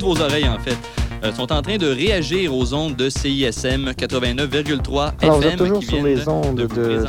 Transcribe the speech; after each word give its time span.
toutes 0.00 0.18
vos 0.18 0.22
oreilles, 0.24 0.48
en 0.48 0.58
fait, 0.58 0.76
euh, 1.24 1.32
sont 1.32 1.52
en 1.52 1.60
train 1.62 1.76
de 1.76 1.86
réagir 1.86 2.54
aux 2.54 2.72
ondes 2.72 2.96
de 2.96 3.10
CISM 3.10 3.90
89,3 3.90 5.12
Alors, 5.20 5.36
vous 5.36 5.42
FM. 5.42 5.50
êtes 5.52 5.56
toujours 5.58 5.82
sur 5.82 6.02
les 6.02 6.28
ondes 6.28 6.54
de 6.56 6.66
de, 6.66 6.98
de 7.02 7.06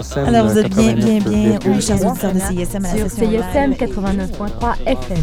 CISM. 0.00 0.18
Alors, 0.26 0.46
vous 0.48 0.58
êtes 0.58 0.74
bien, 0.74 0.94
bien, 0.94 1.18
bien, 1.20 1.58
89,3. 1.58 1.68
oui, 1.68 1.82
chers 1.82 2.06
auditeurs 2.06 2.32
de 2.34 2.40
CISM 2.40 2.84
à 2.84 2.92
la 2.92 2.96
Sur 2.98 3.10
CISM 3.10 3.30
live. 3.30 3.78
89.3 3.78 4.74
FM. 4.86 5.18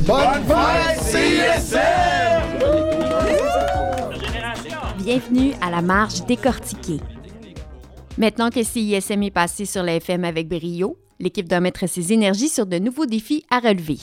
Bienvenue 5.04 5.54
à 5.62 5.70
la 5.70 5.82
marge 5.82 6.26
décortiquée. 6.26 7.00
Maintenant 8.18 8.50
que 8.50 8.64
CISM 8.64 9.24
est 9.24 9.32
passé 9.32 9.66
sur 9.66 9.84
la 9.84 9.96
FM 9.96 10.24
avec 10.24 10.48
brio, 10.48 10.98
l'équipe 11.20 11.48
doit 11.50 11.60
mettre 11.60 11.88
ses 11.88 12.14
énergies 12.14 12.50
sur 12.50 12.66
de 12.66 12.80
nouveaux 12.80 13.06
défis 13.06 13.44
à 13.52 13.60
relever. 13.60 13.98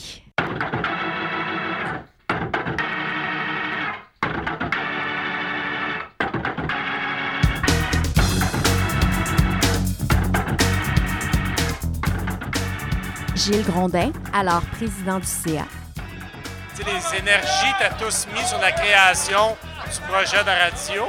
Gilles 13.35 13.63
Grondin, 13.63 14.11
alors 14.31 14.61
président 14.77 15.17
du 15.17 15.25
CA. 15.25 15.65
Les 16.77 17.17
énergies, 17.17 17.73
tu 17.79 17.83
as 17.83 17.89
tous 17.91 18.27
mis 18.33 18.45
sur 18.45 18.59
la 18.59 18.71
création 18.71 19.57
du 19.91 19.99
projet 20.07 20.43
de 20.43 20.49
radio. 20.49 21.05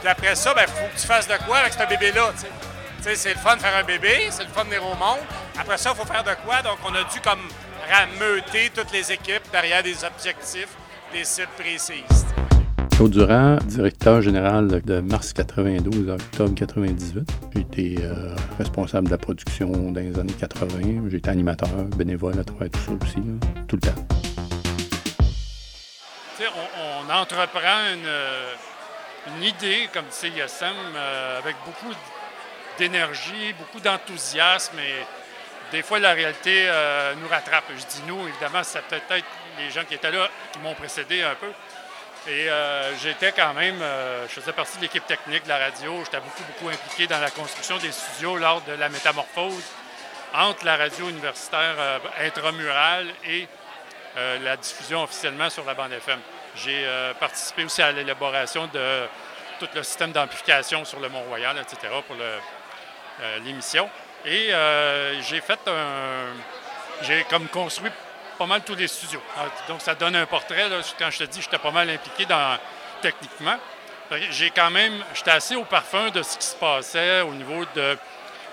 Puis 0.00 0.08
après 0.08 0.34
ça, 0.34 0.52
il 0.56 0.66
faut 0.66 0.94
que 0.94 1.00
tu 1.00 1.06
fasses 1.06 1.28
de 1.28 1.36
quoi 1.46 1.58
avec 1.58 1.72
ce 1.72 1.86
bébé-là. 1.88 2.32
c'est 3.02 3.34
le 3.34 3.38
fun 3.38 3.56
de 3.56 3.60
faire 3.60 3.76
un 3.76 3.84
bébé, 3.84 4.28
c'est 4.30 4.44
le 4.44 4.50
fun 4.50 4.64
de 4.64 4.70
venir 4.70 4.84
au 4.84 4.96
monde. 4.96 5.20
Après 5.58 5.78
ça, 5.78 5.92
il 5.94 5.96
faut 5.96 6.12
faire 6.12 6.24
de 6.24 6.34
quoi? 6.44 6.60
Donc, 6.62 6.78
on 6.84 6.94
a 6.94 7.04
dû 7.04 7.20
comme 7.20 7.48
rameuter 7.88 8.70
toutes 8.74 8.92
les 8.92 9.12
équipes 9.12 9.42
derrière 9.52 9.82
des 9.82 10.04
objectifs, 10.04 10.70
des 11.12 11.24
cibles 11.24 11.48
précises. 11.56 12.26
Claude 13.00 13.12
Durand, 13.12 13.56
directeur 13.64 14.20
général 14.20 14.82
de 14.82 15.00
mars 15.00 15.32
92 15.32 16.10
à 16.10 16.16
octobre 16.16 16.54
98. 16.54 17.32
J'ai 17.54 17.60
été 17.62 17.96
euh, 18.02 18.36
responsable 18.58 19.06
de 19.06 19.12
la 19.12 19.16
production 19.16 19.70
dans 19.70 19.98
les 19.98 20.18
années 20.18 20.34
80. 20.34 21.08
J'ai 21.08 21.16
été 21.16 21.30
animateur, 21.30 21.70
bénévole 21.96 22.38
à 22.38 22.44
travers 22.44 22.68
tout 22.68 22.78
ça 22.80 22.92
aussi, 22.92 23.22
tout 23.68 23.76
le 23.76 23.80
temps. 23.80 24.06
On, 26.40 27.10
entreprend 27.10 27.94
une, 27.94 28.04
euh, 28.04 28.52
idée 29.40 29.88
comme 29.94 30.04
CISM 30.10 30.66
euh, 30.94 31.38
avec 31.38 31.56
beaucoup 31.64 31.94
d'énergie, 32.78 33.54
beaucoup 33.58 33.80
d'enthousiasme 33.80 34.78
et 34.78 35.06
des 35.72 35.82
fois 35.82 36.00
la 36.00 36.12
réalité 36.12 36.64
euh, 36.66 37.14
nous 37.14 37.28
rattrape. 37.28 37.64
Je 37.70 37.86
dis 37.86 38.02
nous, 38.06 38.28
évidemment, 38.28 38.62
c'est 38.62 38.82
peut-être 38.82 39.24
les 39.58 39.70
gens 39.70 39.84
qui 39.88 39.94
étaient 39.94 40.10
là 40.10 40.28
qui 40.52 40.58
m'ont 40.58 40.74
précédé 40.74 41.22
un 41.22 41.34
peu. 41.34 41.50
Et 42.28 42.50
euh, 42.50 42.94
j'étais 42.98 43.32
quand 43.32 43.54
même, 43.54 43.80
euh, 43.80 44.26
je 44.28 44.40
faisais 44.40 44.52
partie 44.52 44.76
de 44.76 44.82
l'équipe 44.82 45.06
technique 45.06 45.44
de 45.44 45.48
la 45.48 45.58
radio. 45.58 46.02
J'étais 46.04 46.18
beaucoup, 46.20 46.42
beaucoup 46.42 46.68
impliqué 46.68 47.06
dans 47.06 47.18
la 47.18 47.30
construction 47.30 47.78
des 47.78 47.90
studios 47.90 48.36
lors 48.36 48.60
de 48.62 48.72
la 48.72 48.90
métamorphose 48.90 49.64
entre 50.34 50.66
la 50.66 50.76
radio 50.76 51.08
universitaire 51.08 51.74
euh, 51.78 51.98
intramurale 52.20 53.06
et 53.26 53.48
la 54.42 54.56
diffusion 54.56 55.04
officiellement 55.04 55.48
sur 55.50 55.64
la 55.64 55.74
bande 55.74 55.92
FM. 55.92 56.18
J'ai 56.56 56.84
participé 57.20 57.62
aussi 57.62 57.80
à 57.80 57.92
l'élaboration 57.92 58.66
de 58.66 59.06
tout 59.60 59.68
le 59.72 59.84
système 59.84 60.10
d'amplification 60.10 60.84
sur 60.84 60.98
le 60.98 61.08
Mont-Royal, 61.08 61.56
etc., 61.58 61.92
pour 62.08 62.16
l'émission. 63.44 63.88
Et 64.26 64.50
j'ai 65.22 65.40
fait 65.40 65.60
un. 65.68 66.34
J'ai 67.02 67.24
comme 67.30 67.46
construit 67.46 67.92
pas 68.40 68.46
mal 68.46 68.62
tous 68.62 68.74
les 68.74 68.88
studios. 68.88 69.20
Ah, 69.36 69.44
Donc, 69.68 69.82
ça 69.82 69.94
donne 69.94 70.16
un 70.16 70.24
portrait. 70.24 70.64
Quand 70.98 71.10
je 71.10 71.18
te 71.18 71.24
dis, 71.24 71.42
j'étais 71.42 71.58
pas 71.58 71.70
mal 71.70 71.90
impliqué 71.90 72.24
dans, 72.24 72.56
techniquement. 73.02 73.58
Que 74.08 74.16
J'ai 74.30 74.48
quand 74.50 74.70
même. 74.70 75.04
J'étais 75.12 75.32
assez 75.32 75.56
au 75.56 75.64
parfum 75.64 76.08
de 76.08 76.22
ce 76.22 76.38
qui 76.38 76.46
se 76.46 76.56
passait 76.56 77.20
au 77.20 77.34
niveau 77.34 77.66
de, 77.74 77.98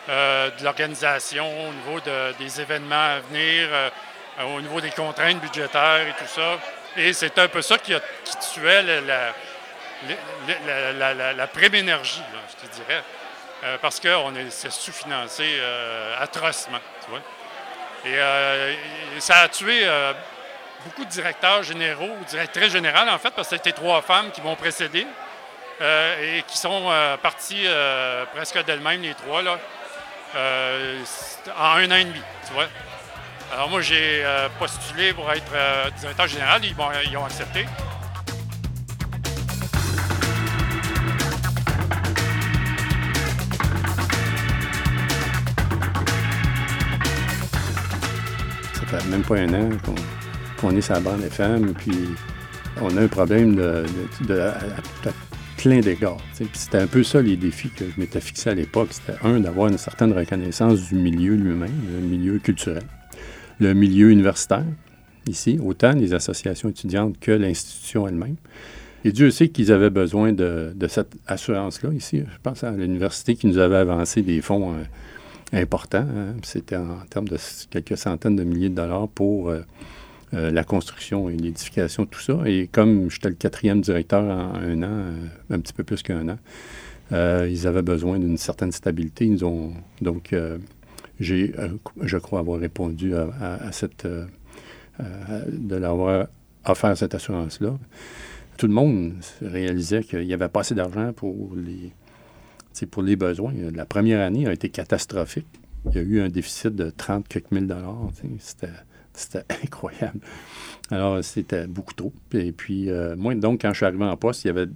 euh, 0.09 0.49
l'organisation, 0.61 1.69
au 1.69 1.71
niveau 1.71 2.01
de- 2.01 2.33
des 2.37 2.59
événements 2.59 3.15
à 3.15 3.19
venir, 3.21 3.69
euh, 3.71 3.89
au 4.57 4.59
niveau 4.59 4.81
des 4.81 4.91
contraintes 4.91 5.39
budgétaires 5.39 6.05
et 6.05 6.13
tout 6.21 6.27
ça. 6.27 6.57
Et 6.97 7.13
c'est 7.13 7.39
un 7.39 7.47
peu 7.47 7.61
ça 7.61 7.77
qui, 7.77 7.93
a- 7.93 8.01
tuait 8.53 8.83
la, 8.83 8.99
la, 8.99 9.31
là, 11.33 11.47
je 12.03 12.67
te 12.67 12.73
dirais. 12.75 13.03
Euh, 13.63 13.77
parce 13.81 14.01
qu'on 14.01 14.35
est 14.35 14.49
c'est 14.51 14.69
sous-financé 14.71 15.59
atrocement. 16.19 16.79
Et, 18.05 18.15
euh, 18.15 18.73
ça 19.19 19.39
a 19.39 19.47
tué 19.49 19.79
euh, 19.83 20.13
beaucoup 20.85 21.05
de 21.05 21.09
directeurs 21.09 21.63
généraux, 21.63 22.15
directrices 22.29 22.71
générales, 22.71 23.09
en 23.09 23.17
fait, 23.17 23.31
parce 23.31 23.49
que 23.49 23.55
c'était 23.55 23.71
trois 23.71 24.01
femmes 24.01 24.31
qui 24.31 24.41
m'ont 24.41 24.55
précédé 24.55 25.05
euh, 25.81 26.37
et 26.37 26.43
qui 26.43 26.57
sont 26.57 26.91
parties 27.21 27.65
presque 28.33 28.63
d'elles-mêmes, 28.65 29.01
les 29.01 29.13
trois, 29.13 29.41
là, 29.41 29.57
en 30.35 31.77
un 31.77 31.91
an 31.91 31.95
et 31.95 32.05
demi, 32.05 32.21
tu 32.45 32.53
vois. 32.53 32.67
Alors 33.53 33.69
moi, 33.69 33.81
j'ai 33.81 34.23
postulé 34.59 35.13
pour 35.13 35.31
être 35.31 35.51
directeur 35.97 36.27
général, 36.27 36.63
ils, 36.63 36.75
ils 37.09 37.17
ont 37.17 37.25
accepté. 37.25 37.65
Fait 48.87 49.09
même 49.09 49.23
pas 49.23 49.35
un 49.35 49.53
an 49.53 49.69
qu'on 50.59 50.75
est 50.75 50.81
sur 50.81 50.93
la 50.93 51.01
bande 51.01 51.21
FM, 51.21 51.73
puis 51.73 51.91
on 52.81 52.95
a 52.95 53.01
un 53.01 53.07
problème 53.07 53.55
de, 53.55 54.39
à, 54.39 54.53
plein 55.57 55.79
d'égards. 55.79 56.21
C'était 56.53 56.77
un 56.77 56.87
peu 56.87 57.03
ça 57.03 57.21
les 57.21 57.35
défis 57.35 57.69
que 57.69 57.85
je 57.85 57.99
m'étais 57.99 58.21
fixé 58.21 58.49
à 58.49 58.53
l'époque. 58.53 58.89
C'était 58.91 59.19
un, 59.23 59.39
d'avoir 59.39 59.67
une 59.67 59.77
certaine 59.77 60.13
reconnaissance 60.13 60.87
du 60.87 60.95
milieu 60.95 61.35
lui-même, 61.35 61.71
le 61.93 62.07
milieu 62.07 62.39
culturel, 62.39 62.83
le 63.59 63.73
milieu 63.73 64.09
universitaire, 64.09 64.65
ici, 65.27 65.59
autant 65.61 65.91
les 65.91 66.13
associations 66.13 66.69
étudiantes 66.69 67.19
que 67.19 67.31
l'institution 67.31 68.07
elle-même. 68.07 68.35
Et 69.03 69.11
Dieu 69.11 69.31
sait 69.31 69.49
qu'ils 69.49 69.71
avaient 69.71 69.89
besoin 69.89 70.31
de, 70.31 70.71
de 70.75 70.87
cette 70.87 71.15
assurance-là 71.27 71.91
ici. 71.93 72.19
Je 72.19 72.37
pense 72.41 72.63
à 72.63 72.71
l'université 72.71 73.35
qui 73.35 73.47
nous 73.47 73.57
avait 73.57 73.75
avancé 73.77 74.21
des 74.21 74.41
fonds 74.41 74.71
euh, 74.71 74.83
importants. 75.53 76.05
hein. 76.09 76.35
C'était 76.43 76.75
en 76.75 76.99
termes 77.09 77.27
de 77.27 77.37
quelques 77.69 77.97
centaines 77.97 78.35
de 78.35 78.43
milliers 78.43 78.69
de 78.69 78.75
dollars 78.75 79.07
pour 79.07 79.49
euh, 79.49 79.61
euh, 80.33 80.51
la 80.51 80.63
construction 80.63 81.29
et 81.29 81.37
l'édification, 81.37 82.05
tout 82.05 82.19
ça. 82.19 82.39
Et 82.45 82.67
comme 82.67 83.09
j'étais 83.09 83.29
le 83.29 83.35
quatrième 83.35 83.81
directeur 83.81 84.23
en 84.23 84.55
un 84.55 84.83
an, 84.83 84.89
euh, 84.89 85.27
un 85.49 85.59
petit 85.59 85.73
peu 85.73 85.83
plus 85.83 86.03
qu'un 86.03 86.29
an, 86.29 86.37
ils 87.11 87.67
avaient 87.67 87.83
besoin 87.83 88.19
d'une 88.19 88.37
certaine 88.37 88.73
stabilité. 88.73 89.25
Ils 89.25 89.45
ont, 89.45 89.71
donc, 90.01 90.35
j'ai, 91.21 91.55
je 92.01 92.17
crois 92.17 92.39
avoir 92.39 92.59
répondu 92.59 93.15
à, 93.15 93.71
cette... 93.71 94.05
de 94.05 95.75
leur 95.77 96.27
offert 96.65 96.97
cette 96.97 97.15
assurance-là. 97.15 97.77
Tout 98.57 98.67
le 98.67 98.73
monde 98.73 99.13
réalisait 99.41 100.03
qu'il 100.03 100.27
n'y 100.27 100.33
avait 100.33 100.49
pas 100.49 100.59
assez 100.59 100.75
d'argent 100.75 101.13
pour 101.13 101.53
les, 101.55 101.93
pour 102.85 103.03
les 103.03 103.15
besoins. 103.15 103.53
La 103.73 103.85
première 103.85 104.21
année 104.21 104.47
a 104.47 104.53
été 104.53 104.69
catastrophique. 104.69 105.47
Il 105.85 105.95
y 105.95 105.99
a 105.99 106.01
eu 106.01 106.19
un 106.21 106.29
déficit 106.29 106.75
de 106.75 106.89
30 106.89 107.27
quelques 107.27 107.51
mille 107.51 107.67
dollars. 107.67 108.09
C'était, 109.13 109.43
incroyable. 109.63 110.19
Alors, 110.91 111.23
c'était 111.23 111.67
beaucoup 111.67 111.93
trop. 111.93 112.13
Et 112.33 112.51
puis, 112.51 112.89
euh, 112.89 113.15
moi, 113.15 113.33
donc, 113.35 113.61
quand 113.61 113.69
je 113.69 113.77
suis 113.77 113.85
arrivé 113.85 114.03
en 114.03 114.17
poste, 114.17 114.43
il 114.43 114.47
y 114.47 114.49
avait. 114.49 114.67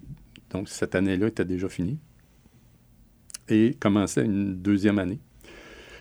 Donc, 0.50 0.68
cette 0.70 0.96
année-là 0.96 1.28
était 1.28 1.46
déjà 1.46 1.70
finie. 1.70 2.00
Et 3.50 3.76
commençait 3.80 4.24
une 4.24 4.56
deuxième 4.56 5.00
année. 5.00 5.20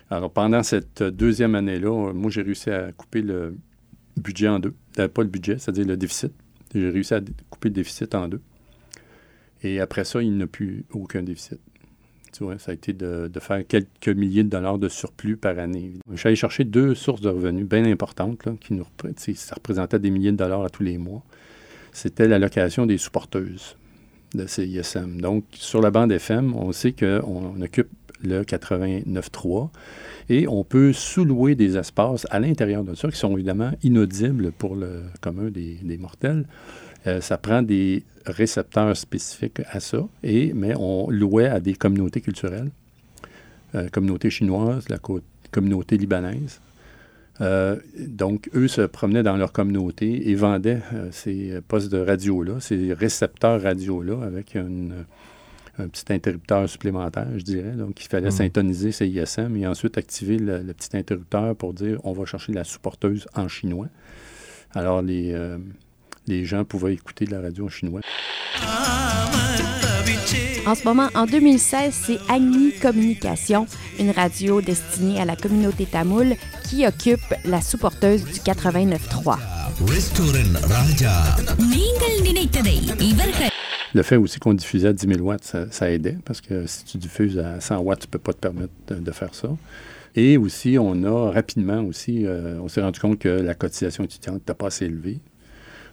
Alors, 0.09 0.31
pendant 0.31 0.63
cette 0.63 1.03
deuxième 1.03 1.55
année-là, 1.55 2.13
moi, 2.13 2.31
j'ai 2.31 2.41
réussi 2.41 2.69
à 2.69 2.91
couper 2.91 3.21
le 3.21 3.55
budget 4.17 4.47
en 4.47 4.59
deux. 4.59 4.73
Euh, 4.99 5.07
pas 5.07 5.21
le 5.21 5.29
budget, 5.29 5.57
c'est-à-dire 5.57 5.85
le 5.85 5.97
déficit. 5.97 6.33
J'ai 6.73 6.89
réussi 6.89 7.13
à 7.13 7.21
couper 7.49 7.69
le 7.69 7.75
déficit 7.75 8.15
en 8.15 8.27
deux. 8.27 8.41
Et 9.63 9.79
après 9.79 10.03
ça, 10.03 10.21
il 10.21 10.35
n'y 10.35 10.43
a 10.43 10.47
plus 10.47 10.85
aucun 10.91 11.23
déficit. 11.23 11.59
Ça 12.33 12.71
a 12.71 12.73
été 12.73 12.93
de, 12.93 13.29
faire 13.39 13.65
quelques 13.67 14.09
milliers 14.09 14.43
de 14.43 14.49
dollars 14.49 14.77
de 14.77 14.89
surplus 14.89 15.37
par 15.37 15.59
année. 15.59 15.93
Allé 16.23 16.35
chercher 16.35 16.63
deux 16.63 16.95
sources 16.95 17.21
de 17.21 17.29
revenus 17.29 17.67
bien 17.67 17.85
importantes, 17.85 18.47
qui 18.59 18.73
nous 18.73 18.85
ça 19.35 19.55
représentait 19.55 19.99
des 19.99 20.09
milliers 20.09 20.31
de 20.31 20.37
dollars 20.37 20.63
à 20.63 20.69
tous 20.69 20.83
les 20.83 20.97
mois. 20.97 21.23
C'était 21.91 22.27
l'allocation 22.27 22.85
des 22.85 22.97
sous-porteuses 22.97 23.75
de 24.33 24.47
CISM. 24.47 25.19
Donc, 25.19 25.43
sur 25.51 25.81
la 25.81 25.91
bande 25.91 26.11
FM, 26.11 26.55
on 26.55 26.71
sait 26.71 26.93
qu'on 26.93 27.21
on 27.23 27.61
occupe 27.61 27.89
le 28.23 28.43
89.3 28.43 29.69
et 30.29 30.47
on 30.47 30.63
peut 30.63 30.93
sous-louer 30.93 31.55
des 31.55 31.77
espaces 31.77 32.27
à 32.29 32.39
l'intérieur 32.39 32.83
de 32.83 32.93
ça 32.95 33.09
qui 33.09 33.17
sont 33.17 33.33
évidemment 33.33 33.71
inaudibles 33.83 34.51
pour 34.51 34.75
le 34.75 35.03
commun 35.21 35.49
des 35.49 35.97
mortels. 35.97 36.45
Euh, 37.07 37.19
ça 37.21 37.37
prend 37.37 37.61
des 37.63 38.03
récepteurs 38.25 38.95
spécifiques 38.95 39.61
à 39.71 39.79
ça, 39.79 40.07
et, 40.23 40.53
mais 40.53 40.73
on 40.77 41.09
louait 41.09 41.47
à 41.47 41.59
des 41.59 41.73
communautés 41.73 42.21
culturelles, 42.21 42.69
euh, 43.75 43.87
communauté 43.89 44.29
chinoise, 44.29 44.87
la 44.89 44.97
co- 44.99 45.21
communauté 45.51 45.97
libanaise, 45.97 46.59
Euh, 47.39 47.75
donc, 47.97 48.49
eux 48.53 48.67
se 48.67 48.81
promenaient 48.81 49.23
dans 49.23 49.35
leur 49.35 49.51
communauté 49.51 50.29
et 50.29 50.35
vendaient 50.35 50.81
euh, 50.93 51.09
ces 51.11 51.59
postes 51.67 51.91
de 51.91 51.97
radio-là, 51.97 52.59
ces 52.59 52.93
récepteurs 52.93 53.59
radio-là, 53.63 54.21
avec 54.23 54.55
un 54.55 55.87
petit 55.87 56.13
interrupteur 56.13 56.69
supplémentaire, 56.69 57.27
je 57.37 57.43
dirais. 57.43 57.71
Donc, 57.71 58.03
il 58.03 58.07
fallait 58.07 58.27
Mhm. 58.27 58.31
syntoniser 58.41 58.91
ces 58.91 59.07
ISM 59.07 59.55
et 59.57 59.65
ensuite 59.65 59.97
activer 59.97 60.37
le, 60.37 60.61
le 60.61 60.73
petit 60.73 60.95
interrupteur 60.95 61.55
pour 61.55 61.73
dire 61.73 61.99
on 62.03 62.13
va 62.13 62.25
chercher 62.25 62.51
la 62.53 62.63
sous-porteuse 62.63 63.25
en 63.33 63.47
chinois. 63.47 63.87
Alors, 64.75 65.01
les, 65.01 65.31
euh, 65.33 65.57
les 66.27 66.45
gens 66.45 66.63
pouvaient 66.63 66.93
écouter 66.93 67.25
de 67.25 67.31
la 67.31 67.41
radio 67.41 67.65
en 67.65 67.69
chinois. 67.69 68.01
En 70.67 70.75
ce 70.75 70.83
moment, 70.83 71.07
en 71.15 71.25
2016, 71.25 71.93
c'est 71.93 72.19
Agni 72.29 72.71
Communication, 72.79 73.65
une 73.99 74.11
radio 74.11 74.61
destinée 74.61 75.19
à 75.19 75.25
la 75.25 75.35
communauté 75.35 75.87
tamoule 75.87 76.35
qui 76.69 76.85
occupe 76.85 77.33
la 77.45 77.61
supporteuse 77.61 78.23
du 78.23 78.39
89.3. 78.39 79.37
Le 83.93 84.03
fait 84.03 84.15
aussi 84.15 84.39
qu'on 84.39 84.53
diffusait 84.53 84.89
à 84.89 84.93
10 84.93 85.07
000 85.07 85.19
watts, 85.21 85.55
ça, 85.71 85.91
aidait, 85.91 86.17
parce 86.23 86.41
que 86.41 86.67
si 86.67 86.85
tu 86.85 86.97
diffuses 86.97 87.39
à 87.39 87.59
100 87.59 87.79
watts, 87.79 88.01
tu 88.01 88.07
ne 88.07 88.11
peux 88.11 88.19
pas 88.19 88.33
te 88.33 88.39
permettre 88.39 88.71
de, 88.89 89.11
faire 89.11 89.33
ça. 89.33 89.49
Et 90.15 90.37
aussi, 90.37 90.77
on 90.79 91.03
a 91.03 91.31
rapidement 91.31 91.81
aussi, 91.81 92.25
euh, 92.25 92.59
on 92.61 92.67
s'est 92.67 92.81
rendu 92.81 92.99
compte 92.99 93.17
que 93.17 93.29
la 93.29 93.55
cotisation 93.55 94.03
étudiante 94.03 94.35
n'était 94.35 94.53
pas 94.53 94.67
assez 94.67 94.85
élevée. 94.85 95.19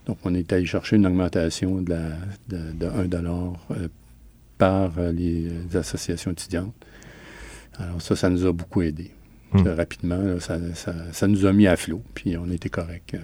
Donc, 0.09 0.19
on 0.25 0.35
est 0.35 0.53
allé 0.53 0.67
chercher 0.67 0.97
une 0.97 1.07
augmentation 1.07 1.81
de, 1.83 1.91
la, 1.91 2.09
de, 2.49 2.73
de 3.07 3.17
1 3.17 3.29
euh, 3.71 3.89
par 4.57 4.99
euh, 4.99 5.13
les, 5.13 5.51
associations 5.77 6.33
étudiantes. 6.33 6.75
Alors 7.79 8.03
ça, 8.03 8.17
ça 8.17 8.29
nous 8.31 8.45
a 8.47 8.53
beaucoup 8.53 8.83
aidé. 8.83 9.13
Hmm. 9.53 9.67
Euh, 9.67 9.75
rapidement, 9.75 10.17
là, 10.19 10.41
ça, 10.41 10.59
ça- 10.75 11.13
ça 11.13 11.27
nous 11.29 11.47
a 11.47 11.53
mis 11.53 11.67
à 11.67 11.77
flot, 11.77 12.03
puis 12.15 12.37
on 12.37 12.51
était 12.51 12.69
correct. 12.71 13.15
euh, 13.15 13.19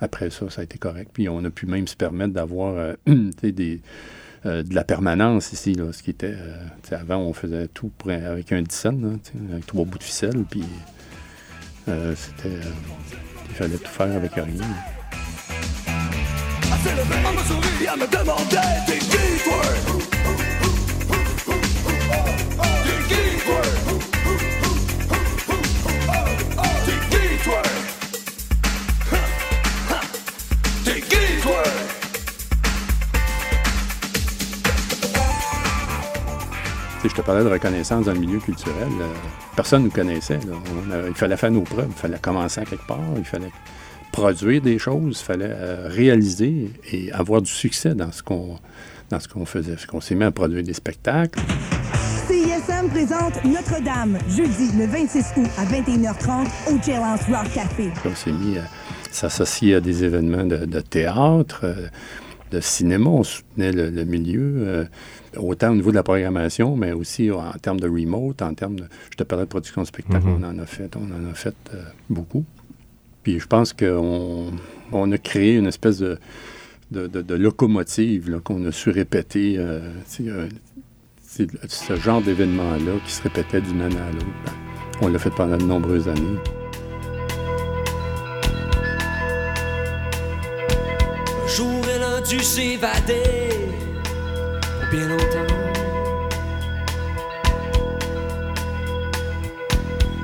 après 0.00 0.30
ça, 0.30 0.50
ça 0.50 0.62
a 0.62 0.64
été 0.64 0.76
correct. 0.78 1.10
Puis 1.12 1.28
on 1.28 1.44
a 1.44 1.50
pu 1.50 1.66
même 1.66 1.86
se 1.86 1.96
permettre 1.96 2.32
d'avoir 2.32 2.74
euh, 2.76 2.94
des, 3.42 3.80
euh, 4.46 4.62
de 4.62 4.74
la 4.74 4.84
permanence 4.84 5.52
ici, 5.52 5.74
là, 5.74 5.92
ce 5.92 6.02
qui 6.02 6.10
était... 6.10 6.34
euh, 6.36 6.66
avant, 6.92 7.18
on 7.18 7.32
faisait 7.32 7.68
tout 7.68 7.90
pour- 7.98 8.10
avec 8.10 8.52
un 8.52 8.62
10 8.62 8.74
cents, 8.74 8.92
là, 8.92 9.10
tu 9.22 9.32
sais, 9.32 9.52
avec 9.52 9.66
trois 9.66 9.84
bouts 9.84 9.98
de 9.98 10.02
ficelle, 10.02 10.44
puis 10.50 10.64
euh, 11.88 12.14
c'était... 12.16 12.48
euh, 12.56 12.70
il 13.50 13.54
fallait 13.54 13.76
tout 13.78 13.90
faire 13.90 14.14
avec 14.16 14.32
rien. 14.32 14.44
Sais, 37.02 37.08
je 37.10 37.14
te 37.14 37.20
parlais 37.20 37.44
de 37.44 37.48
reconnaissance 37.48 38.04
dans 38.06 38.12
le 38.12 38.18
milieu 38.20 38.38
culturel. 38.38 38.88
euh, 39.00 39.12
personne 39.54 39.82
ne 39.82 39.86
nous 39.86 39.92
connaissait. 39.92 40.38
là. 40.38 41.02
Il 41.08 41.14
fallait 41.14 41.36
faire 41.36 41.50
nos 41.50 41.60
preuves. 41.62 41.88
Il 41.88 41.94
fallait 41.94 42.18
commencer 42.18 42.60
à 42.60 42.64
quelque 42.64 42.86
part. 42.86 42.98
Il 43.16 43.24
fallait 43.24 43.52
produire 44.20 44.62
des 44.62 44.78
choses. 44.78 45.20
Il 45.20 45.24
fallait 45.24 45.50
euh, 45.50 45.88
réaliser 45.90 46.70
et 46.90 47.12
avoir 47.12 47.42
du 47.42 47.50
succès 47.50 47.94
dans 47.94 48.10
ce 48.12 48.22
qu'on 48.22 48.56
dans 49.10 49.20
ce 49.20 49.28
qu'on 49.28 49.44
faisait. 49.46 49.76
Ce 49.76 49.86
qu'on 49.86 50.00
s'est 50.00 50.14
mis 50.16 50.24
à 50.24 50.30
produire 50.32 50.62
des 50.64 50.72
spectacles. 50.72 51.38
CISM 52.26 52.88
présente 52.88 53.44
Notre-Dame, 53.44 54.18
jeudi 54.28 54.76
le 54.76 54.86
26 54.86 55.18
août 55.36 55.46
à 55.58 55.64
21h30 55.64 56.46
au 56.72 56.82
Jailhouse 56.82 57.20
Rock 57.28 57.52
Café. 57.54 57.90
On 58.04 58.14
s'est 58.14 58.32
mis 58.32 58.58
à 58.58 58.62
s'associer 59.12 59.76
à 59.76 59.80
des 59.80 60.02
événements 60.02 60.44
de, 60.44 60.64
de 60.64 60.80
théâtre, 60.80 61.60
euh, 61.64 61.86
de 62.50 62.60
cinéma. 62.60 63.10
On 63.10 63.22
soutenait 63.22 63.70
le, 63.70 63.90
le 63.90 64.04
milieu, 64.04 64.54
euh, 64.56 64.84
autant 65.36 65.70
au 65.70 65.74
niveau 65.76 65.90
de 65.90 65.96
la 65.96 66.02
programmation, 66.02 66.74
mais 66.76 66.90
aussi 66.92 67.30
en 67.30 67.52
termes 67.62 67.78
de 67.78 67.88
remote, 67.88 68.42
en 68.42 68.54
termes 68.54 68.76
de... 68.80 68.84
Je 69.12 69.16
te 69.18 69.22
parlais 69.22 69.44
de 69.44 69.48
production 69.50 69.82
de 69.82 69.86
spectacle, 69.86 70.26
Mhm. 70.26 70.42
on 70.42 70.48
en 70.48 70.58
a 70.58 70.66
fait, 70.66 70.96
on 70.96 71.04
en 71.04 71.30
a 71.30 71.34
fait 71.34 71.54
euh, 71.74 71.82
beaucoup. 72.10 72.44
Puis 73.26 73.40
je 73.40 73.46
pense 73.48 73.72
qu'on 73.72 74.52
on 74.92 75.10
a 75.10 75.18
créé 75.18 75.56
une 75.56 75.66
espèce 75.66 75.98
de, 75.98 76.16
locomotive 77.34 78.40
qu'on 78.44 78.64
a 78.66 78.70
su 78.70 78.90
répéter. 78.90 79.56
euh, 79.58 79.90
c'est 81.20 81.48
ce 81.66 81.96
genre 81.96 82.22
d'événement-là 82.22 82.92
qui 83.04 83.10
se 83.10 83.24
répétait 83.24 83.60
d'une 83.60 83.80
année 83.80 83.96
à 83.96 84.12
l'autre. 84.12 84.26
Ben, 84.44 84.52
on 85.02 85.08
l'a 85.08 85.18
fait 85.18 85.30
pendant 85.30 85.56
de 85.56 85.64
nombreuses 85.64 86.06
années. 86.06 86.38
Un 91.42 91.48
jour, 91.48 91.82
elle 91.96 92.02
a 92.04 92.20
dû 92.20 92.38
s'évader 92.38 93.24
pour 94.60 94.88
bien 94.92 95.08
longtemps. 95.08 95.54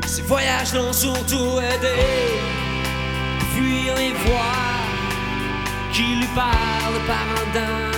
Ces 0.07 0.23
voyages 0.23 0.73
l'ont 0.73 0.93
surtout 0.93 1.59
aidé 1.59 2.52
fuir 3.55 3.95
les 3.97 4.13
voix 4.13 4.73
qui 5.93 6.17
lui 6.17 6.27
parlent 6.35 7.07
par 7.07 7.27
en 7.39 7.45
dedans. 7.51 7.93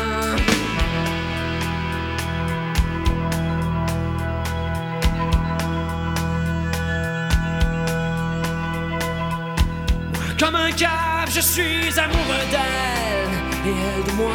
Comme 10.39 10.57
un 10.57 10.73
cave, 10.73 11.31
je 11.31 11.41
suis 11.41 11.99
amoureux 11.99 12.47
d'elle 12.51 13.35
et 13.67 13.75
elle 13.89 14.05
de 14.05 14.13
moi. 14.13 14.35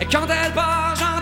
Et 0.00 0.06
quand 0.06 0.26
elle 0.28 0.52
part, 0.52 0.94
j'entraîne 0.96 1.17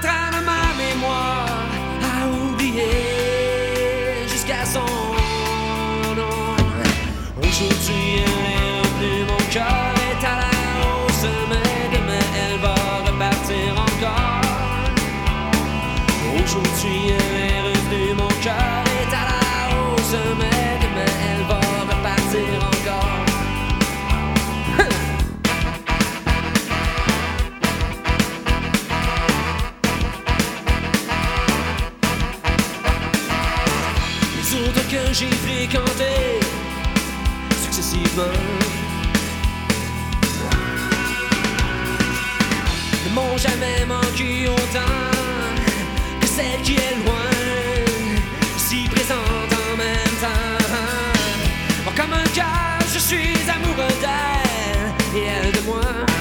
Aujourd'hui, 7.59 8.17
elle 8.19 8.47
est 8.53 8.69
revenue, 8.83 9.25
mon 9.25 9.43
cœur 9.51 9.95
est 9.97 10.23
à 10.27 10.35
la 10.43 10.53
hausse, 10.85 11.27
mais 11.49 11.89
demain, 11.97 12.27
elle 12.37 12.59
va 12.61 12.75
repartir 13.07 13.73
encore. 13.73 14.45
Aujourd'hui, 16.35 16.99
elle 17.17 17.37
est 17.41 17.61
revenue, 17.63 18.13
mon 18.15 18.33
cœur 18.43 18.85
est 19.01 19.13
à 19.15 19.25
la 19.31 19.41
hausse, 19.75 20.17
mais 20.39 20.61
demain, 20.83 21.13
elle 21.31 21.45
va 21.47 21.61
repartir 21.95 22.59
encore. 22.61 23.25
Les 34.37 34.49
autres 34.61 34.85
que 34.91 35.03
j'ai 35.15 35.33
fréquentés 35.33 36.56
successivement 37.77 38.23
ne 43.05 43.15
m'ont 43.15 43.37
jamais 43.37 43.85
manqué 43.85 44.49
autant 44.49 44.81
que 46.21 46.27
celle 46.27 46.63
qui 46.63 46.77
est 46.77 46.97
loin, 47.05 47.31
si 48.57 48.89
présente 48.89 49.19
en 49.19 49.77
même 49.77 50.17
temps. 50.21 51.93
Comme 51.97 52.13
un 52.13 52.29
cœur, 52.35 52.79
je 52.93 52.99
suis 52.99 53.37
amoureux 53.49 53.95
d'elle 54.01 55.21
et 55.21 55.27
elle 55.27 55.53
de 55.53 55.61
moi. 55.67 56.16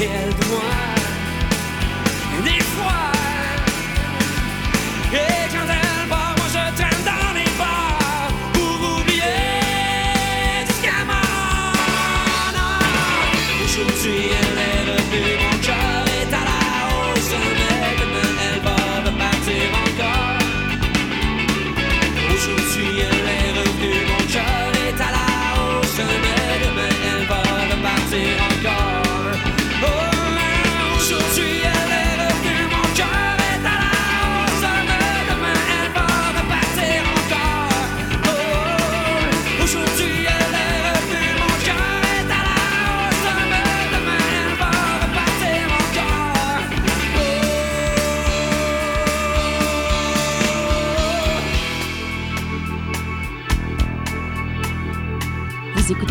Amoureux 0.00 0.27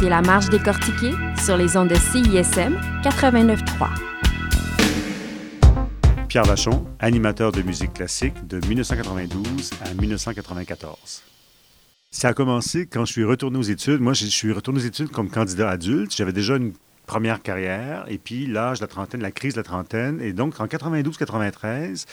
La 0.09 0.21
Marche 0.21 0.47
décortiquée 0.49 1.11
sur 1.43 1.57
les 1.57 1.75
ondes 1.75 1.89
de 1.89 1.95
CISM 1.95 2.77
89.3. 3.03 3.89
Pierre 6.29 6.45
Vachon, 6.45 6.85
animateur 6.99 7.51
de 7.51 7.61
musique 7.61 7.93
classique 7.93 8.47
de 8.47 8.65
1992 8.65 9.71
à 9.83 9.93
1994. 9.93 11.23
Ça 12.09 12.29
a 12.29 12.33
commencé 12.33 12.87
quand 12.87 13.03
je 13.03 13.11
suis 13.11 13.25
retourné 13.25 13.57
aux 13.57 13.63
études. 13.63 13.99
Moi, 13.99 14.13
je 14.13 14.27
suis 14.27 14.53
retourné 14.53 14.79
aux 14.79 14.85
études 14.85 15.09
comme 15.09 15.29
candidat 15.29 15.69
adulte. 15.69 16.15
J'avais 16.15 16.31
déjà 16.31 16.55
une 16.55 16.71
première 17.07 17.41
carrière, 17.41 18.05
et 18.09 18.17
puis 18.17 18.45
l'âge 18.45 18.79
de 18.79 18.83
la 18.83 18.87
trentaine, 18.87 19.21
la 19.21 19.31
crise 19.31 19.53
de 19.53 19.59
la 19.59 19.63
trentaine. 19.63 20.21
Et 20.21 20.33
donc, 20.33 20.59
en 20.59 20.67
92-93, 20.67 22.05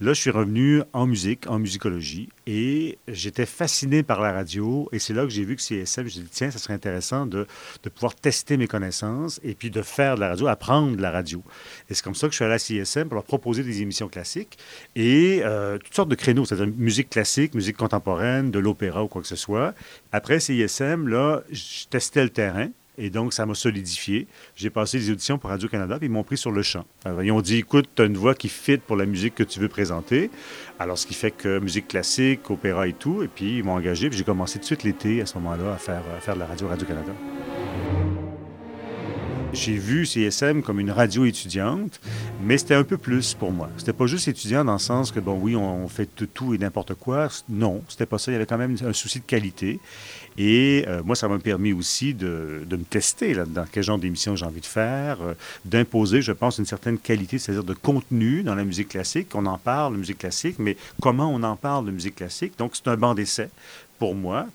là, 0.00 0.12
je 0.12 0.20
suis 0.20 0.30
revenu 0.30 0.82
en 0.92 1.06
musique, 1.06 1.48
en 1.48 1.58
musicologie, 1.58 2.30
et 2.46 2.98
j'étais 3.06 3.46
fasciné 3.46 4.02
par 4.02 4.20
la 4.20 4.32
radio. 4.32 4.88
Et 4.90 4.98
c'est 4.98 5.12
là 5.12 5.22
que 5.22 5.28
j'ai 5.28 5.44
vu 5.44 5.54
que 5.54 5.62
CSM, 5.62 5.86
je 5.96 6.02
me 6.02 6.08
suis 6.08 6.20
dit, 6.20 6.30
tiens, 6.32 6.50
ça 6.50 6.58
serait 6.58 6.74
intéressant 6.74 7.26
de, 7.26 7.46
de, 7.82 7.88
pouvoir 7.90 8.14
tester 8.14 8.56
mes 8.56 8.66
connaissances 8.66 9.38
et 9.44 9.54
puis 9.54 9.70
de 9.70 9.82
faire 9.82 10.16
de 10.16 10.20
la 10.20 10.30
radio, 10.30 10.46
apprendre 10.46 10.96
de 10.96 11.02
la 11.02 11.10
radio. 11.10 11.42
Et 11.90 11.94
c'est 11.94 12.02
comme 12.02 12.14
ça 12.14 12.26
que 12.26 12.32
je 12.32 12.36
suis 12.36 12.44
allé 12.44 12.54
à 12.54 12.58
CSM 12.58 13.08
pour 13.08 13.16
leur 13.16 13.24
proposer 13.24 13.62
des 13.62 13.82
émissions 13.82 14.08
classiques 14.08 14.58
et 14.96 15.42
euh, 15.44 15.76
toutes 15.76 15.94
sortes 15.94 16.08
de 16.08 16.14
créneaux, 16.14 16.46
c'est-à-dire 16.46 16.72
musique 16.74 17.10
classique, 17.10 17.54
musique 17.54 17.76
contemporaine, 17.76 18.50
de 18.50 18.58
l'opéra 18.58 19.04
ou 19.04 19.08
quoi 19.08 19.20
que 19.20 19.28
ce 19.28 19.36
soit. 19.36 19.74
Après 20.10 20.40
CISM, 20.40 21.06
là, 21.06 21.42
je 21.50 21.86
testais 21.90 22.22
le 22.22 22.30
terrain. 22.30 22.68
Et 22.98 23.10
donc, 23.10 23.32
ça 23.32 23.46
m'a 23.46 23.54
solidifié. 23.54 24.26
J'ai 24.56 24.70
passé 24.70 24.98
des 24.98 25.10
auditions 25.10 25.38
pour 25.38 25.50
Radio-Canada, 25.50 25.98
puis 25.98 26.08
ils 26.08 26.12
m'ont 26.12 26.24
pris 26.24 26.36
sur 26.36 26.50
le 26.50 26.62
champ. 26.62 26.84
Ils 27.22 27.30
ont 27.30 27.40
dit, 27.40 27.58
écoute, 27.58 27.88
tu 27.94 28.02
as 28.02 28.06
une 28.06 28.16
voix 28.16 28.34
qui 28.34 28.48
fit 28.48 28.78
pour 28.78 28.96
la 28.96 29.06
musique 29.06 29.36
que 29.36 29.44
tu 29.44 29.60
veux 29.60 29.68
présenter. 29.68 30.30
Alors, 30.80 30.98
ce 30.98 31.06
qui 31.06 31.14
fait 31.14 31.30
que 31.30 31.60
musique 31.60 31.86
classique, 31.86 32.50
opéra 32.50 32.88
et 32.88 32.92
tout. 32.92 33.22
Et 33.22 33.28
puis, 33.28 33.58
ils 33.58 33.64
m'ont 33.64 33.74
engagé, 33.74 34.08
puis 34.08 34.18
j'ai 34.18 34.24
commencé 34.24 34.54
tout 34.54 34.62
de 34.62 34.66
suite 34.66 34.82
l'été, 34.82 35.22
à 35.22 35.26
ce 35.26 35.34
moment-là, 35.38 35.74
à 35.74 35.78
faire, 35.78 36.02
faire 36.20 36.34
de 36.34 36.40
la 36.40 36.46
radio 36.46 36.66
Radio-Canada. 36.66 37.12
J'ai 39.54 39.78
vu 39.78 40.04
CSM 40.04 40.62
comme 40.62 40.78
une 40.78 40.90
radio 40.90 41.24
étudiante, 41.24 42.00
mais 42.42 42.58
c'était 42.58 42.74
un 42.74 42.84
peu 42.84 42.98
plus 42.98 43.32
pour 43.32 43.50
moi. 43.50 43.70
C'était 43.78 43.94
pas 43.94 44.06
juste 44.06 44.28
étudiant 44.28 44.62
dans 44.62 44.74
le 44.74 44.78
sens 44.78 45.10
que, 45.10 45.20
bon, 45.20 45.38
oui, 45.40 45.56
on 45.56 45.88
fait 45.88 46.06
tout 46.06 46.52
et 46.52 46.58
n'importe 46.58 46.94
quoi. 46.94 47.28
Non, 47.48 47.82
c'était 47.88 48.04
pas 48.04 48.18
ça. 48.18 48.30
Il 48.30 48.34
y 48.34 48.36
avait 48.36 48.44
quand 48.44 48.58
même 48.58 48.76
un 48.84 48.92
souci 48.92 49.20
de 49.20 49.24
qualité. 49.24 49.80
Et 50.40 50.84
euh, 50.86 51.02
moi, 51.04 51.16
ça 51.16 51.26
m'a 51.26 51.40
permis 51.40 51.72
aussi 51.72 52.14
de, 52.14 52.62
de 52.64 52.76
me 52.76 52.84
tester 52.84 53.34
là, 53.34 53.44
dans 53.44 53.64
quel 53.70 53.82
genre 53.82 53.98
d'émission 53.98 54.36
j'ai 54.36 54.46
envie 54.46 54.60
de 54.60 54.66
faire, 54.66 55.20
euh, 55.20 55.34
d'imposer, 55.64 56.22
je 56.22 56.30
pense, 56.30 56.58
une 56.58 56.64
certaine 56.64 56.96
qualité, 56.96 57.38
c'est-à-dire 57.38 57.64
de 57.64 57.74
contenu 57.74 58.44
dans 58.44 58.54
la 58.54 58.62
musique 58.62 58.90
classique. 58.90 59.34
On 59.34 59.46
en 59.46 59.58
parle 59.58 59.94
de 59.94 59.98
musique 59.98 60.18
classique, 60.18 60.56
mais 60.60 60.76
comment 61.02 61.28
on 61.28 61.42
en 61.42 61.56
parle 61.56 61.86
de 61.86 61.90
musique 61.90 62.14
classique? 62.14 62.52
Donc, 62.56 62.76
c'est 62.76 62.86
un 62.86 62.96
banc 62.96 63.14
d'essai 63.14 63.50
pour 63.98 64.14
moi. 64.14 64.46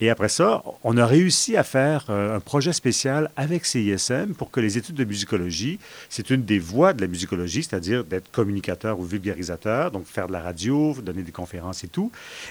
Et 0.00 0.10
après 0.10 0.28
ça, 0.28 0.62
on 0.84 0.96
a 0.96 1.06
réussi 1.06 1.56
à 1.56 1.64
faire 1.64 2.06
euh, 2.08 2.36
un 2.36 2.40
projet 2.40 2.72
spécial 2.72 3.30
avec 3.36 3.66
CISM 3.66 4.34
pour 4.36 4.50
que 4.50 4.60
les 4.60 4.78
études 4.78 4.94
de 4.94 5.04
musicologie, 5.04 5.78
c'est 6.08 6.30
une 6.30 6.44
des 6.44 6.58
voies 6.58 6.92
de 6.92 7.00
la 7.00 7.08
musicologie, 7.08 7.62
c'est-à-dire 7.62 8.04
d'être 8.04 8.30
communicateur 8.30 8.98
ou 8.98 9.04
vulgarisateur, 9.04 9.90
donc 9.90 10.06
faire 10.06 10.28
de 10.28 10.32
la 10.32 10.40
radio, 10.40 10.94
donner 11.02 11.22
des 11.22 11.32
conférences 11.32 11.84
et 11.84 11.88
tout. 11.88 12.10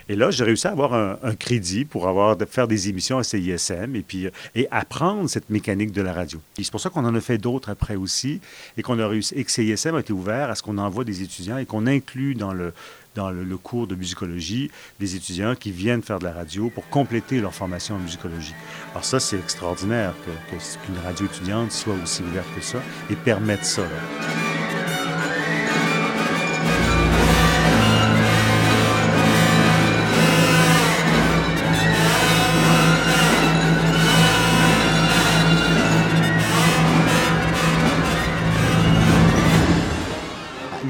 Et 0.09 0.15
là, 0.15 0.31
j'ai 0.31 0.43
réussi 0.43 0.67
à 0.67 0.71
avoir 0.71 0.93
un, 0.93 1.17
crédit 1.39 1.85
pour 1.85 2.07
avoir 2.07 2.37
faire 2.49 2.67
des 2.67 2.89
émissions 2.89 3.17
à 3.17 3.23
CISM 3.23 3.95
et 3.95 4.01
puis 4.01 4.27
et 4.55 4.67
apprendre 4.71 5.29
cette 5.29 5.49
mécanique 5.49 5.91
de 5.91 6.01
la 6.01 6.13
radio. 6.13 6.39
Et 6.57 6.63
c'est 6.63 6.71
pour 6.71 6.81
ça 6.81 6.89
qu'on 6.89 7.05
en 7.05 7.15
a 7.15 7.21
fait 7.21 7.37
d'autres 7.37 7.69
après 7.69 7.95
aussi 7.95 8.41
et 8.77 8.81
qu'on 8.81 8.99
a 8.99 9.07
réussi 9.07 9.33
et 9.35 9.43
que 9.43 9.51
CISM 9.51 9.95
a 9.95 9.99
été 9.99 10.13
ouvert 10.13 10.49
à 10.49 10.55
ce 10.55 10.63
qu'on 10.63 10.77
envoie 10.77 11.03
des 11.03 11.21
étudiants 11.21 11.57
et 11.57 11.65
qu'on 11.65 11.87
inclut 11.87 12.35
dans 12.35 12.53
le 12.53 12.73
dans 13.15 13.29
le, 13.29 13.57
cours 13.57 13.87
de 13.87 13.95
musicologie 13.95 14.71
des 14.99 15.15
étudiants 15.15 15.55
qui 15.55 15.71
viennent 15.71 16.01
faire 16.01 16.19
de 16.19 16.25
la 16.25 16.33
radio 16.33 16.69
pour 16.69 16.87
compléter 16.89 17.39
leur 17.39 17.53
formation 17.53 17.95
en 17.95 17.99
musicologie. 17.99 18.55
Alors 18.91 19.05
ça, 19.05 19.19
c'est 19.19 19.37
extraordinaire 19.37 20.13
qu'une 20.49 20.59
que, 20.59 20.99
qu 20.99 21.05
radio 21.05 21.25
étudiante 21.25 21.71
soit 21.71 21.95
aussi 22.01 22.23
ouverte 22.23 22.47
que 22.55 22.61
ça 22.61 22.79
et 23.09 23.15
permette 23.15 23.65
ça. 23.65 23.83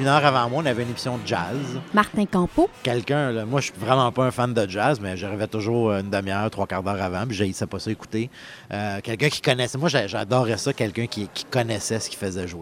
Une 0.02 0.08
heure 0.08 0.26
avant 0.26 0.50
moi, 0.50 0.64
on 0.64 0.66
avait 0.66 0.82
une 0.82 0.90
émission 0.90 1.18
de 1.18 1.28
jazz. 1.28 1.80
Martin 1.94 2.26
Campo. 2.26 2.70
Quelqu'un, 2.82 3.32
là, 3.32 3.46
moi, 3.46 3.62
je 3.62 3.66
suis 3.66 3.76
vraiment 3.78 4.12
pas 4.12 4.24
un 4.26 4.32
fan 4.32 4.52
de 4.52 4.68
jazz, 4.68 5.00
mais 5.00 5.16
j'arrivais 5.16 5.46
toujours 5.46 5.92
une 5.92 6.10
demi-heure, 6.10 6.50
trois 6.50 6.66
quarts 6.66 6.82
d'heure 6.82 7.00
avant, 7.00 7.28
puis 7.28 7.36
j'haïssais 7.36 7.68
pas 7.68 7.78
ça 7.78 7.92
écouter. 7.92 8.32
Euh, 8.74 9.00
quelqu'un 9.04 9.30
qui 9.30 9.42
connaissait, 9.42 9.78
moi, 9.78 9.90
j'adorais 9.90 10.58
ça, 10.58 10.74
quelqu'un 10.74 11.06
qui, 11.06 11.28
qui, 11.32 11.46
connaissait 11.46 12.00
ce 12.00 12.10
qu'il 12.10 12.18
faisait 12.18 12.48
jouer. 12.48 12.62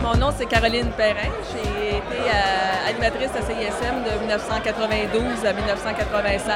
Mon 0.00 0.16
nom, 0.16 0.32
c'est 0.36 0.46
Caroline 0.46 0.90
Perrin. 0.96 1.30
J'ai 1.52 1.96
été 1.96 2.20
euh, 2.20 2.88
animatrice 2.88 3.30
à 3.36 3.42
CISM 3.42 4.04
de 4.04 4.20
1992 4.20 5.44
à 5.44 5.52
1996. 5.52 6.54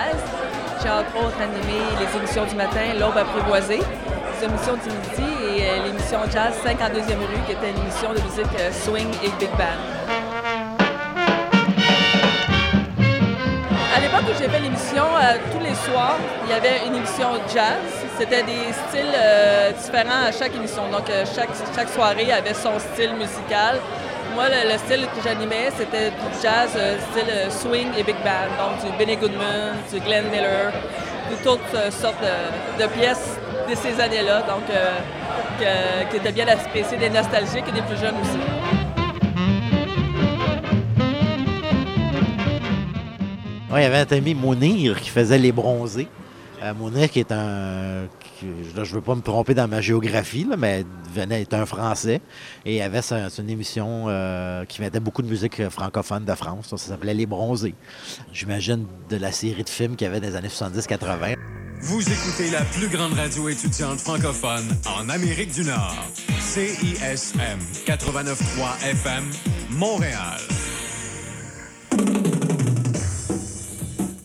J'ai 0.81 0.91
entre 0.91 1.27
autres 1.27 1.41
animé 1.41 1.81
les 1.99 2.19
émissions 2.19 2.47
du 2.47 2.55
matin, 2.55 2.95
L'Aube 3.01 3.17
apprivoisée, 3.17 3.81
émissions 4.45 4.75
du 4.75 4.91
midi 4.91 5.33
et 5.57 5.71
euh, 5.71 5.87
l'émission 5.87 6.19
Jazz 6.31 6.53
52e 6.65 7.17
rue, 7.17 7.41
qui 7.47 7.53
était 7.53 7.71
une 7.71 7.79
émission 7.79 8.13
de 8.13 8.21
musique 8.21 8.61
euh, 8.61 8.71
swing 8.73 9.09
et 9.25 9.31
big 9.41 9.51
band. 9.57 9.81
À 13.97 14.01
l'époque 14.01 14.25
où 14.29 14.39
j'ai 14.39 14.49
fait 14.49 14.61
l'émission, 14.61 15.05
euh, 15.17 15.39
tous 15.51 15.61
les 15.61 15.75
soirs, 15.75 16.19
il 16.45 16.51
y 16.51 16.53
avait 16.53 16.87
une 16.87 16.97
émission 16.97 17.29
jazz. 17.55 17.81
C'était 18.19 18.43
des 18.43 18.73
styles 18.89 19.17
différents 19.83 20.27
à 20.29 20.33
chaque 20.33 20.55
émission. 20.55 20.83
Donc, 20.93 21.07
chaque, 21.35 21.49
chaque 21.75 21.89
soirée 21.89 22.31
avait 22.31 22.55
son 22.55 22.79
style 22.79 23.15
musical. 23.15 23.79
Moi, 24.35 24.45
le, 24.49 24.73
le 24.73 24.79
style 24.79 25.07
que 25.15 25.23
j'animais, 25.23 25.71
c'était 25.77 26.11
du 26.11 26.43
jazz 26.43 26.71
style 26.71 27.51
swing 27.51 27.89
et 27.97 28.03
big 28.03 28.17
band. 28.23 28.51
Donc, 28.61 28.85
du 28.85 28.99
Benny 28.99 29.17
Goodman, 29.17 29.75
du 29.93 30.01
Glenn 30.01 30.27
Miller, 30.31 30.71
de 31.31 31.37
toutes 31.43 31.93
sortes 31.93 32.25
de 32.79 32.87
pièces 32.87 33.39
de 33.69 33.75
ces 33.75 34.01
années-là, 34.01 34.43
donc 34.43 34.65
euh, 34.71 36.05
qui 36.11 36.17
étaient 36.17 36.33
bien 36.33 36.47
appréciées 36.47 36.99
des 36.99 37.11
nostalgiques 37.11 37.65
et 37.69 37.73
des 37.73 37.83
plus 37.83 37.97
jeunes 37.97 38.15
aussi. 38.21 38.39
Ouais, 43.73 43.81
il 43.81 43.83
y 43.83 43.87
avait 43.87 44.15
un 44.15 44.17
ami 44.17 44.35
Mounir 44.35 45.01
qui 45.01 45.11
faisait 45.11 45.39
les 45.39 45.53
bronzés. 45.53 46.09
Euh, 46.63 46.75
Mounir 46.75 47.11
qui 47.11 47.21
est 47.21 47.33
un... 47.33 48.07
Je 48.43 48.81
ne 48.81 48.85
veux 48.85 49.01
pas 49.01 49.15
me 49.15 49.23
tromper 49.23 49.55
dans 49.55 49.69
ma 49.69 49.81
géographie, 49.81 50.47
mais 50.59 50.85
venait 51.15 51.43
est 51.43 51.55
un 51.55 51.65
Français 51.67 52.21
et 52.67 52.83
avait 52.83 53.01
une 53.01 53.51
émission 53.51 54.07
euh, 54.09 54.65
qui 54.67 54.81
mettait 54.83 55.01
beaucoup 55.01 55.23
de 55.23 55.29
musique 55.29 55.67
francophone 55.71 56.25
de 56.25 56.35
France. 56.35 56.69
Ça 56.69 56.77
s'appelait 56.77 57.15
Les 57.15 57.27
Bronzés. 57.27 57.75
J'imagine 58.33 58.87
de 59.09 59.17
la 59.17 59.33
série 59.33 59.65
de 59.65 59.69
films 59.69 59.97
qu'il 59.97 60.07
y 60.07 60.11
avait 60.11 60.21
dans 60.21 60.29
les 60.29 60.37
années 60.37 60.49
70-80. 60.49 61.37
Vous 61.87 62.01
écoutez 62.01 62.49
la 62.51 62.63
plus 62.63 62.89
grande 62.89 63.13
radio 63.13 63.47
étudiante 63.51 64.01
francophone 64.01 64.65
en 64.87 65.07
Amérique 65.11 65.53
du 65.53 65.65
Nord. 65.65 65.95
CISM 66.41 67.59
89.3 67.85 68.89
FM, 68.89 69.25
Montréal. 69.69 70.41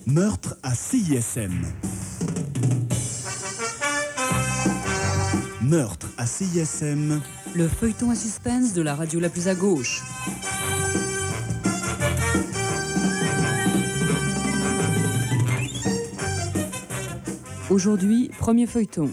Meurtre 0.05 0.55
à 0.63 0.73
CISM. 0.73 1.65
Meurtre 5.61 6.07
à 6.17 6.25
CISM. 6.25 7.19
Le 7.55 7.67
feuilleton 7.67 8.09
à 8.09 8.15
suspense 8.15 8.73
de 8.73 8.81
la 8.81 8.95
radio 8.95 9.19
la 9.19 9.27
plus 9.27 9.49
à 9.49 9.55
gauche. 9.55 10.01
Aujourd'hui, 17.69 18.31
premier 18.39 18.65
feuilleton. 18.65 19.11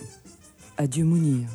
Adieu 0.79 1.05
Mounir. 1.05 1.47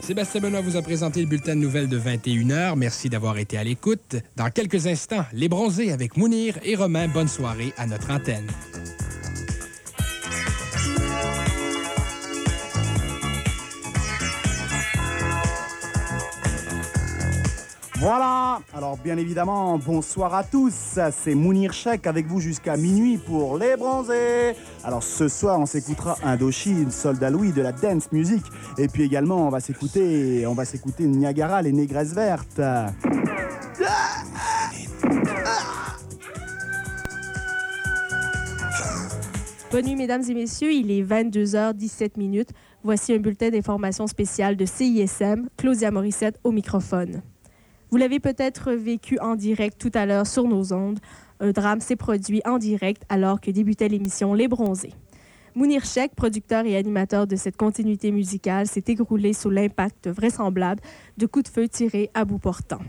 Sébastien 0.00 0.40
Benoît 0.40 0.62
vous 0.62 0.76
a 0.76 0.82
présenté 0.82 1.20
le 1.20 1.26
bulletin 1.26 1.54
de 1.54 1.60
nouvelles 1.60 1.88
de 1.88 1.98
21h. 1.98 2.76
Merci 2.76 3.10
d'avoir 3.10 3.36
été 3.36 3.58
à 3.58 3.64
l'écoute. 3.64 4.16
Dans 4.36 4.50
quelques 4.50 4.86
instants, 4.86 5.26
les 5.34 5.48
bronzés 5.48 5.92
avec 5.92 6.16
Mounir 6.16 6.58
et 6.62 6.76
Romain. 6.76 7.08
Bonne 7.08 7.28
soirée 7.28 7.74
à 7.76 7.86
notre 7.86 8.10
antenne. 8.10 8.46
Voilà, 18.00 18.60
alors 18.74 18.98
bien 18.98 19.16
évidemment, 19.16 19.78
bonsoir 19.78 20.34
à 20.34 20.44
tous, 20.44 20.98
c'est 21.12 21.34
Mounir 21.34 21.72
Chek 21.72 22.06
avec 22.06 22.26
vous 22.26 22.40
jusqu'à 22.40 22.76
minuit 22.76 23.16
pour 23.18 23.56
Les 23.56 23.76
Bronzés. 23.76 24.54
Alors 24.82 25.02
ce 25.02 25.28
soir, 25.28 25.58
on 25.60 25.64
s'écoutera 25.64 26.16
Indochine, 26.22 26.90
Soldat 26.90 27.30
Louis 27.30 27.52
de 27.52 27.62
la 27.62 27.72
dance 27.72 28.10
music, 28.12 28.42
et 28.78 28.88
puis 28.88 29.04
également 29.04 29.46
on 29.46 29.48
va 29.48 29.60
s'écouter, 29.60 30.44
on 30.46 30.54
va 30.54 30.64
s'écouter 30.64 31.04
Niagara, 31.06 31.62
les 31.62 31.72
négresses 31.72 32.12
vertes. 32.12 32.60
Bonne 39.70 39.86
nuit, 39.86 39.96
mesdames 39.96 40.22
et 40.28 40.34
messieurs. 40.34 40.72
Il 40.72 40.92
est 40.92 41.02
22h17 41.02 42.16
minutes. 42.16 42.50
Voici 42.84 43.12
un 43.12 43.18
bulletin 43.18 43.50
d'information 43.50 44.06
spéciale 44.06 44.56
de 44.56 44.66
CISM. 44.66 45.48
Claudia 45.56 45.90
Morissette 45.90 46.38
au 46.44 46.52
microphone. 46.52 47.22
Vous 47.94 47.98
l'avez 47.98 48.18
peut-être 48.18 48.72
vécu 48.72 49.20
en 49.20 49.36
direct 49.36 49.80
tout 49.80 49.92
à 49.94 50.04
l'heure 50.04 50.26
sur 50.26 50.48
nos 50.48 50.72
ondes. 50.72 50.98
Un 51.38 51.52
drame 51.52 51.80
s'est 51.80 51.94
produit 51.94 52.42
en 52.44 52.58
direct 52.58 53.04
alors 53.08 53.40
que 53.40 53.52
débutait 53.52 53.88
l'émission 53.88 54.34
Les 54.34 54.48
Bronzés. 54.48 54.94
Mounir 55.54 55.84
Sheikh, 55.84 56.12
producteur 56.16 56.66
et 56.66 56.76
animateur 56.76 57.28
de 57.28 57.36
cette 57.36 57.56
continuité 57.56 58.10
musicale, 58.10 58.66
s'est 58.66 58.82
écroulé 58.88 59.32
sous 59.32 59.48
l'impact 59.48 60.08
vraisemblable 60.08 60.80
de 61.18 61.26
coups 61.26 61.44
de 61.44 61.54
feu 61.54 61.68
tirés 61.68 62.10
à 62.14 62.24
bout 62.24 62.40
portant. 62.40 62.80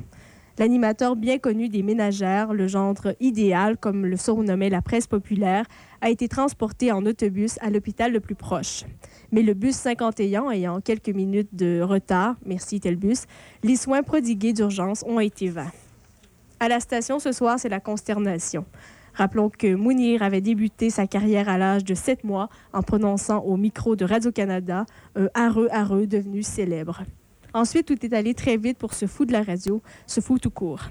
L'animateur 0.57 1.17
bien 1.17 1.37
connu 1.37 1.67
des 1.67 1.83
ménagères, 1.83 2.53
le 2.53 2.67
gendre 2.67 3.13
idéal, 3.19 3.77
comme 3.77 4.05
le 4.05 4.15
surnommait 4.15 4.69
la 4.69 4.81
presse 4.81 5.05
populaire, 5.05 5.65
a 5.99 6.09
été 6.09 6.29
transporté 6.29 6.93
en 6.93 7.05
autobus 7.05 7.57
à 7.61 7.69
l'hôpital 7.69 8.13
le 8.13 8.21
plus 8.21 8.35
proche. 8.35 8.85
Mais 9.33 9.41
le 9.41 9.53
bus 9.53 9.75
51 9.75 10.49
ayant 10.51 10.79
quelques 10.79 11.09
minutes 11.09 11.53
de 11.53 11.81
retard, 11.81 12.35
merci 12.45 12.79
Telbus, 12.79 13.25
les 13.63 13.75
soins 13.75 14.01
prodigués 14.01 14.53
d'urgence 14.53 15.03
ont 15.05 15.19
été 15.19 15.49
vains. 15.49 15.71
À 16.61 16.69
la 16.69 16.79
station 16.79 17.19
ce 17.19 17.33
soir, 17.33 17.59
c'est 17.59 17.67
la 17.67 17.81
consternation. 17.81 18.65
Rappelons 19.13 19.49
que 19.49 19.75
Mounir 19.75 20.23
avait 20.23 20.41
débuté 20.41 20.89
sa 20.89 21.05
carrière 21.05 21.49
à 21.49 21.57
l'âge 21.57 21.83
de 21.83 21.95
7 21.95 22.23
mois 22.23 22.49
en 22.71 22.81
prononçant 22.81 23.39
au 23.39 23.57
micro 23.57 23.97
de 23.97 24.05
Radio-Canada 24.05 24.85
un 25.15 25.27
hareux 25.33 25.67
hareux 25.71 26.07
devenu 26.07 26.43
célèbre. 26.43 27.03
Ensuite, 27.55 27.85
tout 27.85 28.05
est 28.05 28.13
allé 28.13 28.33
très 28.33 28.57
vite 28.57 28.77
pour 28.77 28.93
ce 28.93 29.05
fou 29.05 29.23
de 29.23 29.31
la 29.31 29.41
radio, 29.41 29.81
ce 30.07 30.19
fou 30.19 30.37
tout 30.39 30.49
court. 30.49 30.81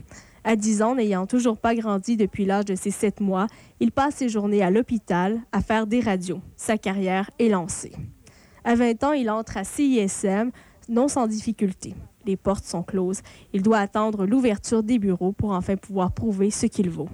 À 0.44 0.56
10 0.56 0.80
ans, 0.80 0.94
n'ayant 0.94 1.26
toujours 1.26 1.58
pas 1.58 1.74
grandi 1.74 2.16
depuis 2.16 2.46
l'âge 2.46 2.64
de 2.64 2.74
ses 2.74 2.90
7 2.90 3.20
mois, 3.20 3.48
il 3.80 3.92
passe 3.92 4.14
ses 4.14 4.30
journées 4.30 4.62
à 4.62 4.70
l'hôpital 4.70 5.42
à 5.52 5.60
faire 5.60 5.86
des 5.86 6.00
radios. 6.00 6.40
Sa 6.56 6.78
carrière 6.78 7.30
est 7.38 7.50
lancée. 7.50 7.92
À 8.64 8.76
20 8.76 9.04
ans, 9.04 9.12
il 9.12 9.28
entre 9.28 9.58
à 9.58 9.64
CISM, 9.64 10.52
non 10.88 11.06
sans 11.06 11.26
difficulté. 11.26 11.94
Les 12.24 12.38
portes 12.38 12.64
sont 12.64 12.82
closes. 12.82 13.20
Il 13.52 13.60
doit 13.60 13.80
attendre 13.80 14.24
l'ouverture 14.24 14.82
des 14.82 14.98
bureaux 14.98 15.32
pour 15.32 15.50
enfin 15.50 15.76
pouvoir 15.76 16.12
prouver 16.12 16.50
ce 16.50 16.64
qu'il 16.64 16.88
vaut. 16.88 17.10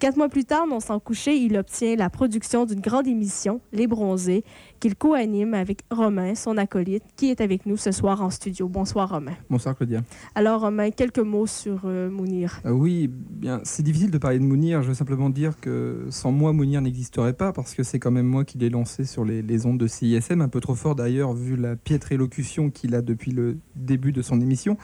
Quatre 0.00 0.16
mois 0.16 0.30
plus 0.30 0.46
tard, 0.46 0.66
non 0.66 0.80
sans 0.80 0.98
coucher, 0.98 1.36
il 1.36 1.58
obtient 1.58 1.94
la 1.94 2.08
production 2.08 2.64
d'une 2.64 2.80
grande 2.80 3.06
émission, 3.06 3.60
Les 3.70 3.86
Bronzés, 3.86 4.44
qu'il 4.80 4.96
co-anime 4.96 5.52
avec 5.52 5.82
Romain, 5.90 6.34
son 6.34 6.56
acolyte, 6.56 7.02
qui 7.16 7.28
est 7.28 7.42
avec 7.42 7.66
nous 7.66 7.76
ce 7.76 7.92
soir 7.92 8.22
en 8.22 8.30
studio. 8.30 8.66
Bonsoir, 8.66 9.10
Romain. 9.10 9.34
Bonsoir, 9.50 9.76
Claudia. 9.76 10.00
Alors, 10.34 10.62
Romain, 10.62 10.90
quelques 10.90 11.18
mots 11.18 11.46
sur 11.46 11.82
euh, 11.84 12.08
Mounir. 12.08 12.62
Euh, 12.64 12.70
oui, 12.70 13.10
bien, 13.12 13.60
c'est 13.62 13.82
difficile 13.82 14.10
de 14.10 14.16
parler 14.16 14.38
de 14.38 14.44
Mounir. 14.44 14.82
Je 14.82 14.88
veux 14.88 14.94
simplement 14.94 15.28
dire 15.28 15.60
que 15.60 16.06
sans 16.08 16.32
moi, 16.32 16.54
Mounir 16.54 16.80
n'existerait 16.80 17.34
pas, 17.34 17.52
parce 17.52 17.74
que 17.74 17.82
c'est 17.82 17.98
quand 17.98 18.10
même 18.10 18.26
moi 18.26 18.46
qui 18.46 18.56
l'ai 18.56 18.70
lancé 18.70 19.04
sur 19.04 19.26
les, 19.26 19.42
les 19.42 19.66
ondes 19.66 19.76
de 19.76 19.86
CISM, 19.86 20.40
un 20.40 20.48
peu 20.48 20.60
trop 20.60 20.76
fort 20.76 20.94
d'ailleurs, 20.94 21.34
vu 21.34 21.56
la 21.56 21.76
piètre 21.76 22.10
élocution 22.12 22.70
qu'il 22.70 22.94
a 22.94 23.02
depuis 23.02 23.32
le 23.32 23.58
début 23.76 24.12
de 24.12 24.22
son 24.22 24.40
émission. 24.40 24.78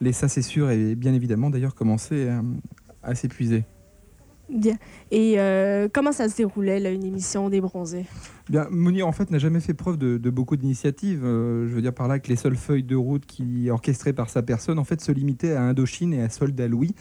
Les 0.00 0.12
ça, 0.12 0.28
c'est 0.28 0.40
sûr, 0.40 0.70
et 0.70 0.94
bien 0.94 1.14
évidemment 1.14 1.50
d'ailleurs 1.50 1.74
commencé 1.74 2.28
à, 2.28 2.42
à 3.02 3.16
s'épuiser. 3.16 3.64
Bien. 4.52 4.74
Et 5.10 5.36
euh, 5.38 5.88
comment 5.90 6.12
ça 6.12 6.28
se 6.28 6.36
déroulait, 6.36 6.78
là, 6.78 6.90
une 6.90 7.04
émission 7.04 7.48
des 7.48 7.62
bronzés? 7.62 8.04
Bien, 8.50 8.66
Mounir, 8.70 9.08
en 9.08 9.12
fait, 9.12 9.30
n'a 9.30 9.38
jamais 9.38 9.60
fait 9.60 9.72
preuve 9.72 9.96
de, 9.96 10.30
beaucoup 10.30 10.56
d'initiatives. 10.56 11.24
Euh, 11.24 11.66
je 11.68 11.74
veux 11.74 11.80
dire 11.80 11.94
par 11.94 12.06
là 12.06 12.18
que 12.18 12.28
les 12.28 12.36
seules 12.36 12.56
feuilles 12.56 12.82
de 12.82 12.96
route 12.96 13.24
qui 13.24 13.70
orchestrées 13.70 14.12
par 14.12 14.28
sa 14.28 14.42
personne, 14.42 14.78
en 14.78 14.84
fait, 14.84 15.00
se 15.00 15.10
limitaient 15.10 15.54
à 15.54 15.62
Indochine 15.62 16.12
et 16.12 16.20
à 16.20 16.28
Soldat 16.28 16.68
Louis, 16.68 16.94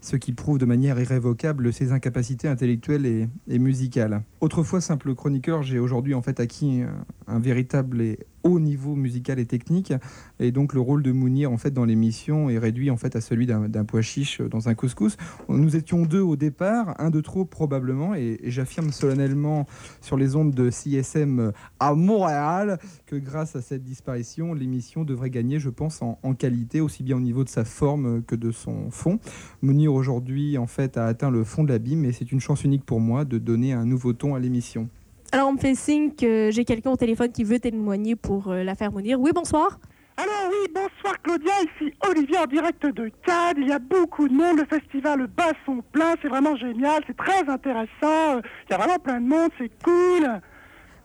ce 0.00 0.16
qui 0.16 0.32
prouve 0.32 0.56
de 0.56 0.64
manière 0.64 0.98
irrévocable 0.98 1.74
ses 1.74 1.92
incapacités 1.92 2.48
intellectuelles 2.48 3.04
et, 3.04 3.28
et 3.48 3.58
musicales. 3.58 4.22
Autrefois 4.40 4.80
simple 4.80 5.14
chroniqueur, 5.14 5.62
j'ai 5.62 5.78
aujourd'hui 5.78 6.14
en 6.14 6.22
fait 6.22 6.40
acquis 6.40 6.82
un, 6.82 7.34
un 7.34 7.38
véritable 7.38 8.00
et 8.00 8.18
haut 8.44 8.60
niveau 8.60 8.94
musical 8.94 9.38
et 9.38 9.46
technique, 9.46 9.92
et 10.38 10.52
donc 10.52 10.74
le 10.74 10.80
rôle 10.80 11.02
de 11.02 11.12
Mounir 11.12 11.50
en 11.50 11.56
fait 11.56 11.72
dans 11.72 11.84
l'émission 11.84 12.50
est 12.50 12.58
réduit 12.58 12.90
en 12.90 12.96
fait 12.96 13.16
à 13.16 13.20
celui 13.20 13.46
d'un 13.46 13.84
pois 13.84 14.02
chiche 14.02 14.40
dans 14.40 14.68
un 14.68 14.74
couscous. 14.74 15.16
Nous 15.48 15.76
étions 15.76 16.04
deux 16.04 16.20
au 16.20 16.36
départ, 16.36 16.94
un 16.98 17.10
de 17.10 17.20
trop 17.20 17.44
probablement, 17.44 18.14
et, 18.14 18.38
et 18.42 18.50
j'affirme 18.50 18.92
solennellement 18.92 19.66
sur 20.00 20.16
les 20.16 20.36
ondes 20.36 20.52
de 20.54 20.70
CSM 20.70 21.52
à 21.80 21.94
Montréal 21.94 22.78
que 23.06 23.16
grâce 23.16 23.56
à 23.56 23.62
cette 23.62 23.82
disparition, 23.82 24.54
l'émission 24.54 25.04
devrait 25.04 25.30
gagner, 25.30 25.58
je 25.58 25.70
pense, 25.70 26.02
en, 26.02 26.18
en 26.22 26.34
qualité, 26.34 26.80
aussi 26.80 27.02
bien 27.02 27.16
au 27.16 27.20
niveau 27.20 27.44
de 27.44 27.48
sa 27.48 27.64
forme 27.64 28.22
que 28.22 28.36
de 28.36 28.50
son 28.50 28.90
fond. 28.90 29.18
Mounir 29.62 29.92
aujourd'hui 29.92 30.58
en 30.58 30.66
fait 30.66 30.96
a 30.96 31.06
atteint 31.06 31.30
le 31.30 31.44
fond 31.44 31.64
de 31.64 31.70
l'abîme, 31.70 32.04
et 32.04 32.12
c'est 32.12 32.30
une 32.30 32.40
chance 32.40 32.64
unique 32.64 32.84
pour 32.84 33.00
moi 33.00 33.24
de 33.24 33.38
donner 33.38 33.72
un 33.72 33.86
nouveau 33.86 34.12
ton 34.12 34.34
à 34.34 34.40
l'émission. 34.40 34.88
Alors, 35.34 35.48
on 35.48 35.54
me 35.54 35.58
fait 35.58 35.74
signe 35.74 36.12
que 36.14 36.50
j'ai 36.52 36.64
quelqu'un 36.64 36.92
au 36.92 36.96
téléphone 36.96 37.32
qui 37.32 37.42
veut 37.42 37.58
témoigner 37.58 38.14
pour 38.14 38.52
euh, 38.52 38.62
l'affaire 38.62 38.92
Mounir. 38.92 39.18
Oui, 39.20 39.32
bonsoir. 39.34 39.80
Alors 40.16 40.48
oui, 40.48 40.72
bonsoir 40.72 41.20
Claudia, 41.24 41.52
ici 41.62 41.92
Olivier 42.08 42.38
en 42.38 42.46
direct 42.46 42.86
de 42.86 43.10
Cannes. 43.26 43.56
Il 43.56 43.66
y 43.66 43.72
a 43.72 43.80
beaucoup 43.80 44.28
de 44.28 44.32
monde, 44.32 44.58
le 44.58 44.64
festival 44.66 45.26
bat 45.26 45.50
son 45.66 45.82
plein, 45.90 46.14
c'est 46.22 46.28
vraiment 46.28 46.54
génial, 46.54 47.02
c'est 47.08 47.16
très 47.16 47.48
intéressant. 47.48 48.38
Il 48.38 48.70
y 48.70 48.74
a 48.74 48.76
vraiment 48.76 49.00
plein 49.00 49.20
de 49.20 49.26
monde, 49.26 49.50
c'est 49.58 49.72
cool. 49.82 50.40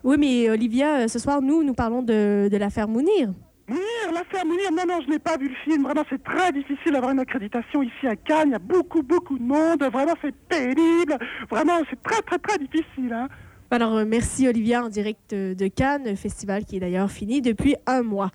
Oui, 0.04 0.16
mais 0.16 0.48
Olivia, 0.48 1.00
euh, 1.00 1.08
ce 1.08 1.18
soir, 1.18 1.42
nous, 1.42 1.64
nous 1.64 1.74
parlons 1.74 2.02
de, 2.02 2.48
de 2.48 2.56
l'affaire 2.56 2.86
Mounir. 2.86 3.32
Mounir, 3.66 4.12
l'affaire 4.14 4.46
Mounir, 4.46 4.70
non, 4.70 4.84
non, 4.86 5.00
je 5.04 5.10
n'ai 5.10 5.18
pas 5.18 5.38
vu 5.38 5.48
le 5.48 5.56
film. 5.64 5.82
Vraiment, 5.82 6.04
c'est 6.08 6.22
très 6.22 6.52
difficile 6.52 6.92
d'avoir 6.92 7.10
une 7.10 7.18
accréditation 7.18 7.82
ici 7.82 8.06
à 8.06 8.14
Cannes. 8.14 8.50
Il 8.50 8.52
y 8.52 8.54
a 8.54 8.60
beaucoup, 8.60 9.02
beaucoup 9.02 9.36
de 9.36 9.42
monde. 9.42 9.82
Vraiment, 9.92 10.14
c'est 10.22 10.36
pénible. 10.48 11.18
Vraiment, 11.50 11.80
c'est 11.90 12.00
très, 12.00 12.22
très, 12.22 12.38
très 12.38 12.58
difficile. 12.58 13.12
Hein. 13.12 13.26
Alors, 13.72 13.94
euh, 13.94 14.04
merci 14.04 14.48
Olivia 14.48 14.84
en 14.84 14.88
direct 14.88 15.32
euh, 15.32 15.54
de 15.54 15.68
Cannes, 15.68 16.16
festival 16.16 16.64
qui 16.64 16.76
est 16.76 16.80
d'ailleurs 16.80 17.10
fini 17.10 17.40
depuis 17.40 17.76
un 17.86 18.02
mois. 18.02 18.32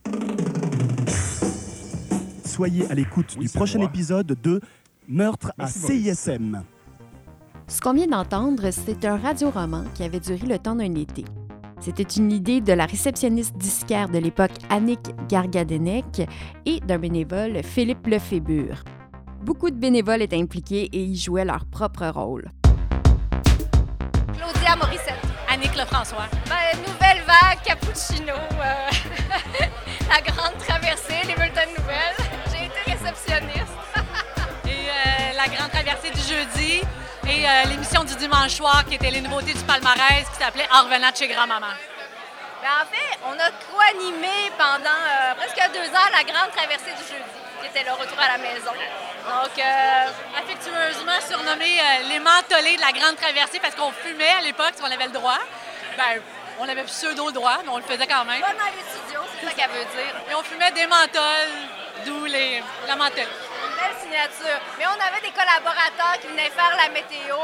Soyez 2.45 2.89
à 2.89 2.93
l'écoute 2.93 3.38
du 3.38 3.50
prochain 3.50 3.82
épisode 3.82 4.38
de 4.41 4.62
Meurtre 5.10 5.52
à 5.58 5.67
CISM. 5.67 6.63
Ce 7.67 7.82
qu'on 7.82 7.93
vient 7.93 8.08
d'entendre, 8.08 8.71
c'est 8.71 9.04
un 9.04 9.17
radioroman 9.17 9.86
qui 9.93 10.04
avait 10.04 10.21
duré 10.21 10.48
le 10.48 10.58
temps 10.58 10.76
d'un 10.76 10.95
été. 10.95 11.26
C'était 11.82 12.04
une 12.04 12.32
idée 12.32 12.62
de 12.62 12.71
la 12.71 12.86
réceptionniste 12.86 13.58
disquaire 13.58 14.08
de 14.08 14.19
l'époque 14.19 14.54
Annick 14.69 15.02
Gargadenec 15.28 16.21
et 16.65 16.80
d'un 16.80 16.98
bénévole 16.98 17.62
Philippe 17.62 18.08
Lefébure. 18.08 18.84
Beaucoup 19.43 19.69
de 19.69 19.76
bénévoles 19.76 20.21
étaient 20.21 20.39
impliqués 20.39 20.89
et 20.93 21.04
y 21.04 21.17
jouaient 21.17 21.43
leur 21.43 21.65
propre 21.65 22.08
rôle. 22.08 22.50
Claudia 24.34 24.76
Morissette. 24.78 25.25
Annick 25.56 25.74
Lefrançois. 25.78 26.28
Ben, 26.50 26.78
nouvelle 26.86 27.22
vague, 27.22 27.62
cappuccino, 27.63 28.34
euh, 28.34 29.65
la 30.10 30.20
grande 30.20 30.58
traversée, 30.58 31.24
les 31.26 31.34
bulletins 31.34 31.68
de 31.68 31.80
nouvelles. 31.80 32.18
J'ai 32.52 32.65
été 32.65 32.91
réceptionniste. 32.91 33.72
et 34.65 34.70
euh, 34.70 35.34
la 35.34 35.48
grande 35.48 35.72
traversée 35.72 36.10
du 36.10 36.20
jeudi 36.20 36.82
et 37.26 37.48
euh, 37.48 37.70
l'émission 37.70 38.04
du 38.04 38.15
dimanche 38.15 38.56
soir 38.56 38.84
qui 38.86 38.96
était 38.96 39.10
les 39.10 39.22
nouveautés 39.22 39.54
du 39.54 39.63
palmarès 39.63 40.28
qui 40.28 40.44
s'appelait 40.44 40.68
En 40.74 40.84
revenant 40.84 41.10
de 41.12 41.15
chez 41.15 41.30
grand-maman. 41.30 41.72
Ben, 42.62 42.70
en 42.82 42.86
fait, 42.91 43.18
on 43.26 43.39
a 43.39 43.50
co-animé 43.72 44.52
pendant 44.58 45.38
presque 45.38 45.72
deux 45.72 45.88
ans 45.88 46.10
la 46.12 46.24
grande 46.34 46.52
traversée 46.52 46.91
du 47.00 47.08
jeudi, 47.08 47.45
qui 47.65 47.80
était 47.80 47.88
le 47.89 47.93
retour 47.95 48.19
à 48.19 48.28
la 48.28 48.38
maison. 48.38 48.71
Donc, 48.71 49.58
euh, 49.58 50.38
affectueusement 50.38 51.19
surnommé 51.28 51.80
euh, 51.80 52.08
les 52.10 52.19
mentholés 52.19 52.75
de 52.75 52.82
la 52.82 52.91
grande 52.91 53.15
traversée 53.15 53.60
parce 53.60 53.75
qu'on 53.75 53.91
fumait 53.91 54.36
à 54.38 54.41
l'époque, 54.41 54.73
si 54.75 54.82
on 54.84 54.91
avait 54.91 55.06
le 55.06 55.12
droit. 55.12 55.39
Ben, 55.97 56.21
on 56.60 56.69
avait 56.69 56.84
pseudo-droit, 56.84 57.60
mais 57.63 57.69
on 57.71 57.78
le 57.78 57.84
faisait 57.84 58.08
quand 58.08 58.23
même. 58.25 58.41
pas 58.41 58.54
dans 58.54 58.71
les 58.71 58.86
studios, 58.86 59.25
c'est 59.39 59.47
ça 59.47 59.54
qu'elle 59.54 59.71
veut 59.71 59.86
dire. 59.95 60.13
Et 60.30 60.36
on 60.36 60.43
fumait 60.43 60.71
des 60.71 60.88
menthols, 60.88 61.56
d'où 62.06 62.25
les, 62.25 62.63
la 62.88 62.95
menthol. 62.95 63.25
Une 63.25 63.75
belle 63.75 63.97
signature. 64.01 64.60
Mais 64.78 64.86
on 64.88 64.99
avait 65.01 65.21
des 65.21 65.34
collaborateurs 65.34 66.19
qui 66.21 66.28
venaient 66.28 66.51
faire 66.51 66.78
la 66.78 66.89
météo, 66.89 67.36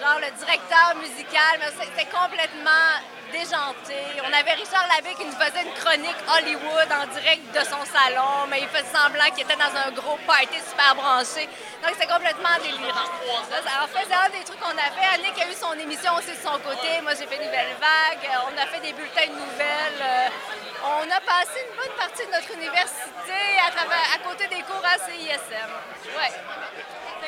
genre 0.00 0.18
le 0.18 0.30
directeur 0.38 0.94
musical, 0.96 1.60
mais 1.60 1.70
c'était 1.78 2.10
complètement 2.10 2.98
On 3.36 4.32
avait 4.32 4.52
Richard 4.54 4.86
Labbé 4.94 5.14
qui 5.16 5.24
nous 5.24 5.32
faisait 5.32 5.62
une 5.62 5.74
chronique 5.74 6.16
Hollywood 6.38 6.88
en 6.90 7.06
direct 7.18 7.42
de 7.52 7.60
son 7.66 7.82
salon, 7.84 8.46
mais 8.48 8.60
il 8.62 8.68
faisait 8.68 8.86
semblant 8.94 9.24
qu'il 9.34 9.42
était 9.42 9.56
dans 9.56 9.74
un 9.74 9.90
gros 9.90 10.16
party 10.26 10.54
super 10.62 10.94
branché. 10.94 11.48
Donc 11.82 11.92
c'était 11.98 12.06
complètement 12.06 12.54
délirant. 12.62 13.10
En 13.10 13.86
fait, 13.88 14.06
c'est 14.08 14.14
un 14.14 14.30
des 14.30 14.44
trucs 14.44 14.60
qu'on 14.60 14.78
a 14.78 14.88
fait. 14.94 15.18
Annick 15.18 15.34
a 15.42 15.50
eu 15.50 15.54
son 15.54 15.72
émission 15.74 16.14
aussi 16.14 16.30
de 16.30 16.42
son 16.46 16.58
côté. 16.62 17.00
Moi, 17.02 17.12
j'ai 17.18 17.26
fait 17.26 17.42
Nouvelle 17.42 17.74
Vague. 17.82 18.30
On 18.46 18.56
a 18.56 18.66
fait 18.66 18.80
des 18.80 18.92
bulletins 18.92 19.26
de 19.26 19.34
nouvelles. 19.34 20.00
Euh, 20.00 20.28
On 20.86 21.10
a 21.10 21.20
passé 21.20 21.58
une 21.58 21.74
bonne 21.76 21.96
partie 21.98 22.26
de 22.26 22.30
notre 22.30 22.52
université 22.54 23.42
à, 23.58 24.14
à 24.14 24.18
côté 24.22 24.46
des 24.46 24.62
cours 24.62 24.84
à 24.84 24.94
CISM. 24.98 25.70
Ouais. 26.16 26.32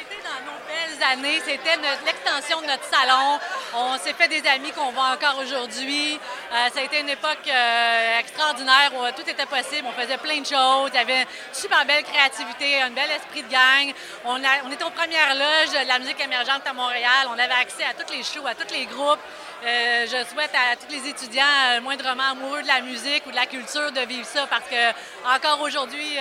C'était 0.09 0.23
dans 0.23 0.53
nos 0.53 0.59
belles 0.66 1.03
années, 1.12 1.40
c'était 1.45 1.77
l'extension 2.05 2.61
de 2.61 2.66
notre 2.66 2.85
salon. 2.85 3.40
On 3.75 3.99
s'est 3.99 4.12
fait 4.12 4.29
des 4.29 4.47
amis 4.49 4.71
qu'on 4.71 4.90
voit 4.92 5.11
encore 5.14 5.38
aujourd'hui. 5.38 6.14
Euh, 6.53 6.69
ça 6.73 6.81
a 6.81 6.83
été 6.83 7.01
une 7.01 7.09
époque 7.09 7.47
euh, 7.49 8.19
extraordinaire 8.21 8.92
où 8.95 9.03
euh, 9.03 9.11
tout 9.16 9.29
était 9.29 9.47
possible. 9.47 9.87
On 9.88 10.01
faisait 10.01 10.19
plein 10.19 10.40
de 10.40 10.47
choses. 10.47 10.90
Il 10.92 10.97
y 10.97 10.99
avait 10.99 11.23
une 11.23 11.55
super 11.55 11.85
belle 11.87 12.05
créativité, 12.05 12.83
un 12.83 12.90
bel 12.90 13.11
esprit 13.11 13.42
de 13.42 13.51
gang. 13.51 13.92
On, 14.25 14.37
était 14.71 14.85
aux 14.85 14.90
premières 14.90 15.35
loges 15.35 15.73
de 15.73 15.88
la 15.88 15.99
musique 15.99 16.21
émergente 16.21 16.62
à 16.66 16.73
Montréal. 16.73 17.27
On 17.29 17.38
avait 17.38 17.61
accès 17.61 17.85
à 17.85 17.95
tous 17.95 18.12
les 18.12 18.23
shows, 18.23 18.47
à 18.47 18.55
tous 18.55 18.73
les 18.73 18.87
groupes. 18.87 19.21
Euh, 19.64 20.07
je 20.07 20.25
souhaite 20.33 20.55
à 20.55 20.77
tous 20.77 20.92
les 20.92 21.09
étudiants 21.09 21.81
moindrement 21.83 22.31
amoureux 22.31 22.62
de 22.62 22.69
la 22.69 22.81
musique 22.83 23.27
ou 23.27 23.31
de 23.31 23.37
la 23.37 23.47
culture 23.47 23.90
de 23.90 24.01
vivre 24.03 24.27
ça 24.27 24.47
parce 24.47 24.69
que 24.69 24.90
encore 25.35 25.61
aujourd'hui, 25.62 26.16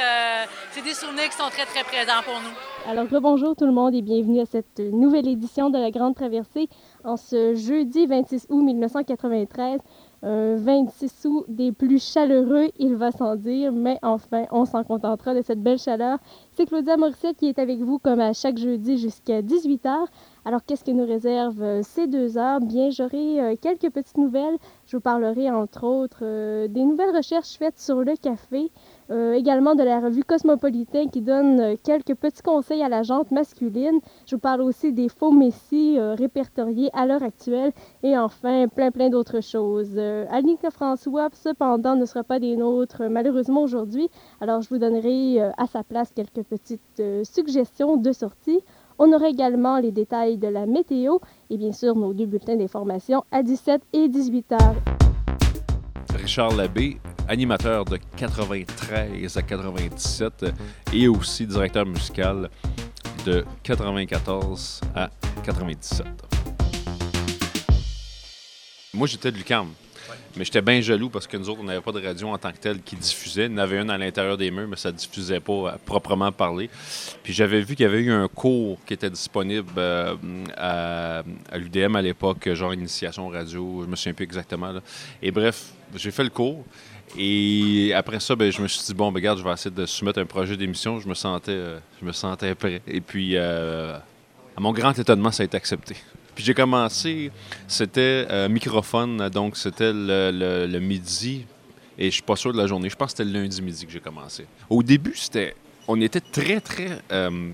c'est 0.71 0.81
des 0.81 0.95
souvenirs 0.95 1.29
qui 1.29 1.37
sont 1.37 1.49
très, 1.49 1.65
très 1.65 1.83
présents 1.83 2.23
pour 2.23 2.39
nous. 2.39 2.74
Alors, 2.87 3.07
bonjour 3.19 3.55
tout 3.55 3.65
le 3.65 3.71
monde 3.71 3.95
et 3.95 4.03
bienvenue 4.03 4.41
à 4.41 4.45
cette 4.45 4.79
nouvelle 4.79 5.27
édition 5.27 5.71
de 5.71 5.77
la 5.79 5.89
Grande 5.89 6.13
Traversée 6.13 6.69
en 7.03 7.17
ce 7.17 7.55
jeudi 7.55 8.05
26 8.05 8.45
août 8.51 8.61
1993. 8.61 9.79
Un 10.21 10.55
26 10.55 11.25
août 11.25 11.45
des 11.47 11.71
plus 11.71 12.01
chaleureux, 12.01 12.67
il 12.77 12.95
va 12.95 13.11
sans 13.11 13.35
dire, 13.35 13.71
mais 13.71 13.97
enfin, 14.01 14.45
on 14.51 14.65
s'en 14.65 14.83
contentera 14.83 15.33
de 15.33 15.41
cette 15.41 15.61
belle 15.61 15.77
chaleur. 15.77 16.19
C'est 16.53 16.65
Claudia 16.65 16.97
Morissette 16.97 17.37
qui 17.37 17.47
est 17.47 17.59
avec 17.59 17.79
vous 17.79 17.99
comme 17.99 18.19
à 18.19 18.33
chaque 18.33 18.57
jeudi 18.57 18.97
jusqu'à 18.97 19.41
18h. 19.41 20.05
Alors, 20.45 20.63
qu'est-ce 20.63 20.83
que 20.83 20.91
nous 20.91 21.05
réserve 21.05 21.61
euh, 21.61 21.81
ces 21.83 22.05
deux 22.07 22.37
heures? 22.37 22.59
Bien, 22.59 22.91
j'aurai 22.91 23.41
euh, 23.41 23.55
quelques 23.59 23.91
petites 23.91 24.17
nouvelles. 24.17 24.57
Je 24.85 24.97
vous 24.97 25.01
parlerai, 25.01 25.49
entre 25.49 25.83
autres, 25.85 26.19
euh, 26.21 26.67
des 26.67 26.83
nouvelles 26.83 27.15
recherches 27.15 27.57
faites 27.57 27.79
sur 27.79 27.97
le 27.97 28.15
café, 28.15 28.71
euh, 29.11 29.33
également 29.33 29.75
de 29.75 29.83
la 29.83 29.99
revue 29.99 30.23
Cosmopolitain 30.23 31.07
qui 31.07 31.21
donne 31.21 31.59
euh, 31.59 31.75
quelques 31.83 32.15
petits 32.15 32.41
conseils 32.41 32.81
à 32.81 32.89
la 32.89 33.03
jante 33.03 33.31
masculine. 33.31 33.99
Je 34.25 34.35
vous 34.35 34.41
parle 34.41 34.61
aussi 34.61 34.91
des 34.93 35.09
faux 35.09 35.31
messies 35.31 35.97
euh, 35.97 36.15
répertoriés 36.15 36.89
à 36.93 37.05
l'heure 37.05 37.23
actuelle 37.23 37.71
et 38.03 38.17
enfin 38.17 38.67
plein 38.67 38.91
plein 38.91 39.09
d'autres 39.09 39.41
choses. 39.41 39.93
Euh, 39.95 40.25
Annika 40.29 40.71
François, 40.71 41.29
cependant, 41.33 41.95
ne 41.95 42.05
sera 42.05 42.23
pas 42.23 42.39
des 42.39 42.55
nôtres 42.55 43.03
malheureusement 43.09 43.61
aujourd'hui. 43.61 44.09
Alors 44.41 44.61
je 44.61 44.69
vous 44.69 44.77
donnerai 44.77 45.41
euh, 45.41 45.51
à 45.57 45.67
sa 45.67 45.83
place 45.83 46.11
quelques 46.15 46.43
petites 46.43 47.01
suggestions 47.23 47.97
de 47.97 48.11
sortie. 48.11 48.61
On 48.97 49.11
aura 49.11 49.27
également 49.27 49.77
les 49.79 49.91
détails 49.91 50.37
de 50.37 50.47
la 50.47 50.65
météo 50.65 51.17
et 51.49 51.57
bien 51.57 51.73
sûr 51.73 51.95
nos 51.95 52.13
deux 52.13 52.25
bulletins 52.25 52.55
d'information 52.55 53.23
à 53.31 53.43
17 53.43 53.81
et 53.93 54.07
18 54.07 54.51
heures. 54.53 54.75
Richard 56.15 56.55
Labbé, 56.55 56.97
animateur 57.27 57.85
de 57.85 57.97
93 58.17 59.37
à 59.37 59.41
97 59.41 60.43
euh, 60.43 60.51
et 60.93 61.07
aussi 61.07 61.45
directeur 61.45 61.85
musical 61.85 62.49
de 63.25 63.45
94 63.63 64.81
à 64.95 65.09
97. 65.43 66.05
Moi, 68.93 69.07
j'étais 69.07 69.31
de 69.31 69.37
l'UQAM. 69.37 69.67
Mais 70.37 70.43
j'étais 70.43 70.61
bien 70.61 70.81
jaloux 70.81 71.09
parce 71.09 71.27
que 71.27 71.37
nous 71.37 71.49
autres, 71.49 71.61
on 71.61 71.63
n'avait 71.63 71.81
pas 71.81 71.93
de 71.93 72.05
radio 72.05 72.27
en 72.27 72.37
tant 72.37 72.51
que 72.51 72.57
telle 72.57 72.81
qui 72.81 72.97
diffusait. 72.97 73.47
En 73.47 73.57
avait 73.57 73.79
une 73.81 73.89
à 73.89 73.97
l'intérieur 73.97 74.37
des 74.37 74.51
murs, 74.51 74.67
mais 74.67 74.75
ça 74.75 74.91
ne 74.91 74.97
diffusait 74.97 75.39
pas 75.39 75.71
à 75.71 75.77
proprement 75.77 76.31
parler. 76.31 76.69
Puis 77.23 77.33
j'avais 77.33 77.61
vu 77.61 77.75
qu'il 77.75 77.85
y 77.85 77.87
avait 77.87 78.01
eu 78.01 78.11
un 78.11 78.27
cours 78.27 78.77
qui 78.85 78.93
était 78.93 79.09
disponible 79.09 79.71
euh, 79.77 80.15
à, 80.57 81.23
à 81.51 81.57
l'UDM 81.57 81.95
à 81.95 82.01
l'époque, 82.01 82.53
genre 82.53 82.73
initiation 82.73 83.29
radio, 83.29 83.83
je 83.83 83.89
me 83.89 83.95
souviens 83.95 84.13
plus 84.13 84.25
exactement. 84.25 84.71
là. 84.73 84.81
Et 85.21 85.31
bref, 85.31 85.71
j'ai 85.95 86.11
fait 86.11 86.23
le 86.23 86.29
cours. 86.29 86.65
Et 87.17 87.93
après 87.93 88.19
ça, 88.19 88.35
ben, 88.35 88.51
je 88.51 88.61
me 88.61 88.67
suis 88.67 88.83
dit, 88.83 88.93
bon, 88.93 89.11
ben, 89.11 89.19
regarde, 89.19 89.39
je 89.39 89.43
vais 89.43 89.51
essayer 89.51 89.73
de 89.73 89.85
soumettre 89.85 90.19
un 90.19 90.25
projet 90.25 90.57
d'émission. 90.57 90.99
Je 90.99 91.07
me 91.07 91.13
sentais, 91.13 91.51
euh, 91.51 91.79
je 92.01 92.05
me 92.05 92.11
sentais 92.11 92.53
prêt. 92.55 92.81
Et 92.87 92.99
puis, 93.01 93.37
euh, 93.37 93.97
à 94.57 94.59
mon 94.59 94.73
grand 94.73 94.97
étonnement, 94.97 95.31
ça 95.31 95.43
a 95.43 95.45
été 95.45 95.55
accepté. 95.55 95.95
Puis 96.33 96.43
j'ai 96.43 96.53
commencé, 96.53 97.31
c'était 97.67 98.27
euh, 98.29 98.49
microphone, 98.49 99.29
donc 99.29 99.55
c'était 99.55 99.93
le, 99.93 100.67
le- 100.67 100.79
midi, 100.81 101.45
et 101.97 102.07
je 102.07 102.15
suis 102.15 102.23
pas 102.23 102.35
sûr 102.35 102.51
de 102.51 102.57
la 102.57 102.67
journée. 102.67 102.89
Je 102.89 102.95
pense 102.97 103.13
que 103.13 103.17
c'était 103.17 103.31
le 103.31 103.39
lundi 103.39 103.61
midi 103.61 103.85
que 103.85 103.91
j'ai 103.93 104.01
commencé. 104.01 104.45
Au 104.69 104.83
début, 104.83 105.13
c'était, 105.15 105.55
on 105.87 106.01
était 106.01 106.19
très, 106.19 106.59
très 106.59 106.99
euh, 107.13 107.51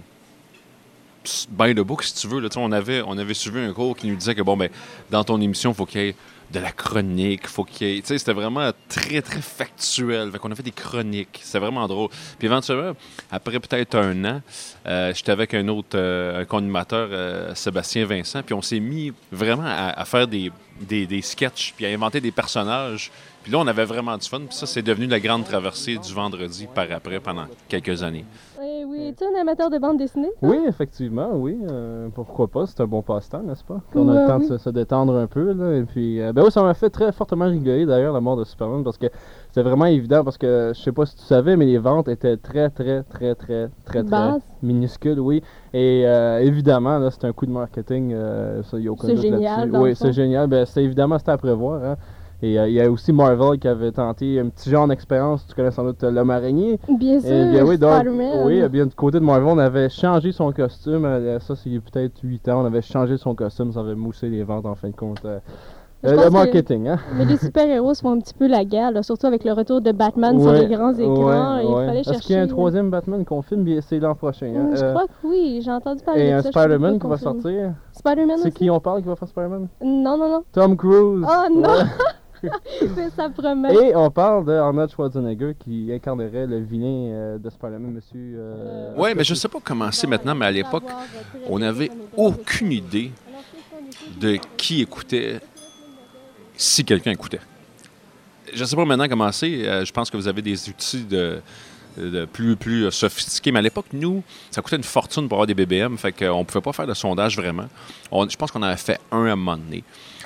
by 1.51 1.75
the 1.75 1.81
book, 1.81 2.01
si 2.01 2.15
tu 2.15 2.27
veux. 2.27 2.41
On, 2.57 2.71
avait, 2.71 3.03
on 3.05 3.15
avait 3.19 3.35
suivi 3.35 3.59
un 3.59 3.71
cours 3.73 3.95
qui 3.95 4.07
nous 4.07 4.15
disait 4.15 4.33
que, 4.33 4.41
bon, 4.41 4.57
ben, 4.57 4.69
dans 5.11 5.23
ton 5.23 5.39
émission, 5.39 5.73
il 5.73 5.75
faut 5.75 5.85
qu'il 5.85 6.01
y 6.01 6.07
ait 6.07 6.15
de 6.51 6.59
la 6.59 6.71
chronique, 6.71 7.47
faut 7.47 7.63
qu'il 7.63 8.01
c'était 8.05 8.33
vraiment 8.33 8.71
très, 8.89 9.21
très 9.21 9.41
factuel. 9.41 10.31
Fait 10.31 10.39
qu'on 10.39 10.51
a 10.51 10.55
fait 10.55 10.63
des 10.63 10.71
chroniques. 10.71 11.39
C'était 11.43 11.59
vraiment 11.59 11.87
drôle. 11.87 12.09
Puis 12.37 12.47
éventuellement, 12.47 12.93
après 13.31 13.59
peut-être 13.59 13.95
un 13.95 14.25
an, 14.25 14.41
euh, 14.85 15.13
j'étais 15.13 15.31
avec 15.31 15.53
un 15.53 15.67
autre 15.69 15.95
euh, 15.95 16.41
un 16.41 16.45
co-animateur, 16.45 17.09
euh, 17.11 17.55
Sébastien 17.55 18.05
Vincent, 18.05 18.43
puis 18.43 18.53
on 18.53 18.61
s'est 18.61 18.79
mis 18.79 19.13
vraiment 19.31 19.65
à, 19.65 19.99
à 19.99 20.05
faire 20.05 20.27
des, 20.27 20.51
des, 20.81 21.05
des 21.05 21.21
sketchs, 21.21 21.73
puis 21.75 21.85
à 21.85 21.89
inventer 21.89 22.19
des 22.19 22.31
personnages. 22.31 23.11
Puis 23.43 23.51
là, 23.51 23.59
on 23.59 23.67
avait 23.67 23.85
vraiment 23.85 24.17
du 24.17 24.27
fun. 24.27 24.41
Puis 24.41 24.55
ça, 24.55 24.67
c'est 24.67 24.83
devenu 24.83 25.07
la 25.07 25.19
grande 25.19 25.45
traversée 25.45 25.97
du 25.97 26.13
vendredi 26.13 26.67
par 26.73 26.91
après, 26.91 27.19
pendant 27.19 27.47
quelques 27.67 28.03
années. 28.03 28.25
Eh 28.81 28.85
oui, 28.85 29.09
es-tu 29.09 29.23
un 29.25 29.39
amateur 29.39 29.69
de 29.69 29.77
bande 29.77 29.97
dessinée? 29.97 30.31
Oui, 30.41 30.57
effectivement, 30.67 31.29
oui. 31.35 31.55
euh, 31.69 32.07
pourquoi 32.15 32.47
pas? 32.47 32.65
C'est 32.65 32.81
un 32.81 32.87
bon 32.87 33.03
passe-temps, 33.03 33.43
n'est-ce 33.43 33.63
pas? 33.63 33.79
Puis 33.91 33.99
on 33.99 34.09
a 34.09 34.21
le 34.21 34.27
temps 34.27 34.39
oui. 34.39 34.49
de 34.49 34.57
se, 34.57 34.63
se 34.63 34.69
détendre 34.71 35.15
un 35.17 35.27
peu. 35.27 35.53
Là, 35.53 35.77
et 35.77 35.83
puis, 35.83 36.19
euh, 36.19 36.33
ben 36.33 36.43
oui, 36.43 36.51
ça 36.51 36.63
m'a 36.63 36.73
fait 36.73 36.89
très 36.89 37.11
fortement 37.11 37.45
rigoler 37.45 37.85
d'ailleurs, 37.85 38.11
la 38.11 38.21
mort 38.21 38.37
de 38.37 38.43
Superman, 38.43 38.83
parce 38.83 38.97
que 38.97 39.05
c'était 39.49 39.61
vraiment 39.61 39.85
évident, 39.85 40.23
parce 40.23 40.39
que 40.39 40.71
je 40.73 40.81
sais 40.81 40.91
pas 40.91 41.05
si 41.05 41.15
tu 41.15 41.21
savais, 41.21 41.55
mais 41.57 41.65
les 41.65 41.77
ventes 41.77 42.07
étaient 42.07 42.37
très, 42.37 42.71
très, 42.71 43.03
très, 43.03 43.35
très, 43.35 43.67
très, 43.85 44.03
très 44.03 44.39
minuscules, 44.63 45.19
oui. 45.19 45.43
Et 45.75 46.01
euh, 46.07 46.39
évidemment, 46.39 46.97
là, 46.97 47.11
c'est 47.11 47.25
un 47.25 47.33
coup 47.33 47.45
de 47.45 47.51
marketing. 47.51 48.15
ça, 48.63 48.79
y 48.79 48.87
a 48.87 48.91
aucun 48.91 49.09
C'est 49.09 49.13
doute 49.13 49.21
génial, 49.21 49.69
Oui, 49.75 49.95
c'est 49.95 50.13
génial. 50.13 50.47
Ben, 50.47 50.65
c'était 50.65 50.85
évidemment, 50.85 51.19
c'était 51.19 51.31
à 51.31 51.37
prévoir. 51.37 51.83
Hein. 51.83 51.97
Et 52.43 52.57
euh, 52.59 52.67
il 52.67 52.73
y 52.73 52.81
a 52.81 52.89
aussi 52.89 53.13
Marvel 53.13 53.59
qui 53.59 53.67
avait 53.67 53.91
tenté 53.91 54.39
un 54.39 54.49
petit 54.49 54.69
genre 54.71 54.87
d'expérience. 54.87 55.45
Tu 55.47 55.53
connais 55.53 55.69
sans 55.71 55.83
doute 55.83 56.03
euh, 56.03 56.09
l'homme 56.11 56.31
araignée. 56.31 56.79
Bien 56.89 57.19
sûr, 57.19 57.29
bien 57.29 57.63
oui, 57.65 57.77
donc, 57.77 58.03
oui, 58.45 58.61
eh 58.65 58.69
bien 58.69 58.85
du 58.87 58.95
côté 58.95 59.19
de 59.19 59.23
Marvel, 59.25 59.47
on 59.47 59.59
avait 59.59 59.89
changé 59.89 60.31
son 60.31 60.51
costume. 60.51 61.05
euh, 61.05 61.39
ça, 61.39 61.55
c'est 61.55 61.69
peut-être 61.69 62.19
8 62.23 62.49
ans. 62.49 62.61
On 62.63 62.65
avait 62.65 62.81
changé 62.81 63.17
son 63.17 63.35
costume. 63.35 63.71
Ça 63.71 63.81
avait 63.81 63.93
moussé 63.95 64.27
les 64.27 64.43
ventes 64.43 64.65
en 64.65 64.73
fin 64.73 64.89
de 64.89 64.95
compte. 64.95 65.23
euh, 65.23 65.37
Je 66.03 66.09
le 66.15 66.29
marketing, 66.31 66.87
hein? 66.87 66.97
Mais 67.15 67.25
les 67.25 67.37
super-héros 67.45 67.93
se 67.93 68.01
font 68.01 68.13
un 68.13 68.19
petit 68.19 68.33
peu 68.33 68.47
la 68.47 68.65
guerre, 68.65 68.89
là, 68.91 69.03
surtout 69.03 69.27
avec 69.27 69.43
le 69.43 69.53
retour 69.53 69.79
de 69.81 69.91
Batman 69.91 70.41
sur 70.41 70.51
les 70.51 70.65
grands 70.65 70.93
écrans. 70.95 71.57
ouais, 71.57 71.63
Il 71.63 71.67
ouais. 71.69 71.85
fallait 71.85 71.99
Est-ce 71.99 72.09
chercher. 72.13 72.25
qu'il 72.25 72.35
y 72.37 72.39
a 72.39 72.41
un 72.41 72.47
troisième 72.47 72.89
Batman 72.89 73.23
qu'on 73.23 73.43
filme? 73.43 73.67
C'est 73.81 73.99
l'an 73.99 74.15
prochain. 74.15 74.47
hein? 74.47 74.69
Je 74.73 74.83
Euh, 74.83 74.89
crois 74.93 75.05
que 75.05 75.27
oui, 75.27 75.61
j'ai 75.63 75.71
entendu 75.71 76.01
parler 76.03 76.23
et 76.23 76.29
de 76.31 76.33
un 76.37 76.41
ça. 76.41 76.49
je 76.51 76.57
suis 76.57 76.59
Spider-Man 76.59 76.99
qui 76.99 77.05
va 77.07 77.17
sortir? 77.17 77.73
Spider-Man 77.91 78.37
C'est 78.41 78.51
qui 78.51 78.67
on 78.71 78.79
parle 78.79 79.03
qui 79.03 79.09
va 79.09 79.15
faire 79.15 79.27
Spider-Man? 79.27 79.67
Non, 79.83 80.17
non, 80.17 80.27
non. 80.27 80.43
Tom 80.51 80.75
Cruise. 80.75 81.23
Oh 81.23 81.53
non! 81.55 81.69
Ouais. 82.81 82.87
Mais 82.95 83.09
ça 83.15 83.29
promet. 83.29 83.73
Et 83.89 83.95
on 83.95 84.09
parle 84.11 84.45
de 84.45 84.51
Arnold 84.53 84.89
Schwarzenegger 84.91 85.53
qui 85.63 85.91
incarnerait 85.93 86.47
le 86.47 86.59
vilain 86.59 86.87
euh, 87.11 87.37
de 87.37 87.49
Spider-Man, 87.49 87.91
monsieur. 87.91 88.35
euh, 88.37 88.93
Oui, 88.97 89.09
mais 89.15 89.23
je 89.23 89.33
sais 89.35 89.47
pas 89.47 89.59
comment 89.63 89.91
c'est 89.91 90.07
maintenant, 90.07 90.33
mais 90.35 90.45
à 90.47 90.51
l'époque, 90.51 90.85
on 91.47 91.59
n'avait 91.59 91.91
aucune 92.17 92.71
idée 92.71 93.11
de 94.19 94.37
qui 94.57 94.81
écoutait, 94.81 95.39
si 96.55 96.83
quelqu'un 96.85 97.11
écoutait. 97.11 97.39
Je 98.53 98.63
sais 98.65 98.75
pas 98.75 98.85
maintenant 98.85 99.07
comment 99.07 99.31
c'est. 99.31 99.67
euh, 99.67 99.85
je 99.85 99.91
pense 99.91 100.09
que 100.09 100.17
vous 100.17 100.27
avez 100.27 100.41
des 100.41 100.67
outils 100.69 101.03
de, 101.05 101.39
de 101.97 102.25
plus, 102.25 102.55
plus 102.57 102.85
euh, 102.85 102.91
sophistiqués. 102.91 103.51
Mais 103.51 103.59
à 103.59 103.61
l'époque, 103.61 103.85
nous, 103.93 104.23
ça 104.49 104.61
coûtait 104.61 104.75
une 104.75 104.83
fortune 104.83 105.27
pour 105.29 105.37
avoir 105.37 105.47
des 105.47 105.53
BBM. 105.53 105.95
Fait 105.97 106.11
qu'on 106.11 106.39
ne 106.39 106.43
pouvait 106.43 106.61
pas 106.61 106.73
faire 106.73 106.87
de 106.87 106.93
sondage 106.93 107.37
vraiment. 107.37 107.67
On- 108.11 108.27
je 108.27 108.35
pense 108.35 108.51
qu'on 108.51 108.59
en 108.59 108.63
avait 108.63 108.75
fait 108.77 108.99
un 109.11 109.25
à 109.25 109.31
un 109.31 109.35
moment 109.35 109.55
donné. 109.57 109.83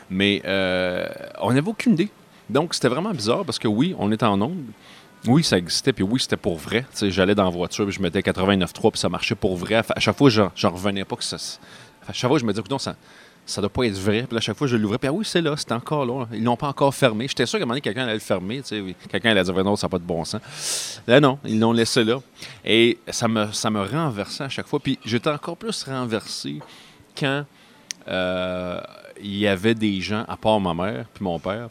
Mais 0.10 0.42
euh, 0.46 1.08
on 1.40 1.54
n'avait 1.54 1.68
aucune 1.68 1.94
idée. 1.94 2.10
Donc, 2.50 2.74
c'était 2.74 2.90
vraiment 2.90 3.12
bizarre 3.12 3.44
parce 3.44 3.60
que 3.60 3.68
oui, 3.68 3.96
on 3.98 4.12
était 4.12 4.26
en 4.26 4.40
onde. 4.42 4.66
Oui, 5.28 5.44
ça 5.44 5.58
existait, 5.58 5.92
puis 5.92 6.04
oui, 6.04 6.20
c'était 6.20 6.38
pour 6.38 6.58
vrai. 6.58 6.86
J'allais 7.02 7.34
dans 7.34 7.46
la 7.46 7.50
voiture, 7.50 7.86
puis 7.86 7.96
je 7.96 8.02
mettais 8.02 8.20
89.3, 8.20 8.92
puis 8.92 9.00
ça 9.00 9.10
marchait 9.10 9.34
pour 9.34 9.58
vrai. 9.58 9.82
À 9.90 10.00
chaque 10.00 10.18
fois, 10.18 10.30
j'en 10.30 10.70
revenais 10.70 11.04
pas 11.04 11.16
que 11.16 11.24
ça. 11.24 11.38
À 12.08 12.14
chaque 12.14 12.30
fois, 12.30 12.38
je 12.38 12.46
me 12.46 12.52
disais, 12.52 12.62
écoute, 12.64 12.80
ça 12.80 12.96
ça 13.46 13.62
doit 13.62 13.70
pas 13.70 13.84
être 13.84 13.98
vrai. 13.98 14.26
Puis 14.28 14.38
à 14.38 14.42
chaque 14.42 14.58
fois, 14.58 14.68
je 14.68 14.76
l'ouvrais. 14.76 14.98
Puis 14.98 15.08
ah 15.08 15.14
oui, 15.14 15.24
c'est 15.24 15.42
là, 15.42 15.54
c'est 15.56 15.72
encore 15.72 16.06
là. 16.06 16.26
Ils 16.34 16.44
l'ont 16.44 16.58
pas 16.58 16.68
encore 16.68 16.94
fermé. 16.94 17.28
J'étais 17.28 17.46
sûr 17.46 17.60
qu'à 17.60 17.64
un 17.64 17.66
moment 17.66 17.74
donné, 17.74 17.82
quelqu'un 17.82 18.04
allait 18.04 18.14
le 18.14 18.20
fermer. 18.20 18.62
Quelqu'un 19.10 19.32
allait 19.32 19.44
dire, 19.44 19.64
non, 19.64 19.76
ça 19.76 19.88
n'a 19.88 19.90
pas 19.90 20.00
de 20.00 20.04
bon 20.04 20.26
sens. 20.26 21.02
Là, 21.08 21.20
non, 21.20 21.38
ils 21.46 21.60
l'ont 21.60 21.72
laissé 21.72 22.04
là. 22.04 22.20
Et 22.64 22.98
ça 23.10 23.28
me, 23.28 23.52
ça 23.52 23.70
me 23.70 23.84
renversait 23.84 24.44
à 24.44 24.50
chaque 24.50 24.68
fois. 24.68 24.80
Puis 24.80 24.98
j'étais 25.06 25.30
encore 25.30 25.58
plus 25.58 25.84
renversé 25.84 26.60
quand 27.18 27.46
euh, 28.08 28.82
il 29.22 29.38
y 29.38 29.48
avait 29.48 29.76
des 29.76 30.02
gens, 30.02 30.26
à 30.28 30.38
part 30.38 30.60
ma 30.60 30.74
mère 30.74 31.06
puis 31.14 31.24
mon 31.24 31.40
père, 31.40 31.70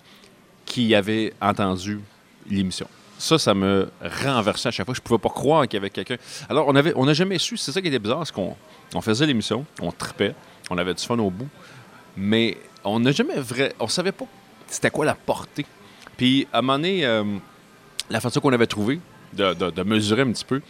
qui 0.65 0.95
avaient 0.95 1.33
entendu 1.41 2.01
l'émission. 2.49 2.87
Ça, 3.19 3.39
ça 3.39 3.55
me 3.55 3.89
renversait 4.25 4.69
à 4.69 4.73
chaque 4.73 4.87
fois. 4.87 4.95
Je 4.95 5.01
pouvais 5.01 5.19
pas 5.19 5.29
croire 5.29 5.63
qu'il 5.69 5.75
y 5.75 5.77
avait 5.79 5.91
quelqu'un. 5.91 6.17
Alors, 6.49 6.67
on 6.69 6.75
on 6.97 7.07
n'a 7.07 7.13
jamais 7.13 7.39
su. 7.39 7.57
C'est 7.57 7.71
ça 7.73 7.81
qui 7.81 7.89
était 7.89 7.99
bizarre, 7.99 8.27
c'est 8.27 8.35
qu'on 8.35 8.57
on 8.95 9.01
faisait 9.01 9.27
l'émission, 9.27 9.65
on 9.81 9.93
tripait, 9.93 10.35
on 10.71 10.79
avait 10.79 10.95
du 10.95 11.03
fun 11.03 11.19
au 11.19 11.31
bout, 11.31 11.49
mais 12.17 12.59
on 12.85 13.01
n'a 13.01 13.13
jamais 13.13 13.39
vrai, 13.39 13.75
on 13.81 13.89
savait 13.89 14.13
pas 14.13 14.27
c'était 14.67 14.91
quoi 14.91 15.05
la 15.05 15.15
portée. 15.15 15.65
Puis 16.17 16.47
à 16.53 16.59
un 16.59 16.63
moment 16.63 16.79
donné, 16.79 17.05
euh, 17.07 17.23
la 18.11 18.21
façon 18.21 18.41
qu'on 18.41 18.53
avait 18.53 18.67
trouvé 18.67 18.99
de, 19.33 19.55
de- 19.55 19.71
de 19.71 19.83
mesurer 19.83 20.23
un 20.23 20.33
petit 20.33 20.45
peu, 20.45 20.61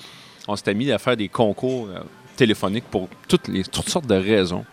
on 0.49 0.57
s'était 0.57 0.75
mis 0.75 0.91
à 0.93 0.99
faire 0.99 1.17
des 1.17 1.29
concours 1.29 1.89
euh, 1.89 2.01
téléphoniques 2.37 2.85
pour 2.91 3.09
toutes 3.29 3.49
les 3.49 3.63
toutes 3.65 3.89
sortes 3.89 4.07
de 4.07 4.15
raisons. 4.17 4.65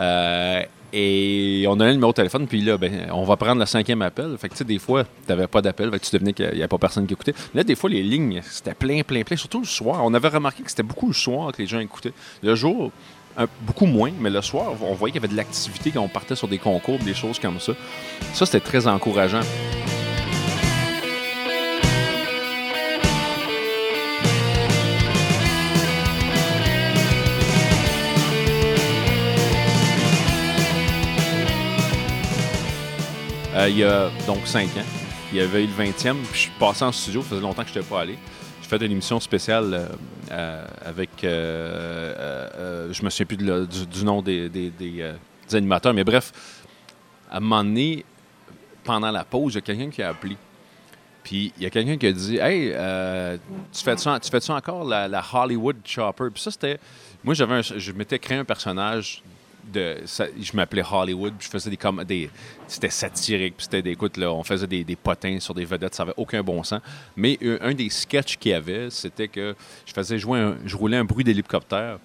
Euh, 0.00 0.62
et 0.92 1.64
on 1.68 1.76
donnait 1.76 1.90
le 1.90 1.96
numéro 1.96 2.12
de 2.12 2.16
téléphone, 2.16 2.46
puis 2.46 2.60
là, 2.60 2.78
ben, 2.78 3.08
on 3.12 3.24
va 3.24 3.36
prendre 3.36 3.60
le 3.60 3.66
cinquième 3.66 4.02
appel. 4.02 4.36
Fait 4.38 4.48
que, 4.48 4.54
tu 4.54 4.58
sais, 4.58 4.64
des 4.64 4.78
fois, 4.78 5.04
tu 5.04 5.10
n'avais 5.28 5.46
pas 5.46 5.60
d'appel, 5.60 5.90
fait 5.90 5.98
que 5.98 6.04
tu 6.04 6.12
devenais 6.12 6.32
qu'il 6.32 6.46
n'y 6.46 6.58
avait 6.58 6.68
pas 6.68 6.78
personne 6.78 7.06
qui 7.06 7.14
écoutait. 7.14 7.34
Là, 7.54 7.64
des 7.64 7.74
fois, 7.74 7.90
les 7.90 8.02
lignes, 8.02 8.40
c'était 8.44 8.74
plein, 8.74 9.02
plein, 9.02 9.22
plein, 9.22 9.36
surtout 9.36 9.60
le 9.60 9.66
soir. 9.66 10.00
On 10.02 10.14
avait 10.14 10.28
remarqué 10.28 10.62
que 10.62 10.70
c'était 10.70 10.82
beaucoup 10.82 11.08
le 11.08 11.14
soir 11.14 11.52
que 11.52 11.60
les 11.62 11.68
gens 11.68 11.80
écoutaient. 11.80 12.14
Le 12.42 12.54
jour, 12.54 12.90
beaucoup 13.62 13.86
moins, 13.86 14.12
mais 14.18 14.30
le 14.30 14.42
soir, 14.42 14.72
on 14.82 14.94
voyait 14.94 15.12
qu'il 15.12 15.22
y 15.22 15.24
avait 15.24 15.32
de 15.32 15.36
l'activité, 15.36 15.90
qu'on 15.90 16.08
partait 16.08 16.36
sur 16.36 16.48
des 16.48 16.58
concours, 16.58 16.98
des 16.98 17.14
choses 17.14 17.38
comme 17.38 17.60
ça. 17.60 17.72
Ça, 18.32 18.46
c'était 18.46 18.60
très 18.60 18.86
encourageant. 18.86 19.42
Il 33.66 33.78
y 33.78 33.84
a 33.84 34.10
donc 34.26 34.46
5 34.46 34.66
ans. 34.76 34.84
Il 35.32 35.38
y 35.38 35.40
avait 35.40 35.64
eu 35.64 35.66
le 35.66 35.72
20e, 35.72 36.14
puis 36.14 36.28
je 36.32 36.38
suis 36.38 36.50
passé 36.58 36.84
en 36.84 36.92
studio, 36.92 37.22
ça 37.22 37.30
faisait 37.30 37.40
longtemps 37.40 37.62
que 37.62 37.68
je 37.70 37.74
n'étais 37.78 37.88
pas 37.88 38.00
allé. 38.02 38.18
J'ai 38.62 38.68
fait 38.68 38.84
une 38.84 38.92
émission 38.92 39.18
spéciale 39.20 39.74
euh, 39.74 39.86
euh, 40.30 40.64
avec. 40.84 41.10
euh, 41.24 42.14
euh, 42.18 42.48
euh, 42.54 42.92
je 42.92 43.02
me 43.02 43.10
souviens 43.10 43.26
plus 43.26 43.36
du, 43.36 44.04
nom 44.04 44.22
des, 44.22 44.50
euh, 44.80 45.14
animateurs, 45.52 45.92
mais 45.94 46.04
bref, 46.04 46.32
à 47.30 47.38
un 47.38 47.40
moment 47.40 47.64
donné, 47.64 48.04
pendant 48.84 49.10
la 49.10 49.24
pause, 49.24 49.54
il 49.54 49.56
y 49.56 49.58
a 49.58 49.62
quelqu'un 49.62 49.90
qui 49.90 50.02
a 50.02 50.10
appelé. 50.10 50.36
Puis 51.24 51.52
il 51.58 51.62
y 51.62 51.66
a 51.66 51.70
quelqu'un 51.70 51.98
qui 51.98 52.06
a 52.06 52.12
dit 52.12 52.36
Hey, 52.38 52.72
euh, 52.74 53.36
tu 53.72 53.82
fais-tu 53.84 54.08
en- 54.08 54.18
tu 54.18 54.30
fais-tu 54.30 54.50
encore 54.50 54.84
la, 54.84 55.08
la 55.08 55.22
Hollywood 55.32 55.76
Chopper? 55.84 56.28
Puis 56.32 56.42
ça, 56.42 56.50
c'était. 56.50 56.78
Moi, 57.22 57.34
j'avais 57.34 57.62
je 57.62 57.92
m'étais 57.92 58.18
créé 58.18 58.38
un 58.38 58.44
personnage. 58.44 59.22
Je 59.74 60.56
m'appelais 60.56 60.82
Hollywood, 60.90 61.34
puis 61.38 61.46
je 61.46 61.50
faisais 61.50 61.70
des, 61.70 61.76
com- 61.76 62.02
des 62.04 62.30
c'était 62.66 62.90
satirique, 62.90 63.56
puis 63.56 63.64
c'était 63.64 63.82
des, 63.82 63.90
écoute, 63.92 64.16
là, 64.16 64.32
on 64.32 64.42
faisait 64.42 64.66
des, 64.66 64.84
des 64.84 64.96
potins 64.96 65.38
sur 65.40 65.54
des 65.54 65.64
vedettes, 65.64 65.94
ça 65.94 66.02
avait 66.04 66.14
aucun 66.16 66.42
bon 66.42 66.62
sens. 66.62 66.80
Mais 67.16 67.38
euh, 67.42 67.58
un 67.60 67.74
des 67.74 67.90
sketchs 67.90 68.36
qu'il 68.36 68.52
y 68.52 68.54
avait, 68.54 68.90
c'était 68.90 69.28
que 69.28 69.54
je 69.86 69.92
faisais 69.92 70.18
jouer, 70.18 70.40
un- 70.40 70.56
je 70.64 70.76
roulais 70.76 70.96
un 70.96 71.04
bruit 71.04 71.24
d'hélicoptère, 71.24 71.98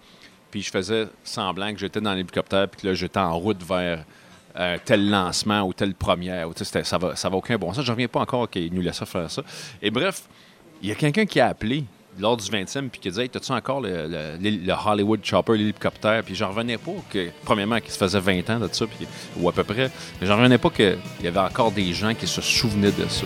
puis 0.51 0.61
je 0.61 0.69
faisais 0.69 1.07
semblant 1.23 1.71
que 1.73 1.79
j'étais 1.79 2.01
dans 2.01 2.13
l'hélicoptère, 2.13 2.67
puis 2.69 2.81
que 2.81 2.87
là, 2.87 2.93
j'étais 2.93 3.19
en 3.19 3.37
route 3.37 3.63
vers 3.63 4.03
euh, 4.55 4.77
tel 4.85 5.09
lancement 5.09 5.63
ou 5.63 5.73
telle 5.73 5.95
première. 5.95 6.47
ça 6.83 6.97
va, 6.99 7.15
ça 7.15 7.27
va 7.29 7.37
aucun 7.37 7.57
bon 7.57 7.73
sens. 7.73 7.83
Je 7.83 7.91
reviens 7.91 8.07
pas 8.07 8.19
encore 8.19 8.47
qu'il 8.49 8.71
nous 8.73 8.81
laisse 8.81 9.03
faire 9.03 9.31
ça. 9.31 9.41
Et 9.81 9.89
bref, 9.89 10.23
il 10.81 10.89
y 10.89 10.91
a 10.91 10.95
quelqu'un 10.95 11.25
qui 11.25 11.39
a 11.39 11.47
appelé 11.47 11.85
lors 12.19 12.37
du 12.37 12.49
20e 12.49 12.89
puis 12.89 12.99
qui 12.99 13.07
a 13.07 13.11
dit 13.11 13.21
Hey, 13.21 13.29
t'as-tu 13.29 13.51
encore 13.51 13.81
le, 13.81 14.07
le- 14.07 14.37
le 14.39 14.73
Hollywood 14.85 15.23
Chopper, 15.23 15.57
l'hélicoptère? 15.57 16.23
Puis 16.23 16.35
j'en 16.35 16.49
revenais 16.49 16.77
pas 16.77 16.91
que, 17.09 17.29
premièrement, 17.43 17.79
qu'il 17.79 17.91
se 17.91 17.97
faisait 17.97 18.19
20 18.19 18.49
ans 18.49 18.59
de 18.59 18.69
ça, 18.71 18.85
puis- 18.87 19.07
ou 19.37 19.49
à 19.49 19.53
peu 19.53 19.63
près, 19.63 19.89
mais 20.21 20.27
j'en 20.27 20.37
revenais 20.37 20.57
pas 20.57 20.69
qu'il 20.69 20.97
y 21.21 21.27
avait 21.27 21.39
encore 21.39 21.71
des 21.71 21.93
gens 21.93 22.13
qui 22.13 22.27
se 22.27 22.41
souvenaient 22.41 22.91
de 22.91 23.07
ça. 23.07 23.25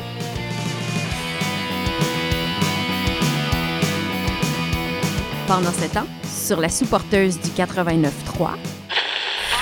Pendant 5.48 5.72
ce 5.72 5.86
temps, 5.86 6.08
sur 6.26 6.60
la 6.60 6.68
sous-porteuse 6.70 7.40
du 7.40 7.50
89.3, 7.52 8.50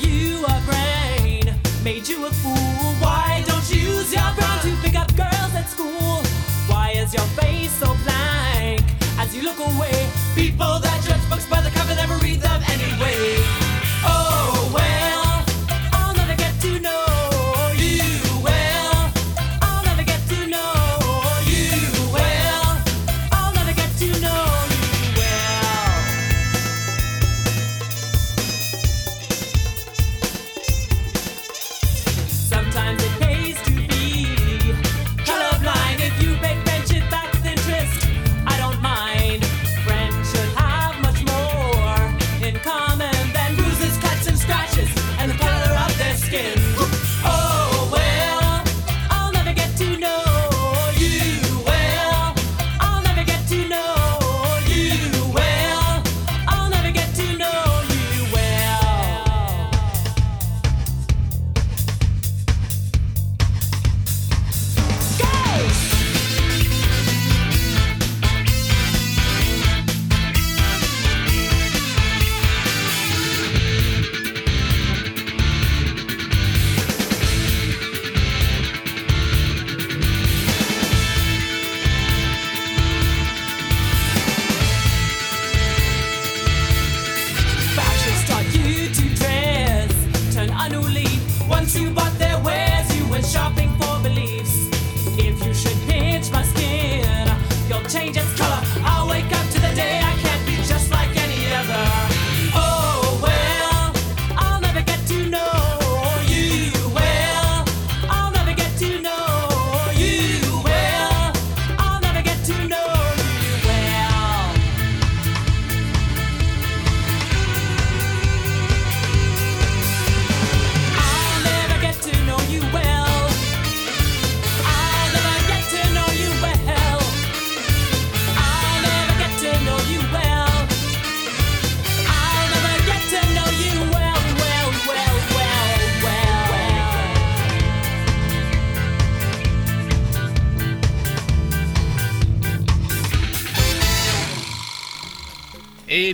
you 0.00 0.44
a 0.44 0.62
brain, 0.66 1.54
made 1.84 2.08
you 2.08 2.26
a 2.26 2.30
fool. 2.30 2.94
Why 3.00 3.42
don't 3.46 3.68
you 3.70 3.80
use 3.80 4.12
your 4.12 4.30
brain 4.36 4.58
to 4.62 4.82
pick 4.82 4.96
up 4.96 5.08
girls 5.16 5.54
at 5.54 5.68
school? 5.68 6.22
Why 6.66 6.92
is 6.96 7.12
your 7.14 7.26
face 7.40 7.72
so 7.72 7.94
blank 8.04 8.82
as 9.18 9.34
you 9.34 9.42
look 9.42 9.58
away? 9.58 10.08
People 10.34 10.78
that 10.80 11.04
judge 11.06 11.28
books 11.30 11.46
by 11.46 11.60
the 11.60 11.70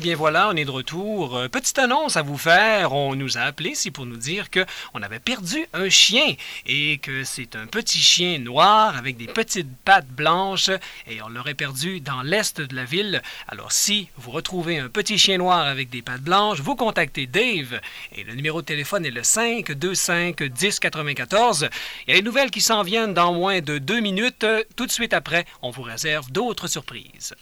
bien 0.05 0.17
voilà, 0.17 0.51
on 0.51 0.57
est 0.57 0.67
de 0.67 0.71
retour. 0.71 1.35
Euh, 1.35 1.49
Petite 1.49 1.79
annonce 1.79 2.19
à 2.19 2.23
vous 2.23 2.37
faire. 2.37 2.93
On 2.93 3.17
nous 3.17 3.39
a 3.39 3.41
appelé, 3.41 3.75
c'est 3.75 3.91
pour 3.91 4.05
nous 4.05 4.19
dire 4.19 4.51
que 4.51 4.67
on 4.93 5.01
avait 5.01 5.19
perdu 5.19 5.65
un 5.73 5.89
chien 5.89 6.35
et 6.67 6.99
que 6.99 7.25
c'est 7.25 7.57
un 7.57 7.67
petit 7.67 8.03
chien 8.03 8.39
noir 8.39 8.99
avec 8.99 9.17
des 9.17 9.29
petites 9.29 9.75
pattes 9.83 10.09
blanches 10.09 10.69
et 11.07 11.23
on 11.23 11.31
l'aurait 11.31 11.55
perdu 11.55 12.01
dans 12.01 12.21
l'est 12.21 12.61
de 12.61 12.77
la 12.77 12.85
ville. 12.85 13.23
Alors 13.49 13.73
si 13.73 14.11
vous 14.19 14.31
retrouvez 14.31 14.79
un 14.79 14.91
petit 14.91 15.17
chien 15.17 15.39
noir 15.39 15.67
avec 15.67 15.89
des 15.89 16.03
pattes 16.03 16.21
blanches, 16.21 16.61
vous 16.61 16.77
contactez 16.77 17.27
Dave 17.27 17.81
et 18.15 18.25
le 18.25 18.35
numéro 18.35 18.61
de 18.61 18.67
téléphone 18.67 19.07
est 19.07 19.11
le 19.11 19.23
525 19.23 20.39
1094. 20.39 21.71
Il 22.07 22.11
y 22.11 22.13
a 22.13 22.17
les 22.17 22.23
nouvelles 22.23 22.51
qui 22.51 22.61
s'en 22.61 22.83
viennent 22.83 23.15
dans 23.15 23.33
moins 23.33 23.63
de 23.63 23.79
deux 23.79 24.01
minutes. 24.01 24.45
Tout 24.77 24.85
de 24.85 24.93
suite 24.93 25.15
après, 25.15 25.47
on 25.63 25.71
vous 25.71 25.83
réserve 25.83 26.31
d'autres 26.31 26.69
surprises. 26.69 27.35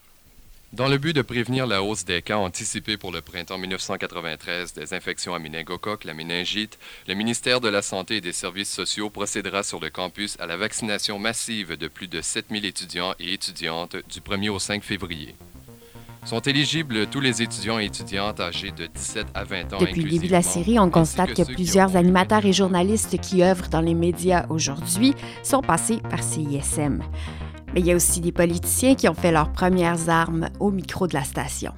Dans 0.72 0.88
le 0.88 0.96
but 0.96 1.14
de 1.14 1.20
prévenir 1.20 1.66
la 1.66 1.82
hausse 1.82 2.06
des 2.06 2.22
cas 2.22 2.38
anticipés 2.38 2.96
pour 2.96 3.12
le 3.12 3.20
printemps 3.20 3.58
1993 3.58 4.72
des 4.72 4.94
infections 4.94 5.34
à 5.34 5.38
méningocoque, 5.38 6.04
la 6.04 6.14
méningite, 6.14 6.78
le 7.06 7.12
ministère 7.12 7.60
de 7.60 7.68
la 7.68 7.82
Santé 7.82 8.16
et 8.16 8.20
des 8.22 8.32
Services 8.32 8.72
sociaux 8.72 9.10
procédera 9.10 9.64
sur 9.64 9.80
le 9.80 9.90
campus 9.90 10.38
à 10.40 10.46
la 10.46 10.56
vaccination 10.56 11.18
massive 11.18 11.76
de 11.76 11.88
plus 11.88 12.08
de 12.08 12.22
7000 12.22 12.64
étudiants 12.64 13.14
et 13.20 13.34
étudiantes 13.34 13.96
du 14.10 14.20
1er 14.20 14.48
au 14.48 14.58
5 14.58 14.82
février. 14.82 15.34
Sont 16.24 16.40
éligibles 16.40 17.06
tous 17.08 17.20
les 17.20 17.42
étudiants 17.42 17.78
et 17.78 17.84
étudiantes 17.84 18.40
âgés 18.40 18.70
de 18.70 18.86
17 18.86 19.26
à 19.34 19.44
20 19.44 19.74
ans 19.74 19.78
Depuis 19.78 20.04
le 20.04 20.08
début 20.08 20.28
de 20.28 20.32
la 20.32 20.40
série, 20.40 20.78
on 20.78 20.88
constate 20.88 21.34
que 21.34 21.42
plusieurs 21.42 21.96
animateurs 21.96 22.46
et 22.46 22.54
journalistes 22.54 23.20
qui 23.20 23.42
œuvrent 23.42 23.68
dans 23.68 23.82
les 23.82 23.94
médias 23.94 24.46
aujourd'hui 24.48 25.14
sont 25.42 25.60
passés 25.60 26.00
par 26.08 26.22
CISM. 26.22 27.02
Mais 27.74 27.80
il 27.80 27.86
y 27.86 27.92
a 27.92 27.96
aussi 27.96 28.20
des 28.20 28.32
politiciens 28.32 28.94
qui 28.94 29.08
ont 29.08 29.14
fait 29.14 29.32
leurs 29.32 29.50
premières 29.50 30.08
armes 30.08 30.48
au 30.60 30.70
micro 30.70 31.06
de 31.06 31.14
la 31.14 31.24
station. 31.24 31.72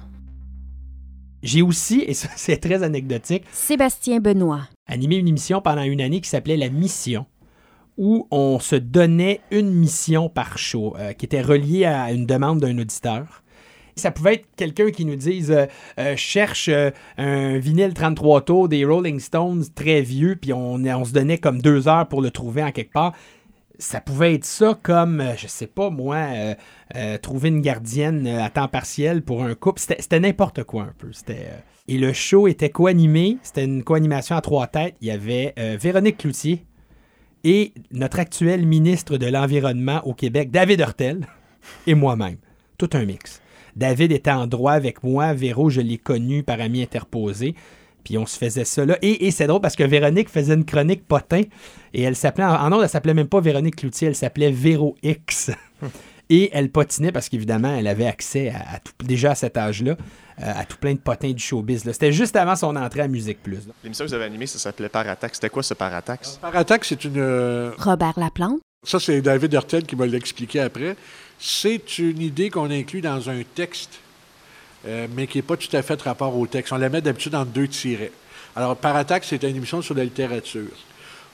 J'ai 1.41 1.61
aussi, 1.61 2.03
et 2.05 2.13
ça 2.13 2.27
c'est 2.35 2.57
très 2.57 2.83
anecdotique, 2.83 3.43
Sébastien 3.51 4.19
Benoît. 4.19 4.67
animé 4.87 5.15
une 5.15 5.27
émission 5.27 5.61
pendant 5.61 5.83
une 5.83 6.01
année 6.01 6.21
qui 6.21 6.29
s'appelait 6.29 6.57
La 6.57 6.69
Mission, 6.69 7.25
où 7.97 8.27
on 8.31 8.59
se 8.59 8.75
donnait 8.75 9.41
une 9.51 9.71
mission 9.71 10.27
par 10.27 10.57
show, 10.57 10.95
euh, 10.97 11.13
qui 11.13 11.25
était 11.25 11.41
reliée 11.41 11.85
à 11.85 12.11
une 12.11 12.25
demande 12.25 12.59
d'un 12.59 12.77
auditeur. 12.77 13.43
Ça 13.97 14.11
pouvait 14.11 14.33
être 14.33 14.47
quelqu'un 14.57 14.91
qui 14.91 15.05
nous 15.05 15.15
dise 15.15 15.51
euh, 15.51 15.67
euh, 15.99 16.15
cherche 16.17 16.67
euh, 16.67 16.91
un 17.17 17.57
vinyle 17.57 17.93
33 17.93 18.41
tours 18.41 18.67
des 18.67 18.83
Rolling 18.83 19.21
Stones 19.21 19.63
très 19.73 20.01
vieux, 20.01 20.35
puis 20.35 20.51
on, 20.51 20.73
on 20.75 21.05
se 21.05 21.13
donnait 21.13 21.37
comme 21.37 21.61
deux 21.61 21.87
heures 21.87 22.07
pour 22.07 22.21
le 22.21 22.29
trouver 22.29 22.61
en 22.61 22.71
quelque 22.71 22.91
part. 22.91 23.13
Ça 23.79 24.01
pouvait 24.01 24.35
être 24.35 24.45
ça 24.45 24.77
comme, 24.81 25.21
euh, 25.21 25.35
je 25.37 25.47
sais 25.47 25.67
pas 25.67 25.89
moi, 25.89 26.15
euh, 26.15 26.55
euh, 26.95 27.17
trouver 27.17 27.49
une 27.49 27.61
gardienne 27.61 28.27
à 28.27 28.49
temps 28.49 28.67
partiel 28.67 29.21
pour 29.21 29.43
un 29.43 29.55
couple. 29.55 29.79
C'était 29.79 30.19
n'importe 30.19 30.63
quoi 30.63 30.83
un 30.83 30.93
peu. 30.97 31.11
C'était, 31.11 31.49
Et 31.87 31.97
le 31.97 32.13
show 32.13 32.47
était 32.47 32.69
co-animé. 32.69 33.37
C'était 33.43 33.65
une 33.65 33.83
co-animation 33.83 34.35
à 34.35 34.41
trois 34.41 34.67
têtes. 34.67 34.95
Il 35.01 35.07
y 35.07 35.11
avait 35.11 35.53
Véronique 35.77 36.17
Cloutier 36.17 36.65
et 37.43 37.73
notre 37.91 38.19
actuel 38.19 38.65
ministre 38.65 39.17
de 39.17 39.27
l'Environnement 39.27 40.01
au 40.05 40.13
Québec, 40.13 40.49
David 40.49 40.79
Hurtel, 40.79 41.27
et 41.87 41.93
moi-même. 41.93 42.37
Tout 42.77 42.89
un 42.93 43.05
mix. 43.05 43.41
David 43.75 44.11
était 44.11 44.31
en 44.31 44.47
droit 44.47 44.73
avec 44.73 45.03
moi. 45.03 45.33
Véro, 45.33 45.69
je 45.69 45.81
l'ai 45.81 45.97
connu 45.97 46.43
par 46.43 46.59
ami 46.59 46.81
interposé. 46.81 47.55
Puis 48.05 48.17
on 48.17 48.25
se 48.25 48.37
faisait 48.37 48.63
ça 48.63 48.85
là. 48.85 48.97
Et, 49.01 49.27
et 49.27 49.31
c'est 49.31 49.47
drôle 49.47 49.59
parce 49.59 49.75
que 49.75 49.83
Véronique 49.83 50.29
faisait 50.29 50.53
une 50.53 50.63
chronique 50.63 51.05
potin. 51.05 51.41
Et 51.93 52.03
elle 52.03 52.15
s'appelait, 52.15 52.45
en, 52.45 52.53
en 52.55 52.69
nom, 52.69 52.81
elle 52.81 52.87
s'appelait 52.87 53.13
même 53.13 53.27
pas 53.27 53.41
Véronique 53.41 53.75
Cloutier, 53.75 54.07
elle 54.07 54.15
s'appelait 54.15 54.51
Véro 54.51 54.95
X. 55.03 55.51
et 56.29 56.49
elle 56.53 56.69
potinait 56.69 57.11
parce 57.11 57.27
qu'évidemment, 57.29 57.75
elle 57.75 57.87
avait 57.87 58.07
accès 58.07 58.49
à, 58.49 58.75
à 58.75 58.79
tout- 58.79 58.93
déjà 59.05 59.31
à 59.31 59.35
cet 59.35 59.57
âge-là, 59.57 59.91
euh, 59.91 59.95
à 60.55 60.65
tout 60.65 60.77
plein 60.77 60.93
de 60.93 60.99
potins 60.99 61.31
du 61.31 61.41
showbiz. 61.43 61.83
C'était 61.83 62.11
juste 62.11 62.35
avant 62.35 62.55
son 62.55 62.75
entrée 62.75 63.01
à 63.01 63.07
Musique 63.07 63.41
Plus. 63.43 63.59
L'émission 63.83 64.05
que 64.05 64.09
vous 64.09 64.15
avez 64.15 64.25
animée, 64.25 64.47
ça 64.47 64.57
s'appelait 64.59 64.89
Paratax. 64.89 65.35
C'était 65.37 65.49
quoi 65.49 65.63
ce 65.63 65.73
Paratax? 65.73 66.39
Paratax, 66.41 66.87
c'est 66.89 67.03
une. 67.05 67.17
euh, 67.17 67.71
Robert 67.77 68.13
Laplante. 68.19 68.59
Ça, 68.83 68.99
c'est 68.99 69.21
David 69.21 69.53
Hurtel 69.53 69.83
qui 69.83 69.95
m'a 69.95 70.05
l'expliqué 70.05 70.59
après. 70.59 70.95
C'est 71.39 71.97
une 71.97 72.21
idée 72.21 72.49
qu'on 72.49 72.69
inclut 72.69 73.01
dans 73.01 73.29
un 73.29 73.41
texte, 73.55 73.99
euh, 74.87 75.07
mais 75.15 75.27
qui 75.27 75.37
n'est 75.37 75.43
pas 75.43 75.57
tout 75.57 75.75
à 75.75 75.81
fait 75.81 76.01
rapport 76.01 76.37
au 76.37 76.47
texte. 76.47 76.73
On 76.73 76.77
la 76.77 76.89
met 76.89 77.01
d'habitude 77.01 77.35
en 77.35 77.45
deux 77.45 77.67
tirets. 77.67 78.11
Alors, 78.55 78.75
Paratax, 78.75 79.27
c'est 79.27 79.43
une 79.43 79.55
émission 79.55 79.81
sur 79.81 79.95
la 79.95 80.03
littérature, 80.03 80.71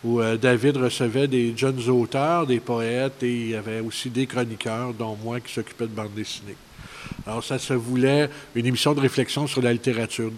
où 0.03 0.19
euh, 0.19 0.37
David 0.37 0.77
recevait 0.77 1.27
des 1.27 1.55
jeunes 1.55 1.87
auteurs, 1.89 2.47
des 2.47 2.59
poètes, 2.59 3.21
et 3.23 3.33
il 3.33 3.49
y 3.49 3.55
avait 3.55 3.79
aussi 3.79 4.09
des 4.09 4.25
chroniqueurs, 4.25 4.93
dont 4.93 5.15
moi, 5.23 5.39
qui 5.39 5.53
s'occupais 5.53 5.85
de 5.85 5.93
bande 5.93 6.13
dessinée. 6.15 6.55
Alors, 7.27 7.43
ça 7.43 7.59
se 7.59 7.73
voulait 7.73 8.29
une 8.55 8.65
émission 8.65 8.93
de 8.93 9.01
réflexion 9.01 9.45
sur 9.47 9.61
la 9.61 9.71
littérature. 9.73 10.31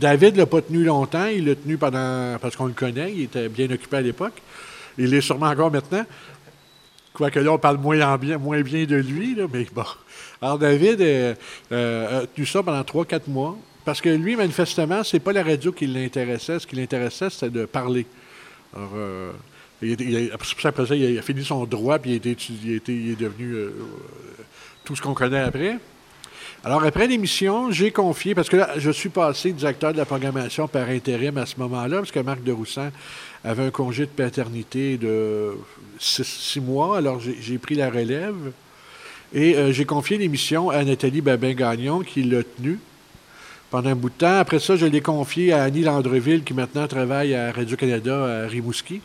David 0.00 0.34
ne 0.34 0.38
l'a 0.38 0.46
pas 0.46 0.62
tenu 0.62 0.84
longtemps. 0.84 1.26
Il 1.26 1.46
l'a 1.46 1.54
tenu 1.54 1.76
pendant. 1.76 2.38
parce 2.40 2.56
qu'on 2.56 2.66
le 2.66 2.72
connaît. 2.72 3.12
Il 3.12 3.22
était 3.22 3.48
bien 3.48 3.70
occupé 3.70 3.98
à 3.98 4.00
l'époque. 4.00 4.40
Il 4.98 5.10
l'est 5.10 5.20
sûrement 5.20 5.46
encore 5.46 5.70
maintenant. 5.70 6.04
Quoique 7.12 7.38
là, 7.38 7.52
on 7.52 7.58
parle 7.58 7.78
moins, 7.78 8.00
en 8.00 8.16
bien, 8.16 8.38
moins 8.38 8.62
bien 8.62 8.84
de 8.84 8.96
lui, 8.96 9.34
là, 9.34 9.44
mais 9.52 9.66
bon. 9.72 9.84
Alors, 10.42 10.58
David 10.58 11.00
euh, 11.00 11.34
euh, 11.70 12.22
a 12.22 12.26
tenu 12.26 12.44
ça 12.44 12.62
pendant 12.64 12.82
3-4 12.82 13.22
mois. 13.28 13.56
Parce 13.84 14.00
que 14.00 14.08
lui, 14.08 14.36
manifestement, 14.36 15.02
c'est 15.02 15.20
pas 15.20 15.32
la 15.32 15.42
radio 15.42 15.72
qui 15.72 15.86
l'intéressait. 15.86 16.58
Ce 16.58 16.66
qui 16.66 16.76
l'intéressait, 16.76 17.30
c'était 17.30 17.50
de 17.50 17.64
parler. 17.64 18.06
Alors, 18.74 18.90
euh, 18.96 19.32
il, 19.82 20.30
après 20.32 20.86
ça, 20.86 20.94
il 20.94 21.18
a, 21.18 21.22
fini 21.22 21.44
son 21.44 21.64
droit, 21.64 21.98
puis 21.98 22.20
il, 22.22 22.28
est 22.28 23.20
devenu 23.20 23.52
euh, 23.52 23.70
tout 24.84 24.94
ce 24.94 25.02
qu'on 25.02 25.14
connaît 25.14 25.40
après. 25.40 25.78
Alors, 26.64 26.84
après 26.84 27.08
l'émission, 27.08 27.72
j'ai 27.72 27.90
confié, 27.90 28.36
parce 28.36 28.48
que 28.48 28.56
là, 28.56 28.70
je 28.76 28.90
suis 28.90 29.08
passé 29.08 29.52
directeur 29.52 29.92
de 29.92 29.98
la 29.98 30.04
programmation 30.04 30.68
par 30.68 30.88
intérim 30.88 31.36
à 31.38 31.46
ce 31.46 31.56
moment-là, 31.58 31.98
parce 31.98 32.12
que 32.12 32.20
Marc 32.20 32.44
de 32.44 32.52
Roussan 32.52 32.90
avait 33.42 33.64
un 33.64 33.70
congé 33.70 34.06
de 34.06 34.10
paternité 34.10 34.96
de 34.96 35.56
six, 35.98 36.60
mois, 36.60 36.98
alors 36.98 37.20
j'ai 37.20 37.58
pris 37.58 37.74
la 37.74 37.90
relève. 37.90 38.52
Et 39.34 39.56
euh, 39.56 39.72
j'ai 39.72 39.86
confié 39.86 40.18
l'émission 40.18 40.68
à 40.68 40.84
Nathalie 40.84 41.22
Babin-Gagnon, 41.22 42.00
qui 42.00 42.22
l'a 42.22 42.42
tenue 42.42 42.78
pendant 43.70 43.90
un 43.90 43.94
bout 43.94 44.10
de 44.10 44.14
temps. 44.14 44.38
Après 44.38 44.58
ça, 44.58 44.76
je 44.76 44.84
l'ai 44.84 45.00
confié 45.00 45.52
à 45.52 45.62
Annie 45.62 45.82
Landreville, 45.82 46.44
qui 46.44 46.52
maintenant 46.52 46.86
travaille 46.86 47.34
à 47.34 47.50
Radio-Canada 47.50 48.44
à 48.44 48.46
Rimouski. 48.46 49.00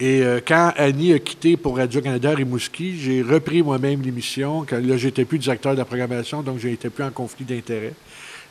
Et 0.00 0.22
euh, 0.22 0.40
quand 0.46 0.72
Annie 0.76 1.14
a 1.14 1.18
quitté 1.18 1.56
pour 1.56 1.78
Radio-Canada 1.78 2.30
à 2.30 2.34
Rimouski, 2.34 2.98
j'ai 2.98 3.22
repris 3.22 3.62
moi-même 3.62 4.02
l'émission. 4.02 4.66
Là, 4.70 4.96
j'étais 4.98 5.24
plus 5.24 5.38
directeur 5.38 5.72
de 5.72 5.78
la 5.78 5.86
programmation, 5.86 6.42
donc 6.42 6.58
je 6.58 6.68
n'étais 6.68 6.90
plus 6.90 7.04
en 7.04 7.10
conflit 7.10 7.46
d'intérêts. 7.46 7.94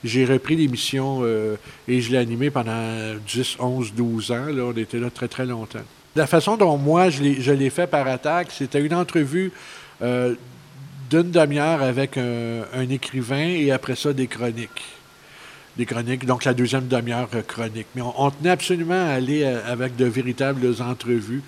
J'ai 0.03 0.25
repris 0.25 0.55
l'émission 0.55 1.19
euh, 1.21 1.57
et 1.88 2.01
je 2.01 2.12
l'ai 2.12 2.17
animée 2.17 2.49
pendant 2.49 3.15
10, 3.27 3.57
11, 3.60 3.93
12 3.93 4.31
ans. 4.31 4.45
Là, 4.47 4.63
on 4.63 4.77
était 4.77 4.99
là 4.99 5.12
très, 5.12 5.27
très 5.27 5.45
longtemps. 5.45 5.79
La 6.15 6.25
façon 6.25 6.57
dont 6.57 6.75
moi, 6.77 7.12
je 7.12 7.51
l'ai 7.51 7.69
fait 7.69 7.86
par 7.86 8.07
attaque, 8.07 8.47
c'était 8.51 8.81
une 8.83 8.95
entrevue 8.95 9.51
d'une 11.10 11.32
demi-heure 11.32 11.82
avec 11.82 12.17
un, 12.17 12.63
un 12.74 12.89
écrivain 12.89 13.48
et 13.48 13.72
après 13.72 13.96
ça, 13.96 14.13
des 14.13 14.28
chroniques 14.28 14.98
des 15.78 15.86
chroniques, 15.86 16.26
donc 16.26 16.43
la 16.43 16.54
deuxième 16.54 16.88
demi-heure 16.88 17.30
euh, 17.36 17.41
chronique. 17.43 17.88
Mais 17.96 18.02
on, 18.02 18.32
tenait 18.32 18.50
absolument 18.50 18.96
à 18.96 19.13
aller 19.13 19.43
euh, 19.43 19.60
avec 19.65 19.96
de 19.96 20.06
véritables 20.06 20.67
entrevues 20.82 21.43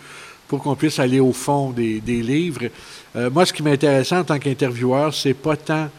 pour 0.47 0.61
qu'on 0.61 0.75
puisse 0.75 0.99
aller 0.99 1.19
au 1.19 1.33
fond 1.33 1.71
des, 1.71 1.99
livres. 1.99 2.69
Euh, 3.15 3.29
moi, 3.29 3.45
ce 3.45 3.53
qui 3.53 3.63
m'intéressait 3.63 4.15
en 4.15 4.23
tant 4.23 4.39
qu'intervieweur, 4.39 5.13
c'est 5.13 5.33
pas 5.33 5.57
tant 5.57 5.89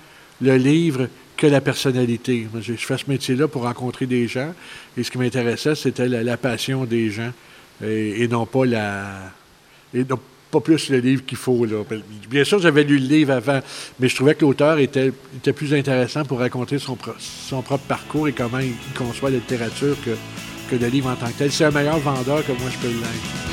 le 0.40 0.56
livre 0.56 1.08
que 1.36 1.46
la 1.46 1.60
personnalité. 1.60 2.48
Moi, 2.52 2.62
je, 2.62 2.72
fais 2.74 2.98
ce 2.98 3.08
métier-là 3.08 3.48
pour 3.48 3.62
rencontrer 3.62 4.06
des 4.06 4.26
gens, 4.28 4.52
et 4.96 5.02
ce 5.02 5.10
qui 5.10 5.18
m'intéressait, 5.18 5.74
c'était 5.74 6.08
la, 6.08 6.36
passion 6.36 6.84
des 6.84 7.10
gens, 7.10 7.32
et, 7.84 8.26
non 8.28 8.46
pas 8.46 8.64
la... 8.66 9.32
pas 10.50 10.60
plus 10.60 10.90
le 10.90 10.98
livre 10.98 11.24
qu'il 11.24 11.38
faut. 11.38 11.64
Là. 11.64 11.84
Bien 12.28 12.44
sûr, 12.44 12.58
j'avais 12.58 12.84
lu 12.84 12.98
le 12.98 13.06
livre 13.06 13.32
avant, 13.32 13.60
mais 13.98 14.08
je 14.08 14.16
trouvais 14.16 14.34
que 14.34 14.44
l'auteur 14.44 14.78
était, 14.78 15.12
était 15.36 15.52
plus 15.52 15.72
intéressant 15.74 16.24
pour 16.24 16.38
raconter 16.38 16.78
son, 16.78 16.96
son 17.18 17.62
propre 17.62 17.84
parcours 17.84 18.28
et 18.28 18.32
comment 18.32 18.58
il, 18.58 18.74
conçoit 18.96 19.30
la 19.30 19.36
littérature 19.36 19.96
que, 20.04 20.10
que 20.70 20.80
le 20.80 20.88
livre 20.88 21.10
en 21.10 21.16
tant 21.16 21.28
que 21.28 21.38
tel. 21.38 21.52
C'est 21.52 21.64
un 21.64 21.70
meilleur 21.70 21.98
vendeur 21.98 22.44
que 22.44 22.52
moi 22.52 22.70
je 22.70 22.78
peux 22.78 22.92
l'être. 22.92 23.50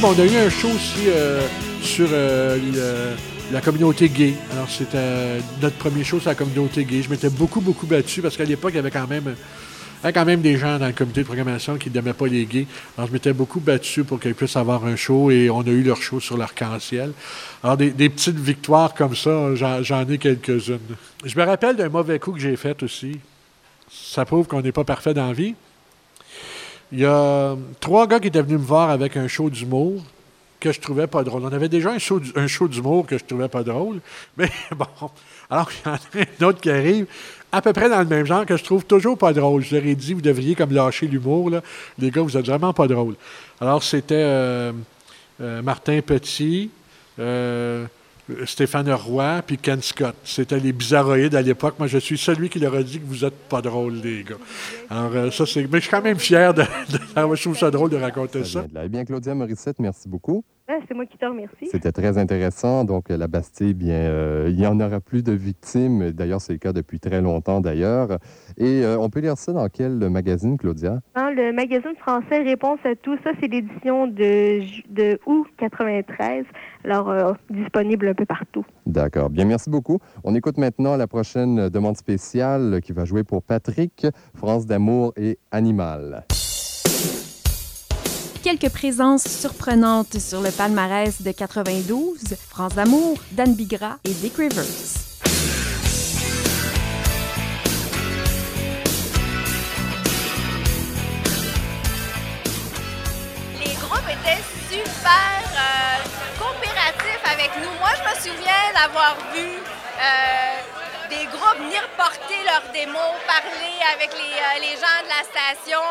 Bon, 0.00 0.14
on 0.14 0.20
a 0.20 0.26
eu 0.26 0.36
un 0.36 0.50
show 0.50 0.68
aussi 0.68 1.08
euh, 1.08 1.40
sur 1.80 2.06
euh, 2.12 3.14
la 3.50 3.62
communauté 3.62 4.10
gay. 4.10 4.34
Alors, 4.52 4.68
c'était 4.68 4.98
euh, 4.98 5.40
notre 5.62 5.76
premier 5.76 6.04
show 6.04 6.20
sur 6.20 6.28
la 6.28 6.34
communauté 6.34 6.84
gay. 6.84 7.00
Je 7.00 7.08
m'étais 7.08 7.30
beaucoup, 7.30 7.62
beaucoup 7.62 7.86
battu 7.86 8.20
parce 8.20 8.36
qu'à 8.36 8.44
l'époque, 8.44 8.72
il 8.74 8.76
y 8.76 8.78
avait 8.78 8.90
quand 8.90 9.08
même, 9.08 9.34
il 10.06 10.10
y 10.10 10.12
avait 10.12 10.20
quand 10.20 10.24
même 10.24 10.40
des 10.40 10.56
gens 10.56 10.78
dans 10.78 10.86
le 10.86 10.92
comité 10.92 11.22
de 11.22 11.26
programmation 11.26 11.78
qui 11.78 11.90
n'aimaient 11.90 12.12
pas 12.12 12.28
les 12.28 12.46
gays. 12.46 12.68
Alors, 12.96 13.08
je 13.08 13.12
m'étais 13.12 13.32
beaucoup 13.32 13.58
battu 13.58 14.04
pour 14.04 14.20
qu'ils 14.20 14.36
puissent 14.36 14.56
avoir 14.56 14.84
un 14.84 14.94
show 14.94 15.32
et 15.32 15.50
on 15.50 15.62
a 15.62 15.66
eu 15.66 15.82
leur 15.82 16.00
show 16.00 16.20
sur 16.20 16.36
l'arc-en-ciel. 16.36 17.12
Alors, 17.64 17.76
des, 17.76 17.90
des 17.90 18.08
petites 18.08 18.38
victoires 18.38 18.94
comme 18.94 19.16
ça, 19.16 19.56
j'en 19.56 20.08
ai 20.08 20.18
quelques-unes. 20.18 20.78
Je 21.24 21.36
me 21.36 21.44
rappelle 21.44 21.74
d'un 21.74 21.88
mauvais 21.88 22.20
coup 22.20 22.30
que 22.30 22.38
j'ai 22.38 22.54
fait 22.54 22.80
aussi. 22.84 23.18
Ça 23.90 24.24
prouve 24.24 24.46
qu'on 24.46 24.62
n'est 24.62 24.70
pas 24.70 24.84
parfait 24.84 25.12
dans 25.12 25.26
la 25.26 25.32
vie. 25.32 25.56
Il 26.92 27.00
y 27.00 27.04
a 27.04 27.56
trois 27.80 28.06
gars 28.06 28.20
qui 28.20 28.28
étaient 28.28 28.42
venus 28.42 28.60
me 28.60 28.64
voir 28.64 28.90
avec 28.90 29.16
un 29.16 29.26
show 29.26 29.50
d'humour 29.50 30.04
que 30.60 30.72
je 30.72 30.80
trouvais 30.80 31.06
pas 31.06 31.22
drôle. 31.22 31.42
On 31.44 31.52
avait 31.52 31.68
déjà 31.68 31.90
un 31.90 31.98
show, 31.98 32.68
d'humour 32.68 33.06
que 33.06 33.18
je 33.18 33.24
trouvais 33.24 33.48
pas 33.48 33.62
drôle, 33.62 34.00
mais 34.36 34.50
bon. 34.74 34.86
Alors 35.50 35.70
qu'il 35.70 35.86
y 35.86 35.88
en 35.88 35.94
a 35.94 35.98
un 36.40 36.48
autre 36.48 36.60
qui 36.60 36.70
arrive, 36.70 37.06
à 37.52 37.62
peu 37.62 37.72
près 37.72 37.88
dans 37.88 38.00
le 38.00 38.06
même 38.06 38.26
genre, 38.26 38.44
que 38.44 38.56
je 38.56 38.64
trouve 38.64 38.84
toujours 38.84 39.16
pas 39.16 39.32
drôle. 39.32 39.62
Je 39.62 39.76
leur 39.76 39.84
ai 39.86 39.94
dit, 39.94 40.14
vous 40.14 40.20
devriez 40.20 40.54
comme 40.54 40.72
lâcher 40.72 41.06
l'humour, 41.06 41.50
là. 41.50 41.62
Les 41.98 42.10
gars, 42.10 42.22
vous 42.22 42.36
êtes 42.36 42.46
vraiment 42.46 42.72
pas 42.72 42.86
drôles. 42.86 43.14
Alors, 43.60 43.82
c'était 43.82 44.14
euh, 44.16 44.72
euh, 45.40 45.62
Martin 45.62 46.00
Petit, 46.00 46.70
euh, 47.18 47.86
Stéphane 48.44 48.90
Roy 48.92 49.42
puis 49.46 49.56
Ken 49.58 49.80
Scott. 49.82 50.14
C'était 50.24 50.58
les 50.58 50.72
bizarroïdes 50.72 51.34
à 51.34 51.42
l'époque. 51.42 51.76
Moi, 51.78 51.86
je 51.88 51.98
suis 51.98 52.18
celui 52.18 52.48
qui 52.48 52.58
leur 52.58 52.74
a 52.74 52.82
dit 52.82 52.98
que 52.98 53.06
vous 53.06 53.24
êtes 53.24 53.34
pas 53.48 53.62
drôles, 53.62 53.94
les 54.02 54.24
gars. 54.24 54.34
Alors, 54.90 55.12
euh, 55.14 55.30
ça, 55.30 55.46
c'est. 55.46 55.62
Mais 55.70 55.78
je 55.78 55.82
suis 55.82 55.90
quand 55.90 56.02
même 56.02 56.18
fier 56.18 56.52
de. 56.52 56.62
de- 56.62 57.34
je 57.36 57.42
trouve 57.42 57.56
ça 57.56 57.70
drôle 57.70 57.90
de 57.90 57.96
raconter 57.96 58.44
ça. 58.44 58.64
Eh 58.84 58.88
bien, 58.88 59.04
Claudia 59.04 59.34
Morissette, 59.34 59.78
merci 59.78 60.08
beaucoup. 60.08 60.44
Ouais, 60.68 60.80
c'est 60.88 60.94
moi 60.94 61.06
qui 61.06 61.16
te 61.16 61.24
remercie. 61.24 61.68
C'était 61.70 61.92
très 61.92 62.18
intéressant. 62.18 62.84
Donc, 62.84 63.08
la 63.08 63.28
Bastille, 63.28 63.72
bien, 63.72 63.94
euh, 63.94 64.48
il 64.50 64.56
n'y 64.56 64.66
en 64.66 64.80
aura 64.80 65.00
plus 65.00 65.22
de 65.22 65.30
victimes. 65.30 66.10
D'ailleurs, 66.10 66.40
c'est 66.40 66.54
le 66.54 66.58
cas 66.58 66.72
depuis 66.72 66.98
très 66.98 67.20
longtemps, 67.20 67.60
d'ailleurs. 67.60 68.18
Et 68.58 68.82
euh, 68.82 68.98
on 68.98 69.08
peut 69.08 69.20
lire 69.20 69.38
ça 69.38 69.52
dans 69.52 69.68
quel 69.68 69.92
magazine, 70.10 70.58
Claudia? 70.58 71.00
Dans 71.14 71.30
le 71.30 71.52
magazine 71.52 71.94
français 71.98 72.42
Réponse 72.42 72.80
à 72.84 72.96
tout, 72.96 73.16
ça, 73.22 73.30
c'est 73.40 73.46
l'édition 73.46 74.08
de 74.08 75.20
août 75.26 75.46
93. 75.58 76.44
Alors, 76.84 77.10
euh, 77.10 77.32
disponible 77.48 78.08
un 78.08 78.14
peu 78.14 78.26
partout. 78.26 78.64
D'accord. 78.86 79.30
Bien, 79.30 79.44
merci 79.44 79.70
beaucoup. 79.70 80.00
On 80.24 80.34
écoute 80.34 80.58
maintenant 80.58 80.96
la 80.96 81.06
prochaine 81.06 81.68
demande 81.68 81.96
spéciale 81.96 82.80
qui 82.82 82.92
va 82.92 83.04
jouer 83.04 83.22
pour 83.22 83.44
Patrick, 83.44 84.06
France 84.34 84.66
d'amour 84.66 85.12
et 85.16 85.38
Animal. 85.52 86.24
Quelques 88.46 88.70
présences 88.70 89.26
surprenantes 89.26 90.20
sur 90.20 90.40
le 90.40 90.52
palmarès 90.52 91.20
de 91.20 91.32
92, 91.32 92.36
France 92.48 92.76
d'amour, 92.76 93.18
Dan 93.32 93.54
Bigra 93.54 93.98
et 94.04 94.10
Dick 94.10 94.36
Rivers. 94.36 94.62
Les 103.58 103.74
groupes 103.74 104.06
étaient 104.06 104.44
super 104.70 105.42
euh, 105.50 106.38
coopératifs 106.38 107.24
avec 107.24 107.50
nous. 107.56 107.72
Moi, 107.80 107.90
je 107.98 108.30
me 108.30 108.32
souviens 108.32 108.52
d'avoir 108.80 109.16
vu 109.34 109.42
euh, 109.42 111.08
des 111.10 111.26
groupes 111.36 111.58
venir 111.64 111.82
porter 111.96 112.38
leurs 112.44 112.70
démos, 112.72 112.94
parler 113.26 113.74
avec 113.96 114.12
les, 114.12 114.38
euh, 114.38 114.60
les 114.60 114.76
gens 114.76 115.02
de 115.02 115.08
la 115.08 115.24
station. 115.24 115.82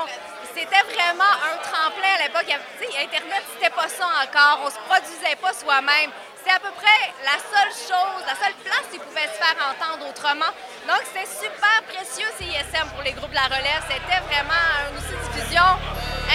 C'était 0.56 0.88
vraiment 0.96 1.36
un 1.44 1.58
tremplin 1.68 2.16
à 2.18 2.24
l'époque. 2.24 2.48
Internet, 2.48 3.44
c'était 3.54 3.76
pas 3.76 3.90
ça 3.90 4.08
encore. 4.24 4.62
On 4.64 4.70
se 4.70 4.80
produisait 4.88 5.36
pas 5.36 5.52
soi-même. 5.52 6.12
C'était 6.38 6.56
à 6.56 6.60
peu 6.60 6.72
près 6.72 7.12
la 7.26 7.36
seule 7.44 7.74
chose, 7.76 8.24
la 8.26 8.36
seule 8.36 8.56
place 8.64 8.88
qui 8.90 8.98
pouvait 8.98 9.28
se 9.28 9.36
faire 9.36 9.58
entendre 9.68 10.08
autrement. 10.10 10.52
Donc, 10.88 11.02
c'était 11.12 11.28
super 11.28 11.84
précieux, 11.90 12.32
CISM, 12.40 12.88
pour 12.94 13.04
les 13.04 13.12
groupes 13.12 13.32
de 13.32 13.36
la 13.36 13.48
relève. 13.48 13.84
C'était 13.90 14.22
vraiment 14.32 14.64
un 14.80 14.96
outil 14.96 15.12
de 15.12 15.34
diffusion 15.34 15.62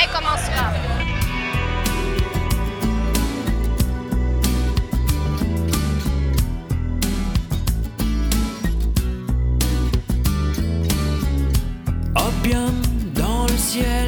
incommensurable. 0.04 0.76
Opium 12.16 12.82
dans 13.14 13.46
le 13.46 13.56
ciel. 13.56 13.99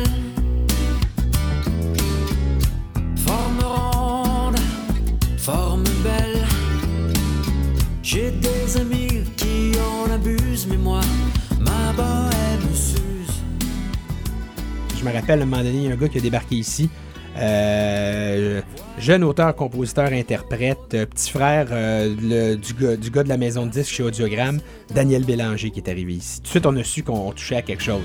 Rappelle 15.22 15.40
à 15.40 15.42
un 15.42 15.46
moment 15.46 15.62
donné, 15.62 15.76
il 15.76 15.82
y 15.84 15.88
a 15.88 15.92
un 15.92 15.96
gars 15.96 16.08
qui 16.08 16.18
a 16.18 16.20
débarqué 16.20 16.56
ici. 16.56 16.90
Euh, 17.36 18.60
jeune 18.98 19.24
auteur, 19.24 19.54
compositeur, 19.54 20.12
interprète, 20.12 20.94
euh, 20.94 21.06
petit 21.06 21.30
frère 21.30 21.68
euh, 21.70 22.56
du, 22.56 22.74
gars, 22.74 22.96
du 22.96 23.10
gars 23.10 23.22
de 23.22 23.28
la 23.28 23.38
maison 23.38 23.64
de 23.64 23.70
disques 23.70 23.94
chez 23.94 24.02
Audiogramme, 24.02 24.60
Daniel 24.94 25.24
Bélanger, 25.24 25.70
qui 25.70 25.80
est 25.80 25.88
arrivé 25.88 26.14
ici. 26.14 26.40
Tout 26.40 26.42
de 26.42 26.48
suite, 26.48 26.66
on 26.66 26.76
a 26.76 26.84
su 26.84 27.02
qu'on 27.02 27.32
touchait 27.32 27.56
à 27.56 27.62
quelque 27.62 27.82
chose. 27.82 28.02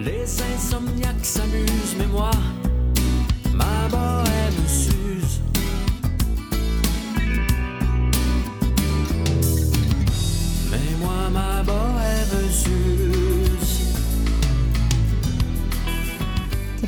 Les 0.00 0.24
insomniaques 0.54 1.24
s'amusent, 1.24 1.96
mais 1.98 2.06
moi, 2.06 2.30
ma 3.54 3.88
bohème 3.88 4.66
s'use. 4.66 5.40
Mais 10.70 10.96
moi, 11.00 11.30
ma 11.32 11.62
bohème 11.62 12.50
s'use. 12.50 12.99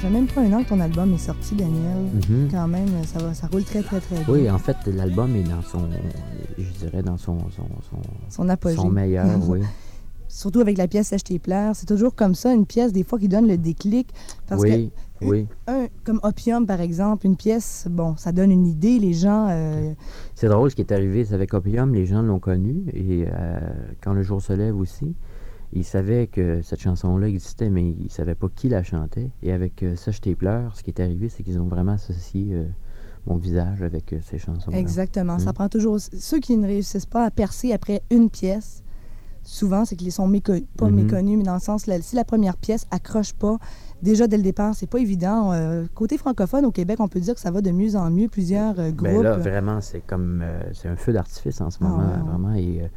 Fait 0.02 0.10
même 0.10 0.26
pas 0.26 0.40
un 0.40 0.52
an 0.52 0.64
que 0.64 0.68
ton 0.70 0.80
album 0.80 1.14
est 1.14 1.18
sorti, 1.18 1.54
Daniel. 1.54 1.96
Mhm. 2.28 2.48
Quand 2.50 2.66
même, 2.66 2.88
ça, 3.04 3.20
va, 3.20 3.34
ça 3.34 3.46
roule 3.46 3.62
très, 3.62 3.82
très, 3.82 4.00
très 4.00 4.16
bien. 4.16 4.24
Oui, 4.28 4.50
en 4.50 4.58
fait, 4.58 4.76
l'album 4.86 5.36
est 5.36 5.44
dans 5.44 5.62
son, 5.62 5.88
je 6.58 6.64
dirais, 6.84 7.02
dans 7.02 7.16
son, 7.16 7.38
son, 7.50 7.62
son, 7.88 7.98
Son 8.28 8.48
apogée. 8.48 8.74
son 8.76 8.90
meilleur, 8.90 9.26
oui. 9.48 9.60
Surtout 10.26 10.60
avec 10.60 10.76
la 10.78 10.88
pièce 10.88 11.08
Sèche 11.08 11.22
tes 11.24 11.38
pleurs. 11.38 11.76
C'est 11.76 11.86
toujours 11.86 12.14
comme 12.16 12.34
ça, 12.34 12.52
une 12.52 12.66
pièce, 12.66 12.92
des 12.92 13.04
fois, 13.04 13.18
qui 13.18 13.28
donne 13.28 13.46
le 13.46 13.56
déclic. 13.58 14.08
Parce 14.48 14.62
oui, 14.62 14.90
que, 15.20 15.24
oui. 15.26 15.46
un, 15.68 15.86
comme 16.04 16.18
Opium, 16.24 16.66
par 16.66 16.80
exemple, 16.80 17.26
une 17.26 17.36
pièce, 17.36 17.86
bon, 17.88 18.16
ça 18.16 18.32
donne 18.32 18.50
une 18.50 18.66
idée, 18.66 18.98
les 18.98 19.12
gens... 19.12 19.46
euh, 19.50 19.92
C'est 20.34 20.48
drôle 20.48 20.70
ce 20.70 20.74
qui 20.74 20.82
est 20.82 20.90
arrivé, 20.92 21.24
c'est 21.24 21.34
avec 21.34 21.54
Opium, 21.54 21.94
les 21.94 22.06
gens 22.06 22.22
l'ont 22.22 22.40
connu, 22.40 22.82
et 22.92 23.26
euh, 23.32 23.60
quand 24.02 24.14
le 24.14 24.22
jour 24.22 24.42
se 24.42 24.52
lève 24.52 24.76
aussi, 24.76 25.14
ils 25.72 25.84
savaient 25.84 26.26
que 26.26 26.60
cette 26.62 26.80
chanson-là 26.80 27.28
existait, 27.28 27.70
mais 27.70 27.82
ils 27.82 28.04
ne 28.04 28.08
savaient 28.08 28.34
pas 28.34 28.48
qui 28.54 28.68
la 28.68 28.82
chantait. 28.82 29.30
Et 29.42 29.52
avec 29.52 29.82
euh, 29.82 29.96
Sèche 29.96 30.20
tes 30.20 30.34
pleurs, 30.34 30.76
ce 30.76 30.82
qui 30.82 30.90
est 30.90 31.00
arrivé, 31.00 31.28
c'est 31.28 31.42
qu'ils 31.42 31.58
ont 31.60 31.66
vraiment 31.68 31.92
associé 31.92 32.48
euh, 32.52 32.64
mon 33.26 33.36
visage 33.36 33.82
avec 33.82 34.12
euh, 34.12 34.18
ces 34.22 34.38
chansons-là. 34.38 34.76
Exactement. 34.78 35.38
Ça 35.38 35.50
Mm. 35.50 35.54
prend 35.54 35.68
toujours... 35.68 35.98
Ceux 36.00 36.40
qui 36.40 36.56
ne 36.56 36.66
réussissent 36.66 37.06
pas 37.06 37.24
à 37.24 37.30
percer 37.30 37.72
après 37.72 38.02
une 38.10 38.28
pièce, 38.30 38.82
souvent, 39.44 39.84
c'est 39.84 39.96
qu'ils 39.96 40.12
sont 40.12 40.28
méconnus, 40.28 40.64
pas 40.76 40.88
Mhm. 40.88 40.94
méconnus, 40.94 41.38
mais 41.38 41.44
dans 41.44 41.54
le 41.54 41.60
sens, 41.60 41.86
là, 41.86 42.00
si 42.00 42.14
la 42.16 42.24
première 42.24 42.56
pièce 42.56 42.86
accroche 42.90 43.32
pas, 43.32 43.58
déjà 44.02 44.26
dès 44.28 44.36
le 44.36 44.42
départ, 44.42 44.74
c'est 44.74 44.86
pas 44.88 44.98
évident. 44.98 45.52
Euh, 45.52 45.84
côté 45.94 46.16
francophone, 46.18 46.64
au 46.64 46.70
Québec, 46.70 46.98
on 47.00 47.08
peut 47.08 47.18
dire 47.20 47.34
que 47.34 47.40
ça 47.40 47.50
va 47.50 47.60
de 47.60 47.70
mieux 47.70 47.96
en 47.96 48.10
mieux. 48.10 48.28
Plusieurs 48.28 48.78
euh, 48.78 48.90
groupes... 48.90 49.08
Ben 49.10 49.22
là, 49.22 49.36
vraiment, 49.38 49.80
c'est 49.80 50.00
comme 50.06 50.42
euh, 50.44 50.60
c'est 50.74 50.88
un 50.88 50.96
feu 50.96 51.12
d'artifice 51.12 51.60
en 51.60 51.70
ce 51.70 51.78
Ah, 51.80 51.84
moment, 51.88 51.98
ouais, 52.02 52.16
ouais. 52.16 52.22
vraiment. 52.28 52.54
Et 52.54 52.90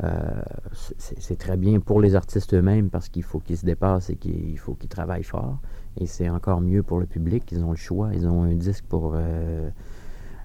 c'est 0.00 1.20
c'est 1.20 1.38
très 1.38 1.56
bien 1.56 1.80
pour 1.80 2.00
les 2.00 2.14
artistes 2.14 2.54
eux-mêmes 2.54 2.90
parce 2.90 3.08
qu'il 3.08 3.22
faut 3.22 3.38
qu'ils 3.38 3.58
se 3.58 3.64
dépassent 3.64 4.10
et 4.10 4.16
qu'il 4.16 4.58
faut 4.58 4.74
qu'ils 4.74 4.88
travaillent 4.88 5.22
fort. 5.22 5.58
Et 6.00 6.06
c'est 6.06 6.28
encore 6.28 6.60
mieux 6.60 6.82
pour 6.82 6.98
le 6.98 7.06
public. 7.06 7.50
Ils 7.52 7.64
ont 7.64 7.70
le 7.70 7.76
choix. 7.76 8.10
Ils 8.14 8.26
ont 8.26 8.42
un 8.42 8.54
disque 8.54 8.84
pour 8.88 9.12
euh, 9.14 9.70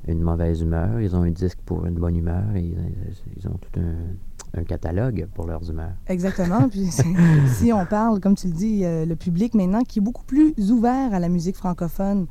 une 0.07 0.21
mauvaise 0.21 0.61
humeur. 0.61 1.01
Ils 1.01 1.15
ont 1.15 1.23
un 1.23 1.31
disque 1.31 1.59
pour 1.65 1.85
une 1.85 1.95
bonne 1.95 2.15
humeur. 2.15 2.55
Et 2.55 2.61
ils, 2.61 2.77
ils 3.35 3.47
ont 3.47 3.57
tout 3.59 3.79
un, 3.79 4.59
un 4.59 4.63
catalogue 4.63 5.27
pour 5.33 5.47
leurs 5.47 5.69
humeurs. 5.69 5.93
Exactement. 6.07 6.69
Puis 6.69 6.89
si 7.47 7.73
on 7.73 7.85
parle, 7.85 8.19
comme 8.19 8.35
tu 8.35 8.47
le 8.47 8.53
dis, 8.53 8.85
euh, 8.85 9.05
le 9.05 9.15
public 9.15 9.53
maintenant 9.53 9.81
qui 9.81 9.99
est 9.99 10.01
beaucoup 10.01 10.25
plus 10.25 10.53
ouvert 10.71 11.13
à 11.13 11.19
la 11.19 11.29
musique 11.29 11.55
francophone. 11.55 12.27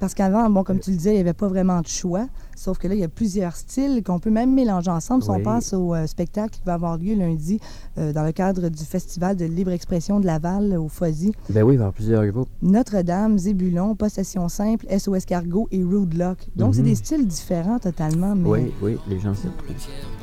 Parce 0.00 0.14
qu'avant, 0.14 0.48
bon, 0.50 0.62
comme 0.64 0.80
tu 0.80 0.90
le 0.90 0.96
disais, 0.96 1.10
il 1.12 1.14
n'y 1.14 1.20
avait 1.20 1.32
pas 1.32 1.48
vraiment 1.48 1.80
de 1.80 1.86
choix. 1.86 2.26
Sauf 2.56 2.78
que 2.78 2.86
là, 2.88 2.94
il 2.94 3.00
y 3.00 3.04
a 3.04 3.08
plusieurs 3.08 3.56
styles 3.56 4.02
qu'on 4.04 4.18
peut 4.18 4.30
même 4.30 4.52
mélanger 4.54 4.90
ensemble. 4.90 5.22
Si 5.22 5.30
on 5.30 5.40
passe 5.40 5.72
au 5.72 5.94
euh, 5.94 6.06
spectacle 6.06 6.50
qui 6.50 6.60
va 6.64 6.74
avoir 6.74 6.98
lieu 6.98 7.14
lundi 7.14 7.58
euh, 7.98 8.12
dans 8.12 8.22
le 8.22 8.32
cadre 8.32 8.68
du 8.68 8.84
Festival 8.84 9.36
de 9.36 9.44
libre 9.44 9.70
expression 9.72 10.20
de 10.20 10.26
Laval 10.26 10.76
au 10.76 10.88
Foisy. 10.88 11.32
Ben 11.50 11.62
oui, 11.62 11.74
il 11.74 11.78
va 11.78 11.84
y 11.84 11.86
avoir 11.86 11.92
plusieurs 11.92 12.26
groupes. 12.26 12.48
Notre-Dame, 12.62 13.38
Zébulon, 13.38 13.94
Possession 13.94 14.48
Simple, 14.48 14.86
SOS 14.96 15.24
Cargo 15.24 15.68
et 15.72 15.82
Rude 15.82 16.14
Lock. 16.16 16.38
Donc, 16.56 16.74
c'est 16.74 16.82
Mhm. 16.82 16.86
des 16.88 16.94
styles 16.94 17.26
différents 17.26 17.78
totalement. 17.78 18.34
Mais... 18.36 18.48
Oui, 18.48 18.72
oui, 18.82 18.98
les 19.08 19.18
gens 19.18 19.34
s'y 19.34 19.46
retrouvent. 19.48 19.76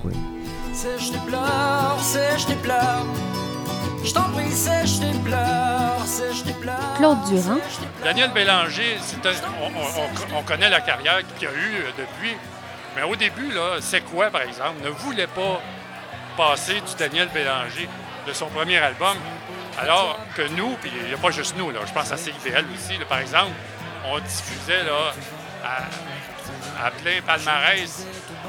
Oui. 0.06 0.14
Sèche 0.74 1.12
tes 1.12 1.20
pleurs, 1.28 1.98
sèche 2.02 2.46
tes 2.46 2.56
pleurs. 2.56 3.06
Je 4.04 4.14
t'en 4.14 4.30
prie, 4.32 4.52
sèche 4.52 5.00
tes 5.00 5.18
pleurs, 5.20 6.06
sèche 6.06 6.44
tes 6.44 6.54
pleurs. 6.54 6.94
Claude 6.98 7.24
Durand. 7.30 7.60
Daniel 8.04 8.32
Bélanger, 8.32 8.98
c'est 9.02 9.26
un- 9.26 9.32
on, 9.62 9.68
on- 9.68 10.36
on- 10.36 10.40
on 10.40 10.44
connaît 10.44 10.70
la 10.70 10.82
carrière 10.82 11.20
qu'il 11.38 11.48
a 11.48 11.52
eue 11.52 11.76
euh, 11.86 11.92
depuis. 11.98 12.36
Mais 12.96 13.04
au 13.04 13.16
début, 13.16 13.52
là, 13.52 13.78
c'est 13.80 14.02
quoi, 14.02 14.30
par 14.30 14.42
exemple, 14.42 14.84
ne 14.84 14.90
voulait 14.90 15.28
pas 15.28 15.62
passer 16.36 16.76
du 16.76 16.96
Daniel 16.98 17.30
Bélanger 17.30 17.88
de 18.28 18.34
son 18.34 18.48
premier 18.48 18.78
album, 18.80 19.16
alors 19.80 20.18
que 20.36 20.42
nous, 20.50 20.76
puis 20.82 20.92
il 21.02 21.08
n'y 21.08 21.14
a 21.14 21.18
pas 21.18 21.32
juste 21.32 21.56
nous, 21.58 21.72
là, 21.72 21.80
je 21.88 21.94
pense 21.94 22.12
à 22.12 22.18
CIBL 22.18 22.66
aussi, 22.76 22.98
là, 22.98 23.06
par 23.08 23.20
exemple, 23.20 23.52
on 24.12 24.20
diffusait 24.20 24.84
là, 24.84 25.14
à, 25.64 25.78
à 26.84 26.92
plein 26.92 27.22
palmarès 27.26 28.06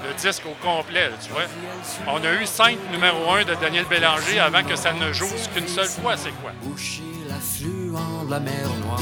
le 0.07 0.15
disque 0.15 0.43
au 0.47 0.67
complet, 0.67 1.11
tu 1.25 1.31
vois. 1.33 1.43
On 2.09 2.17
a 2.25 2.33
eu 2.41 2.47
cinq 2.47 2.77
numéro 2.91 3.33
un 3.33 3.45
de 3.45 3.55
Daniel 3.55 3.85
Bélanger 3.85 4.41
avant 4.41 4.63
que 4.63 4.77
ça 4.77 4.93
ne 4.93 5.13
joue 5.13 5.29
qu'une 5.55 5.69
seule 5.69 5.87
fois, 5.87 6.17
c'est 6.17 6.33
quoi? 6.43 6.53
Boucher 6.63 7.03
l'affluent 7.29 8.25
de 8.27 8.31
la 8.31 8.41
mer 8.41 8.69
Noire. 8.85 9.01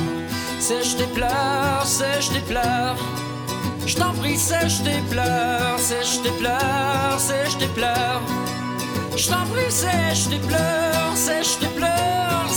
Sèche 0.59 0.97
tes 0.97 1.07
pleurs, 1.07 1.85
sèche 1.85 2.31
tes 2.31 2.41
pleurs. 2.41 2.97
Je 3.87 3.97
t'en 3.97 4.13
prie, 4.13 4.37
sèche 4.37 4.83
tes 4.85 5.01
pleurs, 5.11 5.79
sèche 5.79 6.23
tes 6.23 6.31
pleurs, 6.33 7.19
sèche 7.19 7.57
tes 7.59 7.69
pleurs. 7.69 8.21
Je 9.17 9.29
t'en 9.29 9.45
prie, 9.47 9.71
sèche 9.71 10.29
tes 10.29 10.39
pleurs, 10.39 11.17
sèche 11.17 11.59
tes 11.59 11.67
pleurs, 11.69 12.50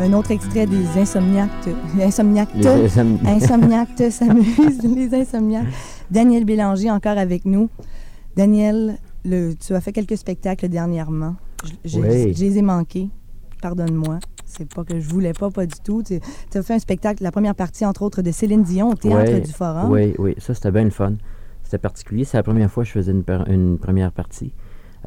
Un 0.00 0.12
autre 0.12 0.30
extrait 0.30 0.66
des 0.66 0.86
Insomniaques. 0.96 1.50
Insomniaques. 2.00 2.54
Les 2.54 2.64
Insom- 2.66 3.18
Insomniaques 3.26 4.12
s'amusent. 4.12 4.82
les 4.94 5.12
Insomniaques. 5.14 5.66
Daniel 6.10 6.44
Bélanger, 6.44 6.90
encore 6.90 7.18
avec 7.18 7.44
nous. 7.44 7.68
Daniel, 8.36 8.96
le, 9.24 9.54
tu 9.54 9.74
as 9.74 9.80
fait 9.80 9.92
quelques 9.92 10.16
spectacles 10.16 10.68
dernièrement. 10.68 11.34
Je, 11.84 11.98
Oui. 11.98 12.32
je 12.34 12.44
les 12.44 12.58
ai 12.58 12.62
manqués. 12.62 13.08
Pardonne-moi. 13.60 14.20
C'est 14.46 14.72
pas 14.72 14.84
que 14.84 15.00
je 15.00 15.08
voulais 15.08 15.32
pas, 15.32 15.50
pas 15.50 15.66
du 15.66 15.74
tout. 15.84 16.02
Tu 16.04 16.20
as 16.54 16.62
fait 16.62 16.74
un 16.74 16.78
spectacle, 16.78 17.22
la 17.24 17.32
première 17.32 17.56
partie, 17.56 17.84
entre 17.84 18.02
autres, 18.02 18.22
de 18.22 18.30
Céline 18.30 18.62
Dion 18.62 18.90
au 18.90 18.94
Théâtre 18.94 19.32
Ouais, 19.32 19.40
du 19.40 19.52
Forum. 19.52 19.90
Oui, 19.90 20.14
oui, 20.18 20.34
ça 20.38 20.54
c'était 20.54 20.70
bien 20.70 20.84
le 20.84 20.90
fun. 20.90 21.14
C'était 21.64 21.78
particulier. 21.78 22.24
C'est 22.24 22.36
la 22.38 22.44
première 22.44 22.70
fois 22.70 22.84
que 22.84 22.88
je 22.88 22.92
faisais 22.94 23.12
une 23.12 23.78
première 23.78 24.12
partie. 24.12 24.52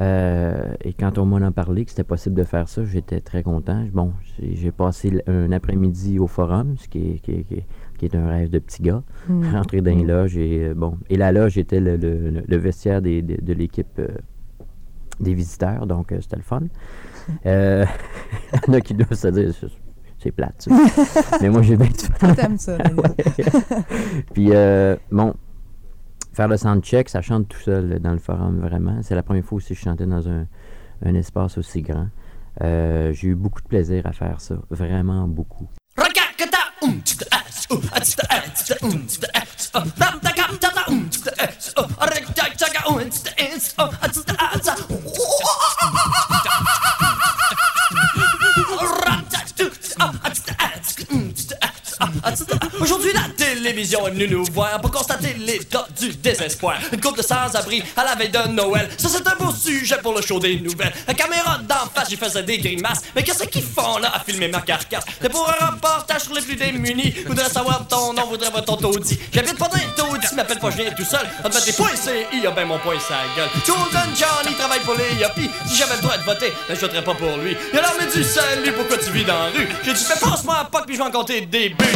Euh, 0.02 0.74
et 0.84 0.94
quand 0.94 1.18
on 1.20 1.26
m'en 1.26 1.38
a 1.38 1.52
parlé 1.52 1.86
que 1.86 1.92
c'était 1.92 2.04
possible 2.04 2.36
de 2.36 2.44
faire 2.44 2.68
ça, 2.68 2.84
j'étais 2.84 3.20
très 3.22 3.44
content. 3.44 3.86
Bon, 3.94 4.14
j'ai 4.42 4.72
passé 4.72 5.22
un 5.28 5.52
après-midi 5.52 6.18
au 6.18 6.26
forum, 6.28 6.76
ce 6.78 6.88
qui 6.88 7.12
est, 7.12 7.20
qui 7.20 7.32
est- 7.32 7.44
qui 7.44 7.54
est- 7.56 7.66
qui 8.00 8.06
est 8.06 8.16
un 8.16 8.28
rêve 8.28 8.50
de 8.50 8.58
petit 8.60 8.82
gars. 8.82 9.04
Mm. 9.30 9.54
Rentrer 9.54 9.82
dans 9.82 9.96
les 9.96 10.04
loges 10.04 10.38
et 10.38 10.66
euh, 10.70 10.74
bon. 10.74 10.98
Et 11.10 11.18
la 11.18 11.32
loge 11.32 11.58
était 11.60 11.80
le, 11.80 11.98
le- 11.98 12.32
le- 12.32 12.44
le 12.48 12.58
vestiaire 12.58 13.02
des- 13.02 13.22
de 13.22 13.54
l'équipe 13.54 14.00
euh, 14.00 14.08
des 15.20 15.34
visiteurs, 15.36 15.86
donc 15.86 16.12
euh, 16.12 16.18
c'était 16.20 16.38
le 16.38 16.42
fun. 16.42 16.62
Il 17.46 17.52
y 18.68 18.70
en 18.70 18.74
a 18.74 18.82
qui 18.82 18.96
doivent 18.96 19.14
se 19.14 19.28
dire 19.28 19.54
c'est- 19.54 20.32
plate, 20.32 20.68
ça. 20.68 20.72
Mais 21.42 21.50
moi 21.50 21.62
j'ai 21.62 21.76
bien 21.78 21.88
du 21.88 22.06
fun. 22.18 22.58
Ça. 22.58 22.78
Puis 24.34 24.50
euh, 24.52 24.96
bon, 25.12 25.34
faire 26.34 26.48
le 26.48 26.58
soundcheck, 26.58 27.10
ça 27.10 27.22
chante 27.22 27.48
tout 27.48 27.60
seul 27.60 28.00
dans 28.00 28.14
le 28.14 28.20
forum, 28.20 28.60
vraiment. 28.60 29.00
C'est 29.02 29.16
la 29.16 29.24
première 29.24 29.44
fois 29.44 29.58
aussi 29.58 29.70
que 29.70 29.80
je 29.80 29.84
chantais 29.84 30.06
dans 30.06 30.28
un, 30.28 30.46
un 31.06 31.14
espace 31.16 31.58
aussi 31.58 31.82
grand. 31.82 32.08
Euh, 32.62 33.14
j'ai 33.14 33.30
eu 33.30 33.36
beaucoup 33.36 33.62
de 33.62 33.68
plaisir 33.68 34.06
à 34.06 34.12
faire 34.12 34.42
ça, 34.42 34.56
vraiment 34.70 35.28
beaucoup. 35.28 35.68
Aujourd'hui, 52.80 53.12
la 53.14 53.30
télévision 53.36 54.08
est 54.08 54.12
venue 54.12 54.28
nous 54.28 54.46
voir 54.46 54.80
pour 54.82 54.92
constater 54.92 55.34
l'état 55.34 55.88
du 56.00 56.10
désespoir. 56.10 56.78
Une 56.92 57.00
couple 57.00 57.20
de 57.20 57.24
sans-abri 57.24 57.84
à 57.96 58.04
la 58.04 58.16
veille 58.16 58.30
de 58.30 58.48
Noël. 58.50 58.90
Ça, 58.98 59.10
c'est 59.10 59.28
un 59.28 59.36
beau 59.36 59.52
sujet 59.54 59.98
pour 60.02 60.16
le 60.16 60.22
show 60.22 60.40
des 60.40 60.60
nouvelles. 60.60 60.94
La 61.08 61.14
caméra 61.14 61.60
d'en 61.60 61.90
face, 61.94 62.10
j'y 62.10 62.18
faisais 62.18 62.44
des 62.44 62.58
grimaces. 62.58 63.02
Mais 63.16 63.24
qu'est-ce 63.24 63.44
qu'ils 63.46 63.64
font 63.64 63.98
là 63.98 64.12
à 64.14 64.20
filmer 64.20 64.48
ma 64.48 64.62
carcasse? 64.62 65.04
C'est 65.22 65.30
pour 65.30 65.48
un 65.50 65.66
reportage 65.68 66.22
sur 66.24 66.34
les 66.34 66.42
plus 66.42 66.56
démunis. 66.56 67.14
Voudrais 67.26 67.50
savoir 67.50 67.88
ton 67.88 68.14
nom, 68.14 68.26
voudrais 68.28 68.50
voir 68.50 68.66
ton 68.66 68.78
taudis. 68.78 69.20
J'habite 69.34 69.58
pas 69.58 69.68
dans 69.68 70.04
taudis, 70.04 70.36
m'appelle 70.36 70.60
pas, 70.60 70.72
je 70.72 70.78
viens 70.78 70.92
tout 70.92 71.06
seul. 71.06 71.28
On 71.44 71.50
te 71.50 71.56
met 71.56 71.66
des 71.66 71.74
points 71.74 71.96
CI, 71.96 72.46
a 72.46 72.52
ben 72.52 72.66
mon 72.66 72.80
point 72.80 72.96
sa 73.00 73.16
gueule. 73.36 73.50
Golden 73.66 74.16
Johnny 74.16 74.56
travaille 74.56 74.82
pour 74.82 74.96
les 74.96 75.20
yuppies. 75.20 75.50
Si 75.68 75.76
j'avais 75.76 75.96
le 75.96 76.02
droit 76.02 76.18
de 76.18 76.24
voter, 76.24 76.52
ben 76.68 76.76
je 76.76 76.82
voterais 76.82 77.04
pas 77.04 77.16
pour 77.16 77.38
lui. 77.38 77.56
Et 77.74 77.78
alors, 77.78 77.94
mais 78.00 78.12
du 78.12 78.24
salut, 78.24 78.72
pourquoi 78.74 78.98
tu 78.98 79.12
vis 79.12 79.26
dans 79.26 79.34
la 79.34 79.50
rue? 79.50 79.68
J'ai 79.84 79.94
dit, 79.94 80.06
mais 80.10 80.30
passe-moi 80.30 80.56
à 80.56 80.82
puis 80.86 80.96
je 80.96 81.00
vais 81.00 81.08
en 81.08 81.12
compter 81.12 81.42
des 81.42 81.70
buts. 81.70 81.91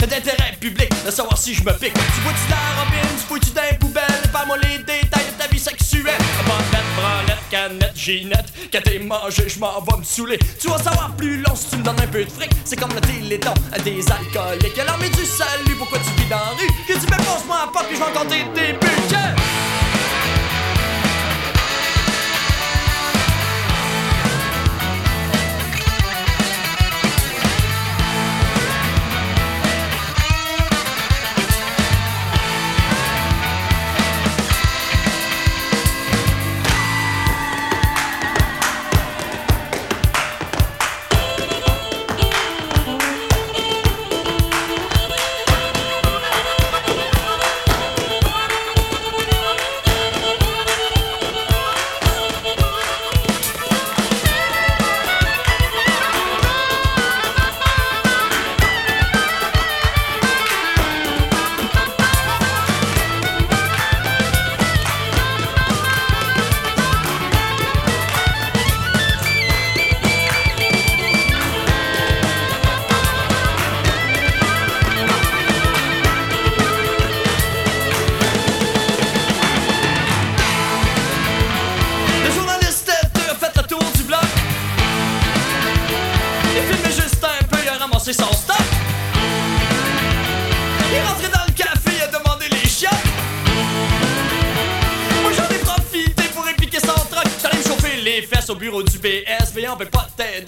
D'intérêt 0.00 0.56
public, 0.60 0.88
de 1.04 1.10
savoir 1.10 1.36
si 1.36 1.52
je 1.52 1.62
me 1.64 1.72
pique. 1.72 1.92
Tu 1.92 2.20
bois-tu 2.22 2.46
de 2.46 2.50
la 2.50 2.56
tu 3.18 3.26
fouilles-tu 3.26 3.50
dans 3.50 3.62
les 3.70 3.76
poubelles, 3.76 4.22
parle-moi 4.32 4.56
les 4.58 4.78
détails 4.78 5.25
sexuelle. 5.66 6.22
Bandette, 6.46 6.90
branlette, 6.96 7.48
canette, 7.50 7.96
ginette, 7.96 8.52
quand 8.72 8.82
t'es 8.84 8.98
mangé, 9.00 9.48
je 9.48 9.58
m'en 9.58 9.80
vais 9.80 9.98
me 9.98 10.04
saouler. 10.04 10.38
Tu 10.60 10.68
vas 10.68 10.78
savoir 10.78 11.14
plus 11.16 11.38
long 11.38 11.56
si 11.56 11.70
tu 11.70 11.76
me 11.76 11.82
donnes 11.82 12.00
un 12.00 12.06
peu 12.06 12.24
de 12.24 12.30
fric, 12.30 12.50
c'est 12.64 12.76
comme 12.76 12.94
le 12.94 13.00
téléthon 13.00 13.54
des 13.84 14.04
alcooliques. 14.10 14.78
Alors, 14.78 14.98
mais 15.00 15.08
du 15.08 15.24
salut, 15.24 15.74
pourquoi 15.76 15.98
tu 15.98 16.22
vis 16.22 16.28
dans 16.28 16.36
la 16.36 16.50
rue? 16.50 16.70
J'ai 16.86 16.98
dit, 16.98 17.06
mais 17.10 17.16
passe-moi 17.16 17.56
à 17.64 17.66
porte, 17.72 17.86
puis 17.88 17.96
je 17.96 18.04
vais 18.04 18.12
compter 18.12 18.44
des 18.54 18.72
buts. 18.74 19.95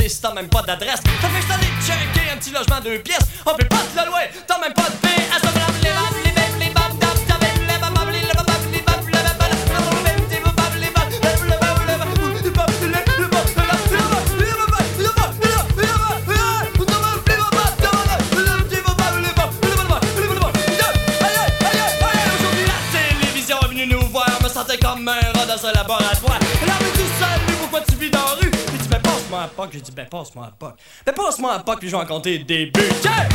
Si 0.08 0.20
t'as 0.20 0.32
même 0.32 0.48
pas 0.48 0.62
d'adresse. 0.62 1.00
Ça 1.20 1.28
fait 1.28 1.40
que 1.40 1.46
j'allais 1.46 2.12
checker 2.12 2.30
un 2.32 2.36
petit 2.36 2.50
logement 2.50 2.80
deux 2.80 2.98
pièces. 2.98 3.26
On 3.46 3.54
peut 3.54 3.68
pas 3.68 3.76
te 3.76 3.98
le 3.98 4.06
louer, 4.06 4.28
POC. 29.68 29.72
J'ai 29.74 29.80
dit, 29.80 29.92
ben 29.92 30.06
passe-moi 30.06 30.46
à 30.46 30.50
POC. 30.50 30.74
Ben 31.06 31.12
passe-moi 31.14 31.52
à 31.52 31.58
POC, 31.60 31.78
puis 31.80 31.88
je 31.88 31.96
vais 31.96 32.02
en 32.02 32.06
compter 32.06 32.38
des 32.38 32.66
buts. 32.66 32.80
Yeah! 33.04 33.28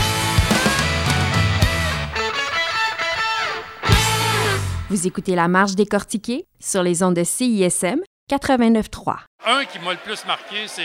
Vous 4.90 5.08
écoutez 5.08 5.36
La 5.36 5.48
Marche 5.48 5.74
décortiquée 5.74 6.46
sur 6.60 6.84
les 6.84 7.02
ondes 7.02 7.16
de 7.16 7.24
CISM 7.24 8.00
89.3. 8.30 9.16
Un 9.46 9.66
qui 9.66 9.80
m'a 9.80 9.92
le 9.92 9.98
plus 9.98 10.24
marqué, 10.26 10.68
c'est, 10.68 10.84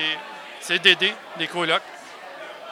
c'est 0.61 0.79
Dédé, 0.79 1.13
des 1.39 1.47
colocs, 1.47 1.83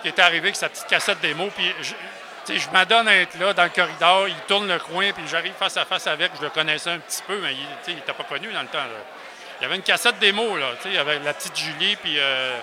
qui 0.03 0.09
est 0.09 0.19
arrivé 0.19 0.39
avec 0.49 0.57
sa 0.57 0.69
petite 0.69 0.87
cassette 0.87 1.21
démo. 1.21 1.49
Puis 1.55 1.67
je, 1.83 2.59
je 2.59 2.71
m'adonne 2.71 3.09
à 3.09 3.17
être 3.17 3.39
là 3.39 3.53
dans 3.53 3.65
le 3.65 3.69
corridor, 3.69 4.29
il 4.29 4.35
tourne 4.49 4.67
le 4.67 4.79
coin, 4.79 5.13
puis 5.13 5.25
j'arrive 5.29 5.53
face 5.53 5.77
à 5.77 5.85
face 5.85 6.07
avec. 6.07 6.33
Je 6.39 6.43
le 6.45 6.51
connaissais 6.51 6.91
un 6.91 6.99
petit 6.99 7.23
peu, 7.27 7.39
mais 7.43 7.53
il 7.87 7.95
n'était 7.95 8.13
pas 8.13 8.25
connu 8.25 8.51
dans 8.53 8.63
le 8.63 8.69
temps. 8.69 8.79
là. 8.79 9.16
Il 9.61 9.63
y 9.63 9.67
avait 9.67 9.77
une 9.77 9.83
cassette 9.83 10.19
démo, 10.19 10.57
là, 10.57 10.67
tu 10.77 10.83
sais, 10.85 10.89
il 10.91 10.95
y 10.95 10.99
avait 10.99 11.19
la 11.21 11.33
petite 11.33 11.57
Julie, 11.57 11.97
puis 11.97 12.19
euh, 12.19 12.59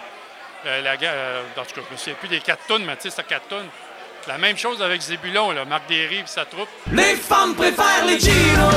euh, 0.66 0.82
la 0.82 0.96
gars, 0.98 1.10
euh, 1.12 1.42
en 1.58 1.62
tout 1.66 1.74
cas, 1.76 1.82
je 1.88 1.92
me 1.94 1.98
souviens 1.98 2.14
plus 2.16 2.28
des 2.30 2.40
quatre 2.40 2.66
tonnes, 2.68 2.86
mais 2.86 2.96
tu 2.98 3.04
sais, 3.04 3.10
c'était 3.10 3.24
quatre 3.24 3.48
tonnes. 3.48 3.68
La 4.28 4.38
même 4.38 4.58
chose 4.58 4.82
avec 4.82 5.02
Zébulon, 5.02 5.52
là, 5.52 5.66
Marc 5.66 5.88
Derry 5.88 6.18
et 6.20 6.24
sa 6.28 6.46
troupe. 6.46 6.70
Les 6.92 7.16
femmes 7.16 7.56
préfèrent 7.56 8.06
les 8.06 8.20
Giro, 8.20 8.70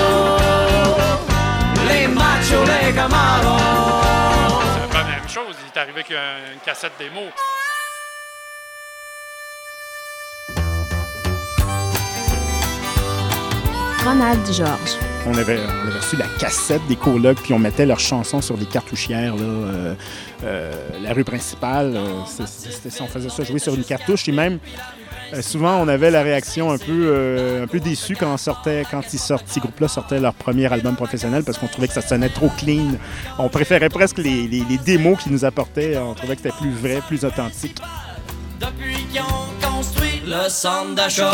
les 1.89 2.09
machos, 2.09 2.64
les 2.64 2.93
Camaros. 2.95 3.61
chose. 5.29 5.57
Il 5.61 5.67
est 5.67 5.81
arrivé 5.81 6.01
avec 6.01 6.11
un- 6.12 6.53
une 6.55 6.61
cassette 6.61 6.93
démo. 6.99 7.21
Ronald 14.07 14.47
Georges. 14.53 14.97
On 15.27 15.37
avait, 15.37 15.59
on 15.59 15.89
avait 15.89 15.99
reçu 15.99 16.17
la 16.17 16.27
cassette 16.39 16.81
des 16.89 16.95
colocs, 16.95 17.39
puis 17.43 17.53
on 17.53 17.59
mettait 17.59 17.87
leurs 17.87 17.99
chansons 17.99 18.41
sur 18.41 18.57
des 18.57 18.65
cartouchières. 18.67 19.35
Là, 19.35 19.43
euh, 19.43 19.95
euh, 20.45 20.73
la 21.03 21.13
rue 21.13 21.25
principale, 21.25 21.95
euh, 21.97 22.21
ça, 22.27 22.45
on 23.03 23.07
faisait 23.09 23.29
ça 23.29 23.43
jouer 23.43 23.59
sur 23.59 23.75
une 23.75 23.83
cartouche. 23.83 24.29
Et 24.29 24.33
même, 24.33 24.61
euh, 25.35 25.43
souvent, 25.43 25.79
on 25.81 25.89
avait 25.89 26.13
la 26.13 26.23
réaction 26.23 26.71
un 26.71 26.79
peu, 26.79 26.85
euh, 27.09 27.65
un 27.65 27.67
peu 27.67 27.81
déçue 27.81 28.15
quand, 28.15 28.37
sortait, 28.37 28.85
quand 28.89 29.03
ils 29.13 29.19
sortent, 29.19 29.49
ces 29.49 29.59
groupes-là 29.59 29.89
sortaient 29.89 30.21
leur 30.21 30.35
premier 30.35 30.73
album 30.73 30.95
professionnel 30.95 31.43
parce 31.43 31.59
qu'on 31.59 31.67
trouvait 31.67 31.89
que 31.89 31.95
ça 31.95 32.03
sonnait 32.03 32.29
trop 32.29 32.51
clean. 32.57 32.93
On 33.41 33.49
préférait 33.49 33.89
presque 33.89 34.19
les, 34.19 34.47
les- 34.47 34.65
les 34.71 34.79
démos 34.79 35.21
qu'ils 35.21 35.33
nous 35.33 35.45
apportaient. 35.45 35.97
On 35.99 36.15
trouvait 36.15 36.37
que 36.37 36.43
c'était 36.43 36.57
plus 36.57 36.71
vrai, 36.71 37.03
plus 37.09 37.25
authentique. 37.25 37.79
Depuis 38.61 39.05
qu'ils 39.11 39.21
ont 39.21 39.69
construit 39.69 40.23
le 40.25 40.49
centre 40.49 40.95
d'achat. 40.95 41.33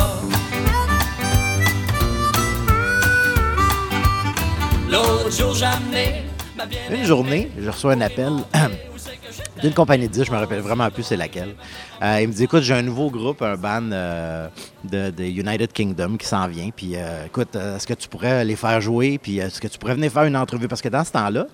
Une 6.90 7.04
journée, 7.04 7.50
je 7.58 7.70
reçois 7.70 7.94
un 7.94 8.00
appel 8.02 8.32
d'une 9.62 9.72
compagnie 9.72 10.06
de 10.06 10.12
disques, 10.12 10.26
je 10.26 10.32
me 10.32 10.36
rappelle 10.36 10.60
vraiment 10.60 10.90
plus 10.90 11.02
c'est 11.02 11.16
laquelle. 11.16 11.54
Euh, 12.02 12.20
il 12.20 12.28
me 12.28 12.32
dit 12.34 12.44
écoute, 12.44 12.62
j'ai 12.62 12.74
un 12.74 12.82
nouveau 12.82 13.10
groupe, 13.10 13.40
un 13.40 13.56
band 13.56 13.90
euh, 13.90 14.48
de, 14.84 15.22
United 15.22 15.72
Kingdom 15.72 16.18
qui 16.18 16.26
s'en 16.26 16.46
vient. 16.46 16.68
Puis 16.74 16.92
euh, 16.96 17.24
écoute, 17.24 17.56
est-ce 17.56 17.86
que 17.86 17.94
tu 17.94 18.06
pourrais 18.06 18.44
les 18.44 18.56
faire 18.56 18.82
jouer 18.82 19.18
Puis 19.18 19.38
est-ce 19.38 19.62
que 19.62 19.68
tu 19.68 19.78
pourrais 19.78 19.94
venir 19.94 20.12
faire 20.12 20.24
une 20.24 20.36
entrevue? 20.36 20.68
Parce 20.68 20.82
que 20.82 20.90
dans 20.90 21.04
ce 21.04 21.12
temps-là, 21.12 21.46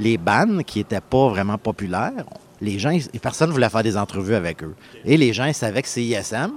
les 0.00 0.18
bands 0.18 0.62
qui 0.66 0.80
n'étaient 0.80 1.00
pas 1.00 1.28
vraiment 1.28 1.58
populaires, 1.58 2.24
les 2.60 2.80
gens, 2.80 2.96
personne 3.22 3.50
ne 3.50 3.54
voulait 3.54 3.70
faire 3.70 3.84
des 3.84 3.96
entrevues 3.96 4.34
avec 4.34 4.64
eux. 4.64 4.74
Et 5.04 5.16
les 5.16 5.32
gens 5.32 5.52
savaient 5.52 5.82
que 5.82 5.88
c'est 5.88 6.02
ISM, 6.02 6.50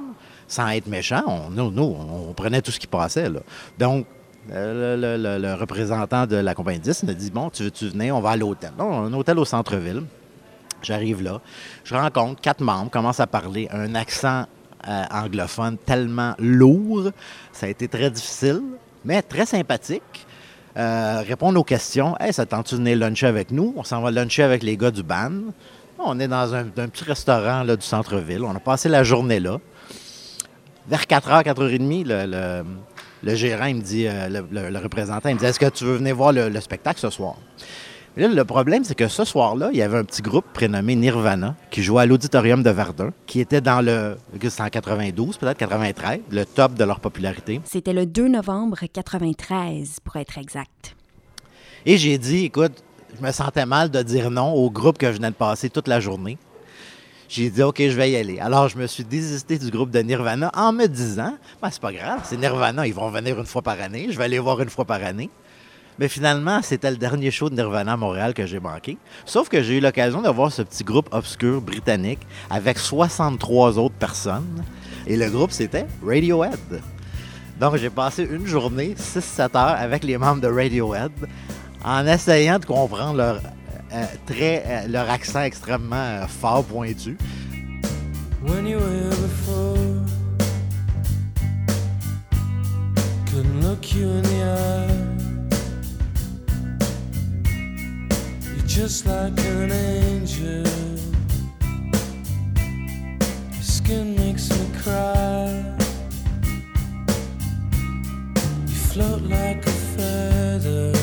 sans 0.47 0.67
être 0.69 0.87
méchant, 0.87 1.23
on, 1.27 1.51
nous, 1.51 1.69
nous, 1.69 1.83
on 1.83 2.33
prenait 2.33 2.61
tout 2.61 2.71
ce 2.71 2.79
qui 2.79 2.87
passait. 2.87 3.29
Là. 3.29 3.39
Donc, 3.77 4.07
le, 4.49 5.53
représentant 5.55 6.25
de 6.25 6.35
la 6.35 6.53
compagnie 6.53 6.79
10 6.79 7.03
me 7.03 7.13
dit 7.13 7.31
Bon, 7.31 7.49
tu 7.49 7.63
veux-tu 7.63 7.89
venir? 7.89 8.15
On 8.15 8.21
va 8.21 8.31
à 8.31 8.37
l'hôtel. 8.37 8.71
Un 8.79 9.13
hôtel 9.13 9.39
au 9.39 9.45
centre-ville. 9.45 10.03
J'arrive 10.81 11.23
là. 11.23 11.39
Je 11.83 11.95
rencontre 11.95 12.41
quatre 12.41 12.61
membres, 12.61 12.91
commence 12.91 13.19
à 13.19 13.27
parler 13.27 13.69
un 13.71 13.95
accent 13.95 14.45
euh, 14.87 15.03
anglophone 15.11 15.77
tellement 15.77 16.35
lourd. 16.39 17.11
Ça 17.53 17.67
a 17.67 17.69
été 17.69 17.87
très 17.87 18.11
difficile, 18.11 18.61
mais 19.05 19.21
très 19.21 19.45
sympathique. 19.45 20.27
Euh, 20.75 21.23
répondre 21.25 21.59
aux 21.59 21.63
questions. 21.63 22.17
Hey, 22.19 22.33
ça 22.33 22.45
tente-tu 22.45 22.75
de 22.75 22.79
venir 22.79 22.97
luncher 22.97 23.27
avec 23.27 23.51
nous? 23.51 23.73
On 23.77 23.83
s'en 23.83 24.01
va 24.01 24.11
luncher 24.11 24.43
avec 24.43 24.63
les 24.63 24.75
gars 24.75 24.91
du 24.91 25.03
band. 25.03 25.31
On 25.99 26.19
est 26.19 26.27
dans 26.27 26.53
un, 26.53 26.65
un 26.65 26.87
petit 26.89 27.05
restaurant 27.05 27.63
là, 27.63 27.75
du 27.77 27.85
centre-ville. 27.85 28.43
On 28.43 28.53
a 28.53 28.59
passé 28.59 28.89
la 28.89 29.03
journée 29.03 29.39
là. 29.39 29.59
Vers 30.89 31.03
4h, 31.03 31.45
4h30, 31.45 32.03
le, 32.05 32.63
le- 33.23 33.35
gérant, 33.35 33.65
il 33.65 33.75
me 33.77 33.81
dit, 33.81 34.07
euh, 34.07 34.27
le, 34.29 34.45
le- 34.51 34.69
le 34.69 34.79
représentant, 34.79 35.29
il 35.29 35.35
me 35.35 35.39
dit 35.39 35.45
Est-ce 35.45 35.59
que 35.59 35.69
tu 35.69 35.83
veux 35.85 35.95
venir 35.97 36.15
voir 36.15 36.31
le, 36.33 36.49
le 36.49 36.61
spectacle 36.61 36.99
ce 36.99 37.09
soir? 37.09 37.35
Là, 38.15 38.27
le 38.27 38.45
problème, 38.45 38.83
c'est 38.83 38.93
que 38.93 39.07
ce 39.07 39.23
soir-là, 39.25 39.69
il 39.71 39.77
y 39.77 39.81
avait 39.81 39.97
un 39.97 40.03
petit 40.03 40.21
groupe 40.21 40.45
prénommé 40.53 40.95
Nirvana 40.95 41.55
qui 41.71 41.81
jouait 41.81 42.03
à 42.03 42.05
l'auditorium 42.05 42.61
de 42.61 42.69
Verdun, 42.69 43.09
qui 43.25 43.39
était 43.39 43.59
dans 43.59 43.81
le. 43.83 44.17
C'était 44.39 44.61
en 44.61 44.69
92, 44.69 45.37
peut-être 45.37 45.57
93, 45.57 46.19
le 46.29 46.45
top 46.45 46.75
de 46.75 46.83
leur 46.83 46.99
popularité. 46.99 47.59
C'était 47.65 47.91
le 47.93 48.05
2 48.05 48.27
novembre 48.27 48.77
93, 48.93 49.97
pour 50.03 50.17
être 50.17 50.37
exact. 50.37 50.95
Et 51.87 51.97
j'ai 51.97 52.19
dit, 52.19 52.45
écoute, 52.45 52.83
je 53.19 53.25
me 53.25 53.31
sentais 53.31 53.65
mal 53.65 53.89
de 53.89 54.01
dire 54.03 54.29
non 54.29 54.53
au 54.53 54.69
groupe 54.69 54.99
que 54.99 55.07
je 55.11 55.17
venais 55.17 55.29
de 55.31 55.35
passer 55.35 55.71
toute 55.71 55.87
la 55.87 55.99
journée. 55.99 56.37
J'ai 57.35 57.49
dit, 57.49 57.63
OK, 57.63 57.77
je 57.79 57.97
vais 57.97 58.11
y 58.11 58.15
aller. 58.15 58.37
Alors, 58.37 58.69
je 58.69 58.77
me 58.77 58.85
suis 58.85 59.03
désisté 59.03 59.57
du 59.57 59.71
groupe 59.71 59.89
de 59.89 59.97
Nirvana 59.97 60.51
en 60.55 60.71
me 60.71 60.85
disant, 60.85 61.35
ben, 61.63 61.69
c'est 61.71 61.81
pas 61.81 61.91
grave, 61.91 62.19
c'est 62.25 62.37
Nirvana, 62.37 62.85
ils 62.85 62.93
vont 62.93 63.09
venir 63.09 63.39
une 63.39 63.47
fois 63.47 63.63
par 63.63 63.81
année, 63.81 64.09
je 64.11 64.17
vais 64.19 64.25
aller 64.25 64.37
voir 64.37 64.61
une 64.61 64.69
fois 64.69 64.85
par 64.85 65.03
année. 65.03 65.31
Mais 65.97 66.09
finalement, 66.09 66.61
c'était 66.61 66.91
le 66.91 66.97
dernier 66.97 67.31
show 67.31 67.49
de 67.49 67.55
Nirvana 67.55 67.93
à 67.93 67.97
Montréal 67.97 68.35
que 68.35 68.45
j'ai 68.45 68.59
manqué. 68.59 68.99
Sauf 69.25 69.49
que 69.49 69.63
j'ai 69.63 69.79
eu 69.79 69.79
l'occasion 69.79 70.21
de 70.21 70.29
voir 70.29 70.51
ce 70.51 70.61
petit 70.61 70.83
groupe 70.83 71.09
obscur 71.11 71.59
britannique 71.59 72.19
avec 72.51 72.77
63 72.77 73.79
autres 73.79 73.95
personnes. 73.95 74.63
Et 75.07 75.17
le 75.17 75.27
groupe, 75.31 75.49
c'était 75.49 75.87
Radiohead. 76.05 76.83
Donc, 77.59 77.77
j'ai 77.77 77.89
passé 77.89 78.27
une 78.29 78.45
journée, 78.45 78.93
6-7 78.95 79.57
heures, 79.57 79.79
avec 79.79 80.03
les 80.03 80.19
membres 80.19 80.41
de 80.41 80.49
Radiohead, 80.49 81.11
en 81.83 82.05
essayant 82.05 82.59
de 82.59 82.65
comprendre 82.65 83.17
leur, 83.17 83.41
très, 84.25 84.63
euh, 84.65 84.87
leur 84.87 85.09
accent 85.09 85.41
extrêmement 85.41 85.95
euh, 85.95 86.27
fort, 86.27 86.63
pointu. 86.65 87.17
When 88.41 88.67
you 88.67 88.79
before, 88.79 89.77
couldn't 93.27 93.61
look 93.61 93.93
you 93.93 94.09
in 94.09 94.21
the 94.23 94.43
eye. 94.43 95.13
You're 98.41 98.67
just 98.67 99.05
like 99.05 99.39
an 99.39 99.71
angel. 99.71 100.65
Skin 103.61 104.15
makes 104.15 104.49
me 104.49 104.65
cry. 104.83 105.63
You 108.67 108.75
float 108.75 109.21
like 109.21 109.65
a 109.65 109.71
feather 109.95 111.02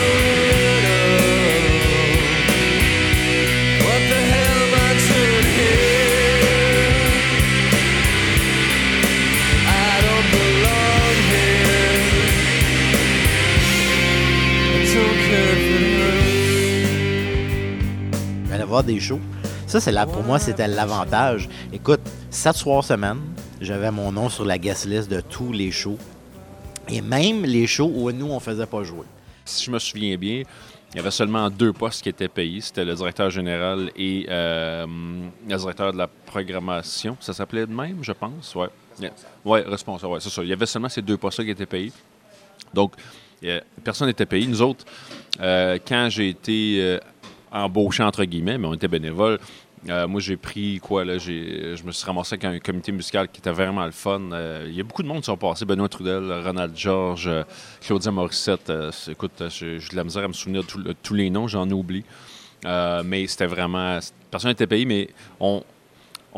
des 18.79 18.99
shows. 18.99 19.19
Ça, 19.67 19.79
c'est 19.79 19.91
là, 19.91 20.05
pour 20.05 20.23
moi, 20.23 20.39
c'était 20.39 20.67
l'avantage. 20.67 21.49
Écoute, 21.73 21.99
sept 22.29 22.55
soirs 22.55 22.83
semaine, 22.83 23.19
j'avais 23.59 23.91
mon 23.91 24.11
nom 24.11 24.29
sur 24.29 24.45
la 24.45 24.57
guest 24.57 24.85
list 24.85 25.09
de 25.09 25.21
tous 25.21 25.51
les 25.51 25.71
shows. 25.71 25.97
Et 26.87 27.01
même 27.01 27.43
les 27.43 27.67
shows 27.67 27.91
où 27.93 28.11
nous, 28.11 28.27
on 28.27 28.39
faisait 28.39 28.65
pas 28.65 28.83
jouer. 28.83 29.05
Si 29.45 29.65
je 29.65 29.71
me 29.71 29.79
souviens 29.79 30.17
bien, 30.17 30.43
il 30.93 30.97
y 30.97 30.99
avait 30.99 31.11
seulement 31.11 31.49
deux 31.49 31.73
postes 31.73 32.01
qui 32.01 32.09
étaient 32.09 32.27
payés. 32.27 32.61
C'était 32.61 32.83
le 32.83 32.95
directeur 32.95 33.29
général 33.29 33.91
et 33.95 34.25
euh, 34.29 34.85
le 35.47 35.57
directeur 35.57 35.93
de 35.93 35.97
la 35.97 36.07
programmation. 36.07 37.15
Ça 37.19 37.33
s'appelait 37.33 37.65
de 37.65 37.73
même, 37.73 37.99
je 38.01 38.11
pense. 38.11 38.55
Oui, 38.55 38.67
ouais, 39.45 39.61
responsable. 39.61 40.13
Ouais, 40.13 40.19
c'est 40.19 40.29
ça. 40.29 40.43
Il 40.43 40.49
y 40.49 40.53
avait 40.53 40.65
seulement 40.65 40.89
ces 40.89 41.01
deux 41.01 41.17
postes-là 41.17 41.45
qui 41.45 41.51
étaient 41.51 41.65
payés. 41.65 41.91
Donc, 42.73 42.93
euh, 43.43 43.59
personne 43.83 44.07
n'était 44.07 44.25
payé. 44.25 44.45
Nous 44.47 44.61
autres, 44.61 44.85
euh, 45.39 45.77
quand 45.85 46.07
j'ai 46.09 46.29
été 46.29 46.77
euh, 46.79 46.99
embauché, 47.51 48.03
entre 48.03 48.23
guillemets, 48.23 48.57
mais 48.57 48.67
on 48.67 48.73
était 48.73 48.87
bénévoles, 48.87 49.39
euh, 49.89 50.07
moi, 50.07 50.21
j'ai 50.21 50.37
pris 50.37 50.79
quoi, 50.79 51.03
là? 51.03 51.17
Je 51.17 51.83
me 51.83 51.91
suis 51.91 52.05
ramassé 52.05 52.35
avec 52.35 52.45
un 52.45 52.59
comité 52.59 52.91
musical 52.91 53.27
qui 53.29 53.39
était 53.39 53.51
vraiment 53.51 53.85
le 53.85 53.91
fun. 53.91 54.21
Euh, 54.31 54.65
il 54.67 54.75
y 54.75 54.79
a 54.79 54.83
beaucoup 54.83 55.01
de 55.01 55.07
monde 55.07 55.19
qui 55.19 55.25
sont 55.25 55.37
passés. 55.37 55.65
Benoît 55.65 55.89
Trudel, 55.89 56.31
Ronald 56.45 56.77
Georges, 56.77 57.27
euh, 57.27 57.43
Claudia 57.81 58.11
Morissette. 58.11 58.71
Écoute, 59.07 59.43
j'ai 59.49 59.79
de 59.79 59.95
la 59.95 60.03
misère 60.03 60.23
à 60.23 60.27
me 60.27 60.33
souvenir 60.33 60.63
de 60.63 60.93
tous 60.93 61.13
les 61.13 61.29
noms, 61.29 61.47
j'en 61.47 61.69
oublie. 61.69 62.03
Mais 62.63 63.25
c'était 63.27 63.47
vraiment... 63.47 63.99
Personne 64.29 64.51
n'était 64.51 64.67
payé, 64.67 64.85
mais 64.85 65.09
on, 65.39 65.63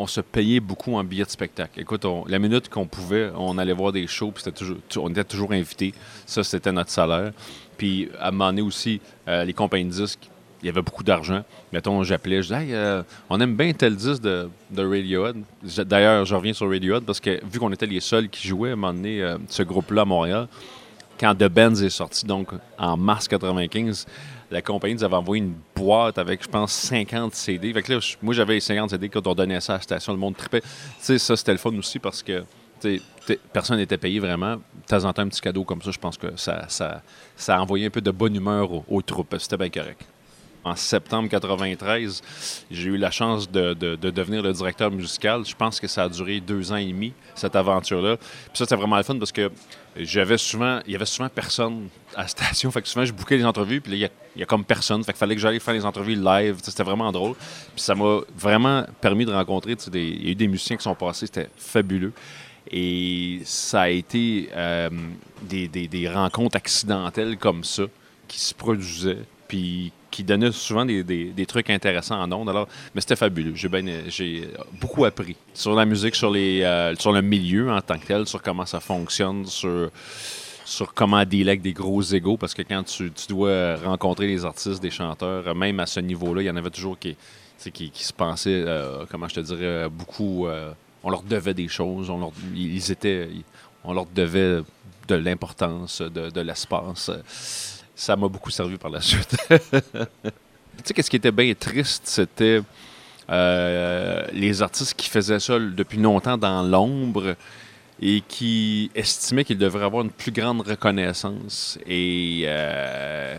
se 0.07 0.21
payait 0.21 0.61
beaucoup 0.61 0.95
en 0.95 1.03
billets 1.03 1.25
de 1.25 1.29
spectacle. 1.29 1.81
Écoute, 1.81 2.05
la 2.27 2.39
minute 2.39 2.69
qu'on 2.69 2.87
pouvait, 2.87 3.29
on 3.35 3.57
allait 3.57 3.73
voir 3.73 3.91
des 3.91 4.07
shows, 4.07 4.31
puis 4.31 4.43
on 4.97 5.09
était 5.09 5.23
toujours 5.25 5.51
invités. 5.51 5.93
Ça, 6.25 6.43
c'était 6.43 6.71
notre 6.71 6.91
salaire. 6.91 7.33
Puis, 7.77 8.09
à 8.19 8.29
un 8.29 8.31
moment 8.31 8.47
donné 8.47 8.61
aussi, 8.61 9.01
les 9.27 9.53
compagnies 9.53 9.89
de 9.89 9.91
disques, 9.91 10.29
il 10.63 10.67
y 10.67 10.69
avait 10.69 10.81
beaucoup 10.81 11.03
d'argent. 11.03 11.43
Mettons, 11.73 12.03
j'appelais, 12.03 12.37
je 12.41 12.47
disais, 12.47 12.63
Hey, 12.63 12.73
euh, 12.73 13.03
on 13.29 13.39
aime 13.41 13.55
bien 13.55 13.73
tel 13.73 13.95
disque 13.95 14.21
de, 14.21 14.49
de 14.71 14.81
Radiohead. 14.81 15.35
D'ailleurs, 15.85 16.23
je 16.25 16.33
reviens 16.33 16.53
sur 16.53 16.69
Radiohead 16.69 17.03
parce 17.03 17.19
que 17.19 17.43
vu 17.45 17.59
qu'on 17.59 17.71
était 17.73 17.85
les 17.85 17.99
seuls 17.99 18.29
qui 18.29 18.47
jouaient 18.47 18.69
à 18.69 18.73
un 18.73 18.75
moment 18.77 18.93
donné, 18.93 19.21
euh, 19.21 19.37
ce 19.49 19.61
groupe-là 19.63 20.03
à 20.03 20.05
Montréal, 20.05 20.47
quand 21.19 21.35
The 21.35 21.49
Benz 21.49 21.83
est 21.83 21.89
sorti, 21.89 22.25
donc 22.25 22.49
en 22.77 22.95
mars 22.95 23.27
95, 23.27 24.07
la 24.49 24.61
compagnie 24.61 24.95
nous 24.95 25.03
avait 25.03 25.15
envoyé 25.15 25.43
une 25.43 25.53
boîte 25.75 26.17
avec, 26.17 26.43
je 26.43 26.47
pense, 26.47 26.71
50 26.71 27.35
CD. 27.35 27.73
Fait 27.73 27.81
que 27.81 27.93
là, 27.93 27.99
moi, 28.21 28.33
j'avais 28.33 28.53
les 28.53 28.59
50 28.61 28.91
CD 28.91 29.09
quand 29.09 29.27
on 29.27 29.35
donnait 29.35 29.59
ça 29.59 29.73
à 29.73 29.77
la 29.77 29.81
station, 29.81 30.13
le 30.13 30.19
monde 30.19 30.37
tripait. 30.37 30.61
Tu 30.61 30.67
sais, 30.99 31.17
ça, 31.17 31.35
c'était 31.35 31.51
le 31.51 31.57
fun 31.57 31.75
aussi 31.77 31.99
parce 31.99 32.23
que 32.23 32.43
personne 33.51 33.77
n'était 33.77 33.97
payé 33.97 34.19
vraiment. 34.19 34.55
De 34.55 34.61
temps 34.87 35.03
en 35.03 35.11
temps, 35.11 35.23
un 35.23 35.27
petit 35.27 35.41
cadeau 35.41 35.65
comme 35.65 35.81
ça, 35.81 35.91
je 35.91 35.99
pense 35.99 36.17
que 36.17 36.37
ça, 36.37 36.65
ça, 36.69 37.01
ça 37.35 37.57
a 37.57 37.61
envoyé 37.61 37.87
un 37.87 37.89
peu 37.89 38.01
de 38.01 38.11
bonne 38.11 38.35
humeur 38.35 38.71
aux, 38.71 38.85
aux 38.87 39.01
troupes. 39.01 39.35
C'était 39.39 39.57
bien 39.57 39.69
correct. 39.69 40.05
En 40.65 40.75
septembre 40.77 41.27
93, 41.29 42.21
j'ai 42.71 42.89
eu 42.89 42.97
la 42.97 43.11
chance 43.11 43.51
de, 43.51 43.73
de- 43.73 43.95
de 43.97 44.09
devenir 44.11 44.41
le 44.41 44.53
directeur 44.53 44.89
musical. 44.91 45.45
Je 45.45 45.55
pense 45.55 45.79
que 45.79 45.87
ça 45.87 46.03
a 46.03 46.09
duré 46.09 46.39
deux 46.39 46.71
ans 46.71 46.77
et 46.77 46.85
demi, 46.85 47.11
cette 47.35 47.55
aventure-là. 47.57 48.15
Puis 48.17 48.27
ça, 48.53 48.63
c'était 48.65 48.75
vraiment 48.77 48.95
le 48.95 49.03
fun 49.03 49.17
parce 49.17 49.33
que 49.33 49.51
j'avais 49.97 50.37
souvent, 50.37 50.79
il 50.85 50.93
y 50.93 50.95
avait 50.95 51.05
souvent 51.05 51.27
personne 51.27 51.89
à 52.15 52.21
la 52.21 52.27
station. 52.29 52.71
Fait 52.71 52.81
que 52.81 52.87
souvent, 52.87 53.03
je 53.03 53.11
bouquais 53.11 53.35
les 53.37 53.45
entrevues, 53.45 53.81
puis 53.81 53.91
là, 53.91 53.97
il 53.97 54.01
y 54.01 54.05
a- 54.05 54.09
il 54.35 54.39
y, 54.39 54.43
a 54.43 54.45
comme 54.45 54.63
personne. 54.63 55.03
Fait 55.03 55.11
qu'il 55.11 55.19
fallait 55.19 55.35
que 55.35 55.41
j'aille 55.41 55.59
faire 55.59 55.73
les 55.73 55.85
entrevues 55.85 56.15
live. 56.15 56.55
C'était 56.63 56.83
vraiment 56.83 57.11
drôle. 57.11 57.35
Puis 57.35 57.81
ça 57.83 57.93
m'a 57.93 58.21
vraiment 58.37 58.85
permis 59.01 59.25
de 59.25 59.33
rencontrer, 59.33 59.75
des, 59.75 60.01
il 60.01 60.23
y 60.25 60.27
a 60.29 60.31
eu 60.31 60.35
des 60.35 60.47
musiciens 60.47 60.77
qui 60.77 60.83
sont 60.83 60.95
passés, 60.95 61.25
c'était 61.25 61.49
fabuleux. 61.57 62.13
Et 62.71 63.41
ça 63.43 63.81
a 63.81 63.89
été 63.89 64.49
euh, 64.55 64.89
des, 65.41 65.67
des- 65.67 65.87
des 65.89 66.09
rencontres 66.09 66.55
accidentelles 66.55 67.37
comme 67.37 67.63
ça 67.65 67.83
qui 68.29 68.39
se 68.39 68.53
produisaient, 68.53 69.19
puis 69.49 69.91
qui 70.13 70.23
donnaient 70.23 70.51
souvent 70.51 70.85
des, 70.85 71.03
des- 71.03 71.45
trucs 71.47 71.71
intéressants 71.71 72.21
en 72.21 72.31
ondes. 72.31 72.47
Alors, 72.47 72.67
mais 72.93 73.01
c'était 73.01 73.15
fabuleux. 73.15 73.53
J'ai 73.55 74.47
beaucoup 74.79 75.05
appris 75.05 75.35
sur 75.55 75.73
la 75.73 75.85
musique, 75.85 76.13
sur, 76.13 76.29
les, 76.29 76.61
euh, 76.61 76.95
sur 76.95 77.11
le 77.11 77.23
milieu 77.23 77.71
en 77.71 77.81
tant 77.81 77.97
que 77.97 78.05
tel, 78.05 78.27
sur 78.27 78.39
comment 78.41 78.67
ça 78.67 78.79
fonctionne, 78.79 79.47
sur, 79.47 79.89
sur 80.65 80.93
comment 80.93 81.17
avec 81.17 81.61
des 81.63 81.73
gros 81.73 82.03
égaux, 82.03 82.37
parce 82.37 82.53
que 82.53 82.61
quand 82.61 82.83
tu, 82.83 83.11
dois 83.27 83.75
rencontrer 83.77 84.27
des 84.27 84.45
artistes, 84.45 84.81
des 84.83 84.91
chanteurs, 84.91 85.55
même 85.55 85.79
à 85.79 85.87
ce 85.87 85.99
niveau-là, 85.99 86.43
il 86.43 86.45
y 86.45 86.49
en 86.51 86.55
avait 86.57 86.69
toujours 86.69 86.97
qui, 86.99 87.17
qui, 87.71 87.91
se 88.05 88.13
pensaient, 88.13 88.63
euh, 88.67 89.05
comment 89.09 89.27
je 89.27 89.35
te 89.35 89.39
dirais, 89.39 89.89
beaucoup... 89.89 90.45
euh, 90.47 90.71
on 91.05 91.09
leur 91.09 91.23
devait 91.23 91.55
des 91.55 91.67
choses, 91.67 92.09
on 92.09 92.19
leur, 92.19 92.31
ils 92.55 92.91
étaient, 92.91 93.27
on 93.83 93.93
leur 93.93 94.05
devait 94.05 94.61
de 95.07 95.15
l'importance, 95.15 96.01
de 96.01 96.41
l'espace. 96.41 97.11
Ça 97.95 98.15
m'a 98.15 98.27
beaucoup 98.27 98.49
servi 98.49 98.77
par 98.77 98.89
la 98.89 99.01
suite. 99.01 99.35
tu 99.49 99.57
sais, 100.83 100.93
qu'est-ce 100.93 101.09
qui 101.09 101.17
était 101.17 101.31
bien 101.31 101.53
triste, 101.53 102.03
c'était 102.05 102.61
euh, 103.29 104.25
les 104.33 104.61
artistes 104.61 104.95
qui 104.95 105.09
faisaient 105.09 105.39
ça 105.39 105.59
depuis 105.59 105.97
longtemps 105.97 106.37
dans 106.37 106.63
l'ombre 106.63 107.35
et 108.01 108.21
qui 108.27 108.91
estimaient 108.95 109.45
qu'ils 109.45 109.57
devraient 109.57 109.85
avoir 109.85 110.03
une 110.03 110.11
plus 110.11 110.31
grande 110.31 110.61
reconnaissance. 110.61 111.77
Et 111.87 112.43
euh, 112.47 113.37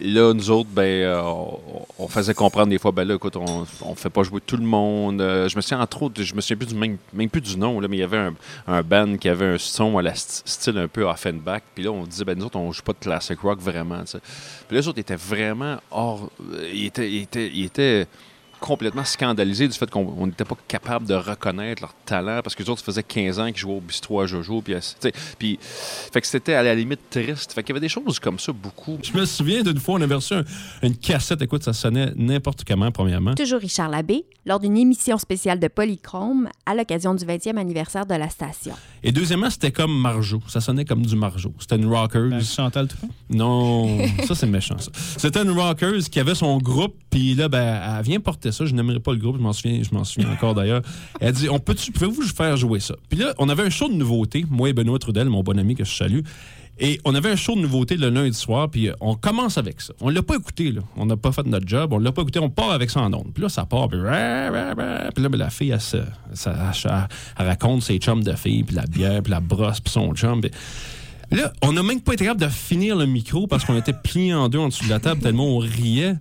là, 0.00 0.32
nous 0.32 0.50
autres, 0.50 0.68
ben, 0.72 0.82
euh, 0.82 1.22
on, 1.98 2.08
faisait 2.08 2.34
comprendre 2.34 2.68
des 2.68 2.78
fois, 2.78 2.92
ben 2.92 3.04
là, 3.06 3.14
écoute, 3.14 3.36
on, 3.36 3.66
on 3.82 3.94
fait 3.94 4.10
pas 4.10 4.22
jouer 4.22 4.40
tout 4.40 4.56
le 4.56 4.64
monde. 4.64 5.20
Euh, 5.20 5.48
je 5.48 5.56
me 5.56 5.60
souviens, 5.60 5.80
entre 5.80 6.02
autres, 6.02 6.22
je 6.22 6.34
me 6.34 6.40
souviens 6.40 6.56
plus 6.56 6.66
du 6.66 6.74
même, 6.74 6.96
même 7.12 7.28
plus 7.30 7.40
du 7.40 7.56
nom, 7.56 7.80
là, 7.80 7.88
mais 7.88 7.96
il 7.96 8.00
y 8.00 8.02
avait 8.04 8.18
un, 8.18 8.34
un 8.66 8.82
band 8.82 9.16
qui 9.16 9.28
avait 9.28 9.46
un 9.46 9.58
son 9.58 9.98
à 9.98 10.02
la 10.02 10.12
st- 10.12 10.42
style 10.44 10.78
un 10.78 10.88
peu 10.88 11.04
Offenbach. 11.04 11.62
Puis 11.74 11.84
là, 11.84 11.90
on 11.92 12.04
disait, 12.04 12.24
ben 12.24 12.38
nous 12.38 12.44
autres, 12.46 12.56
on 12.58 12.72
joue 12.72 12.82
pas 12.82 12.92
de 12.92 12.98
classic 12.98 13.38
rock 13.40 13.58
vraiment. 13.60 14.02
Puis 14.04 14.20
là, 14.70 14.80
les 14.80 14.88
autres 14.88 14.98
étaient 14.98 15.16
vraiment 15.16 15.78
hors. 15.90 16.30
euh, 16.52 16.70
ils 16.72 16.86
étaient 16.86 18.06
complètement 18.66 19.04
scandalisés 19.04 19.68
du 19.68 19.76
fait 19.76 19.90
qu'on 19.90 20.14
on 20.18 20.26
n'était 20.26 20.44
pas 20.46 20.56
capable 20.66 21.06
de 21.06 21.12
reconnaître 21.14 21.82
leur 21.82 21.92
talent 22.06 22.40
parce 22.42 22.54
que 22.54 22.62
les 22.62 22.70
autres 22.70 22.80
ça 22.80 22.86
faisait 22.86 23.02
15 23.02 23.38
ans 23.38 23.46
qu'ils 23.48 23.58
jouaient 23.58 23.74
au 23.74 23.80
bistrot 23.80 24.22
à 24.22 24.26
Jojo 24.26 24.62
puis, 24.62 24.72
euh, 24.72 24.78
tu 24.80 24.96
sais, 25.00 25.12
puis 25.38 25.58
fait 25.60 26.20
que 26.22 26.26
c'était 26.26 26.54
à 26.54 26.62
la 26.62 26.74
limite 26.74 27.00
triste 27.10 27.52
fait 27.52 27.62
qu'il 27.62 27.70
y 27.70 27.74
avait 27.74 27.80
des 27.80 27.90
choses 27.90 28.18
comme 28.18 28.38
ça 28.38 28.52
beaucoup 28.52 28.98
Je 29.02 29.12
me 29.18 29.26
souviens 29.26 29.62
d'une 29.62 29.78
fois, 29.78 29.96
on 29.96 30.00
avait 30.00 30.14
reçu 30.14 30.32
un- 30.34 30.44
une 30.82 30.96
cassette. 30.96 31.42
Écoute, 31.42 31.62
ça 31.62 31.72
sonnait 31.74 32.12
n'importe 32.16 32.64
comment, 32.64 32.90
premièrement. 32.90 33.34
Toujours 33.34 33.60
Richard 33.60 33.90
Labbé, 33.90 34.24
lors 34.46 34.60
d'une 34.60 34.78
émission 34.78 35.18
spéciale 35.18 35.60
de 35.60 35.68
Polychrome 35.68 36.48
à 36.64 36.74
l'occasion 36.74 37.14
du 37.14 37.24
20e 37.26 37.58
anniversaire 37.58 38.06
de 38.06 38.14
la 38.14 38.30
station. 38.30 38.74
Et 39.06 39.12
deuxièmement, 39.12 39.50
c'était 39.50 39.70
comme 39.70 39.94
Marjo. 40.00 40.42
Ça 40.48 40.62
sonnait 40.62 40.86
comme 40.86 41.04
du 41.04 41.14
Marjo. 41.14 41.52
C'était 41.58 41.76
une 41.76 41.86
rockers. 41.86 42.40
Chantal 42.40 42.88
Toupin? 42.88 43.08
Non, 43.28 43.98
ça 44.26 44.34
c'est 44.34 44.46
méchant 44.46 44.78
ça. 44.78 44.90
C'était 45.18 45.42
une 45.42 45.50
rockers 45.50 46.00
qui 46.10 46.18
avait 46.18 46.34
son 46.34 46.56
groupe, 46.56 46.96
puis 47.10 47.34
là, 47.34 47.48
ben, 47.48 47.80
elle 47.98 48.02
vient 48.02 48.18
porter 48.18 48.50
ça. 48.50 48.64
Je 48.64 48.74
n'aimerais 48.74 49.00
pas 49.00 49.12
le 49.12 49.18
groupe, 49.18 49.36
je 49.36 49.42
m'en 49.42 49.52
souviens, 49.52 49.82
je 49.82 49.94
m'en 49.94 50.04
souviens 50.04 50.32
encore 50.32 50.54
d'ailleurs. 50.54 50.80
Elle 51.20 51.34
dit, 51.34 51.50
on 51.50 51.58
peut-tu, 51.58 51.92
pouvez-vous 51.92 52.22
faire 52.22 52.56
jouer 52.56 52.80
ça? 52.80 52.94
Puis 53.10 53.18
là, 53.18 53.34
on 53.38 53.50
avait 53.50 53.62
un 53.62 53.70
show 53.70 53.88
de 53.88 53.94
nouveautés, 53.94 54.46
moi 54.48 54.70
et 54.70 54.72
Benoît 54.72 54.98
Trudel, 54.98 55.28
mon 55.28 55.42
bon 55.42 55.58
ami 55.58 55.74
que 55.74 55.84
je 55.84 55.94
salue. 55.94 56.20
Et 56.78 57.00
on 57.04 57.14
avait 57.14 57.30
un 57.30 57.36
show 57.36 57.54
de 57.54 57.60
nouveautés 57.60 57.96
le 57.96 58.10
lundi 58.10 58.36
soir, 58.36 58.68
puis 58.68 58.88
euh, 58.88 58.94
on 59.00 59.14
commence 59.14 59.58
avec 59.58 59.80
ça. 59.80 59.94
On 60.00 60.08
l'a 60.08 60.22
pas 60.22 60.34
écouté, 60.34 60.72
là. 60.72 60.80
On 60.96 61.06
n'a 61.06 61.16
pas 61.16 61.30
fait 61.30 61.46
notre 61.46 61.68
job, 61.68 61.92
on 61.92 61.98
l'a 61.98 62.10
pas 62.10 62.22
écouté, 62.22 62.40
on 62.40 62.50
part 62.50 62.72
avec 62.72 62.90
ça 62.90 63.00
en 63.00 63.12
ondes. 63.12 63.30
Puis 63.32 63.42
là, 63.42 63.48
ça 63.48 63.64
part, 63.64 63.88
puis, 63.88 63.98
là, 63.98 64.74
ben, 64.74 65.36
la 65.36 65.50
fille, 65.50 65.70
elle, 65.70 67.46
raconte 67.46 67.82
ses 67.82 67.98
chums 67.98 68.24
de 68.24 68.32
filles, 68.34 68.64
puis 68.64 68.74
la 68.74 68.86
bière, 68.86 69.22
puis 69.22 69.30
la 69.30 69.40
brosse, 69.40 69.80
puis 69.80 69.92
son 69.92 70.12
chum. 70.14 70.40
Là, 71.30 71.52
on 71.62 71.72
n'a 71.72 71.82
même 71.82 72.00
pas 72.00 72.14
été 72.14 72.24
capable 72.24 72.42
de 72.42 72.48
finir 72.48 72.96
le 72.96 73.06
micro 73.06 73.46
parce 73.46 73.64
qu'on 73.64 73.76
était 73.76 73.92
pliés 73.92 74.34
en 74.34 74.48
deux 74.48 74.58
en 74.58 74.68
dessous 74.68 74.84
de 74.84 74.90
la 74.90 75.00
table 75.00 75.20
tellement 75.20 75.46
on 75.46 75.58
riait. 75.58 76.16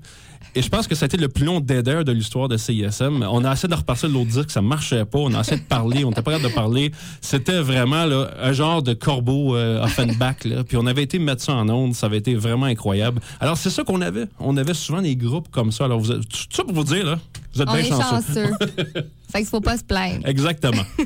Et 0.55 0.61
je 0.61 0.69
pense 0.69 0.87
que 0.87 0.93
ça 0.93 1.05
a 1.05 1.07
été 1.07 1.17
le 1.17 1.29
plus 1.29 1.45
long 1.45 1.59
dead 1.59 1.87
air 1.87 2.05
de 2.05 2.11
l'histoire 2.11 2.47
de 2.47 2.57
CISM. 2.57 3.25
On 3.27 3.43
a 3.43 3.53
essayé 3.53 3.69
de 3.69 3.75
repartir 3.75 4.09
l'autre 4.09 4.29
disque, 4.29 4.51
ça 4.51 4.61
marchait 4.61 5.03
pas. 5.03 5.17
On 5.17 5.33
a 5.33 5.39
essayé 5.39 5.59
de 5.59 5.65
parler, 5.65 6.05
on 6.05 6.09
n'était 6.09 6.21
pas 6.21 6.31
capable 6.31 6.49
de 6.49 6.55
parler. 6.55 6.91
C'était 7.21 7.59
vraiment 7.59 8.05
là, 8.05 8.29
un 8.39 8.53
genre 8.53 8.83
de 8.83 8.93
corbeau 8.93 9.55
euh, 9.55 9.83
Offenbach. 9.83 10.43
Là. 10.45 10.63
Puis 10.63 10.77
on 10.77 10.85
avait 10.85 11.03
été 11.03 11.17
mettre 11.17 11.41
ça 11.41 11.53
en 11.53 11.67
onde, 11.69 11.95
ça 11.95 12.05
avait 12.05 12.17
été 12.17 12.35
vraiment 12.35 12.67
incroyable. 12.67 13.19
Alors 13.39 13.57
c'est 13.57 13.71
ça 13.71 13.83
qu'on 13.83 14.01
avait. 14.01 14.25
On 14.39 14.55
avait 14.57 14.75
souvent 14.75 15.01
des 15.01 15.15
groupes 15.15 15.49
comme 15.49 15.71
ça. 15.71 15.85
Alors 15.85 15.99
vous 15.99 16.11
êtes, 16.11 16.27
tout 16.29 16.45
ça 16.51 16.63
pour 16.63 16.73
vous 16.73 16.83
dire, 16.83 17.03
là, 17.03 17.19
vous 17.55 17.61
êtes 17.61 17.69
On 17.69 17.73
bien 17.73 17.83
est 17.83 17.89
chanceux. 17.89 18.51
fait 19.31 19.39
qu'il 19.39 19.47
faut 19.47 19.61
pas 19.61 19.77
se 19.77 19.83
plaindre. 19.83 20.27
Exactement. 20.27 20.83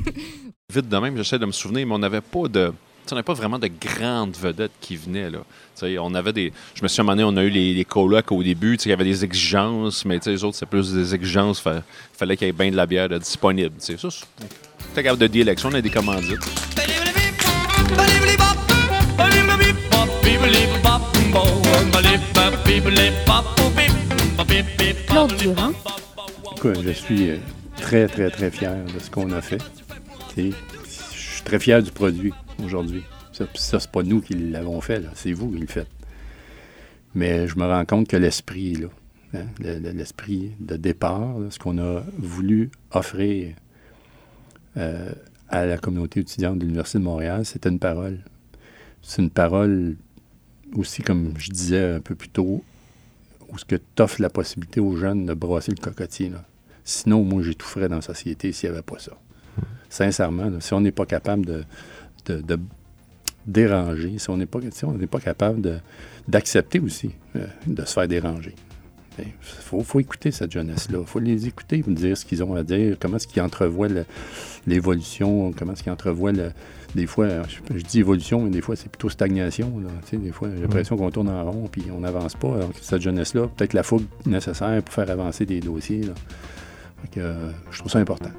vite 0.70 0.90
de 0.90 0.96
même 0.98 1.16
j'essaie 1.16 1.38
de 1.38 1.46
me 1.46 1.52
souvenir 1.52 1.86
mais 1.86 1.94
on 1.94 1.98
n'avait 1.98 2.20
pas 2.20 2.46
de 2.46 2.74
on 3.12 3.14
n'avait 3.14 3.24
pas 3.24 3.34
vraiment 3.34 3.58
de 3.58 3.68
grandes 3.68 4.36
vedettes 4.36 4.72
qui 4.80 4.96
venaient 4.96 5.30
là. 5.30 5.38
On 6.00 6.14
avait 6.14 6.32
des. 6.32 6.52
Je 6.74 6.82
me 6.82 6.88
suis 6.88 7.00
demandé, 7.00 7.22
on 7.24 7.36
a 7.36 7.42
eu 7.42 7.50
les, 7.50 7.72
les 7.74 7.84
colocs 7.84 8.32
au 8.32 8.42
début, 8.42 8.76
tu 8.76 8.84
sais, 8.84 8.88
il 8.88 8.90
y 8.90 8.94
avait 8.94 9.04
des 9.04 9.24
exigences, 9.24 10.04
mais 10.04 10.18
tu 10.18 10.24
sais, 10.24 10.30
les 10.30 10.44
autres, 10.44 10.56
c'est 10.56 10.66
plus 10.66 10.92
des 10.92 11.14
exigences. 11.14 11.62
Il 11.64 11.82
fallait 12.12 12.36
qu'il 12.36 12.46
y 12.46 12.50
ait 12.50 12.52
bien 12.52 12.70
de 12.70 12.76
la 12.76 12.86
bière 12.86 13.08
disponible. 13.08 13.74
tu 13.78 13.96
sais. 13.96 13.96
Ça, 13.96 14.08
c'est 14.10 14.94
t'es 14.94 15.02
capable 15.02 15.20
de 15.20 15.26
dire 15.28 15.44
l'élection, 15.44 15.68
on 15.70 15.74
a 15.74 15.80
des 15.80 15.90
commandites. 15.90 16.38
Claude 25.06 25.36
Durand, 25.36 25.72
Écoute, 26.56 26.78
je 26.84 26.90
suis 26.90 27.30
euh, 27.30 27.36
très, 27.76 28.06
très, 28.08 28.30
très 28.30 28.50
fier 28.50 28.74
de 28.92 28.98
ce 28.98 29.10
qu'on 29.10 29.30
a 29.32 29.40
fait. 29.40 29.62
Je 30.36 30.42
suis 30.42 31.42
très 31.44 31.58
fier 31.58 31.82
du 31.82 31.90
produit 31.90 32.32
aujourd'hui. 32.64 33.02
Ça, 33.32 33.46
ça 33.54 33.80
c'est 33.80 33.90
pas 33.90 34.02
nous 34.02 34.20
qui 34.20 34.34
l'avons 34.34 34.80
fait, 34.80 35.02
c'est 35.14 35.32
vous 35.32 35.50
qui 35.50 35.58
le 35.58 35.66
faites. 35.66 35.88
Mais 37.14 37.46
je 37.48 37.56
me 37.58 37.64
rends 37.66 37.84
compte 37.84 38.08
que 38.08 38.16
l'esprit 38.16 38.74
là. 38.74 38.88
hein, 39.34 39.46
le- 39.60 39.78
le- 39.78 39.90
L'esprit 39.92 40.52
de 40.60 40.76
départ, 40.76 41.38
là, 41.38 41.50
ce 41.50 41.58
qu'on 41.58 41.78
a 41.78 42.02
voulu 42.18 42.70
offrir 42.92 43.54
euh, 44.76 45.12
à 45.48 45.64
la 45.66 45.78
communauté 45.78 46.20
étudiante 46.20 46.58
de 46.58 46.64
l'Université 46.64 46.98
de 46.98 47.04
Montréal, 47.04 47.44
c'était 47.44 47.68
une 47.68 47.78
parole. 47.78 48.18
C'est 49.02 49.22
une 49.22 49.30
parole 49.30 49.96
aussi, 50.74 51.02
comme 51.02 51.32
je 51.38 51.50
disais 51.50 51.94
un 51.94 52.00
peu 52.00 52.14
plus 52.14 52.28
tôt, 52.28 52.62
où 53.48 53.56
ce 53.58 53.64
que 53.64 53.76
tu 53.76 54.02
offres 54.02 54.20
la 54.20 54.28
possibilité 54.30 54.80
aux 54.80 54.96
jeunes 54.96 55.24
de 55.26 55.32
brasser 55.34 55.72
le 55.72 55.78
cocotier. 55.82 56.28
là. 56.28 56.44
Sinon, 56.84 57.22
moi, 57.24 57.42
j'étoufferais 57.42 57.88
dans 57.88 57.96
la 57.96 58.02
société 58.02 58.52
s'il 58.52 58.68
n'y 58.70 58.74
avait 58.76 58.82
pas 58.84 58.98
ça. 58.98 59.12
Sincèrement, 59.88 60.50
là, 60.50 60.60
si 60.60 60.74
on 60.74 60.80
n'est 60.82 60.92
pas 60.92 61.06
capable 61.06 61.46
de, 61.46 61.64
de- 62.32 62.40
de 62.42 62.58
déranger, 63.46 64.18
si 64.18 64.28
on 64.30 64.36
n'est 64.36 64.46
pas, 64.46 64.60
si 64.70 64.84
on 64.84 64.92
pas 64.92 65.20
capable 65.20 65.80
d'accepter 66.26 66.80
aussi 66.80 67.10
euh, 67.36 67.46
de 67.66 67.84
se 67.84 67.92
faire 67.94 68.08
déranger. 68.08 68.54
Il 69.20 69.24
faut, 69.40 69.82
faut 69.82 69.98
écouter 69.98 70.30
cette 70.30 70.52
jeunesse-là. 70.52 70.98
Il 71.00 71.06
faut 71.06 71.18
les 71.18 71.48
écouter, 71.48 71.82
me 71.88 71.94
dire 71.94 72.16
ce 72.16 72.24
qu'ils 72.24 72.40
ont 72.44 72.54
à 72.54 72.62
dire, 72.62 72.96
comment 73.00 73.16
est-ce 73.16 73.26
qu'ils 73.26 73.42
entrevoient 73.42 73.88
l'évolution, 74.66 75.52
comment 75.56 75.72
est-ce 75.72 75.82
qu'ils 75.82 75.90
entrevoient 75.92 76.30
le- 76.32 76.52
des 76.94 77.06
fois, 77.06 77.28
je, 77.48 77.78
je 77.78 77.84
dis 77.84 77.98
évolution, 78.00 78.40
mais 78.42 78.50
des 78.50 78.60
fois 78.60 78.76
c'est 78.76 78.88
plutôt 78.88 79.08
stagnation. 79.10 79.78
là. 79.80 79.88
Tu 80.04 80.10
sais, 80.10 80.16
des 80.18 80.30
fois, 80.32 80.48
j'ai 80.54 80.62
l'impression 80.62 80.96
qu'on 80.96 81.10
tourne 81.10 81.28
en 81.30 81.50
rond 81.50 81.68
puis 81.70 81.84
on 81.94 82.00
n'avance 82.00 82.34
pas. 82.34 82.54
Alors 82.54 82.68
que 82.70 82.78
cette 82.80 83.02
jeunesse-là, 83.02 83.48
peut-être 83.56 83.72
la 83.72 83.82
fougue 83.82 84.04
nécessaire 84.24 84.80
pour 84.84 84.94
faire 84.94 85.10
avancer 85.10 85.44
des 85.46 85.60
dossiers. 85.60 86.02
là. 86.04 86.12
Fait 87.02 87.08
que, 87.08 87.20
euh, 87.20 87.50
je 87.72 87.78
trouve 87.80 87.90
ça 87.90 87.98
important. 87.98 88.30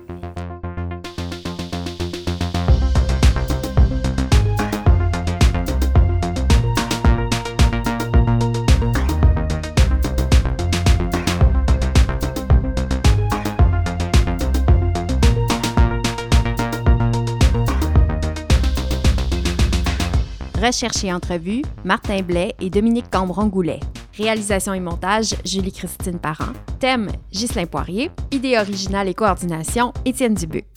Recherche 20.69 21.03
et 21.03 21.11
entrevue, 21.11 21.63
Martin 21.83 22.21
Blais 22.21 22.53
et 22.61 22.69
Dominique 22.69 23.09
Cambron-Goulet. 23.09 23.79
Réalisation 24.15 24.75
et 24.75 24.79
montage, 24.79 25.33
Julie-Christine 25.43 26.19
Parent. 26.19 26.53
Thème, 26.79 27.07
Ghislain 27.31 27.65
Poirier. 27.65 28.11
Idée 28.29 28.55
originale 28.55 29.07
et 29.07 29.15
coordination, 29.15 29.91
Étienne 30.05 30.35
Dubuc. 30.35 30.67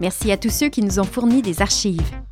Merci 0.00 0.32
à 0.32 0.38
tous 0.38 0.48
ceux 0.48 0.70
qui 0.70 0.80
nous 0.80 1.00
ont 1.00 1.04
fourni 1.04 1.42
des 1.42 1.60
archives. 1.60 2.23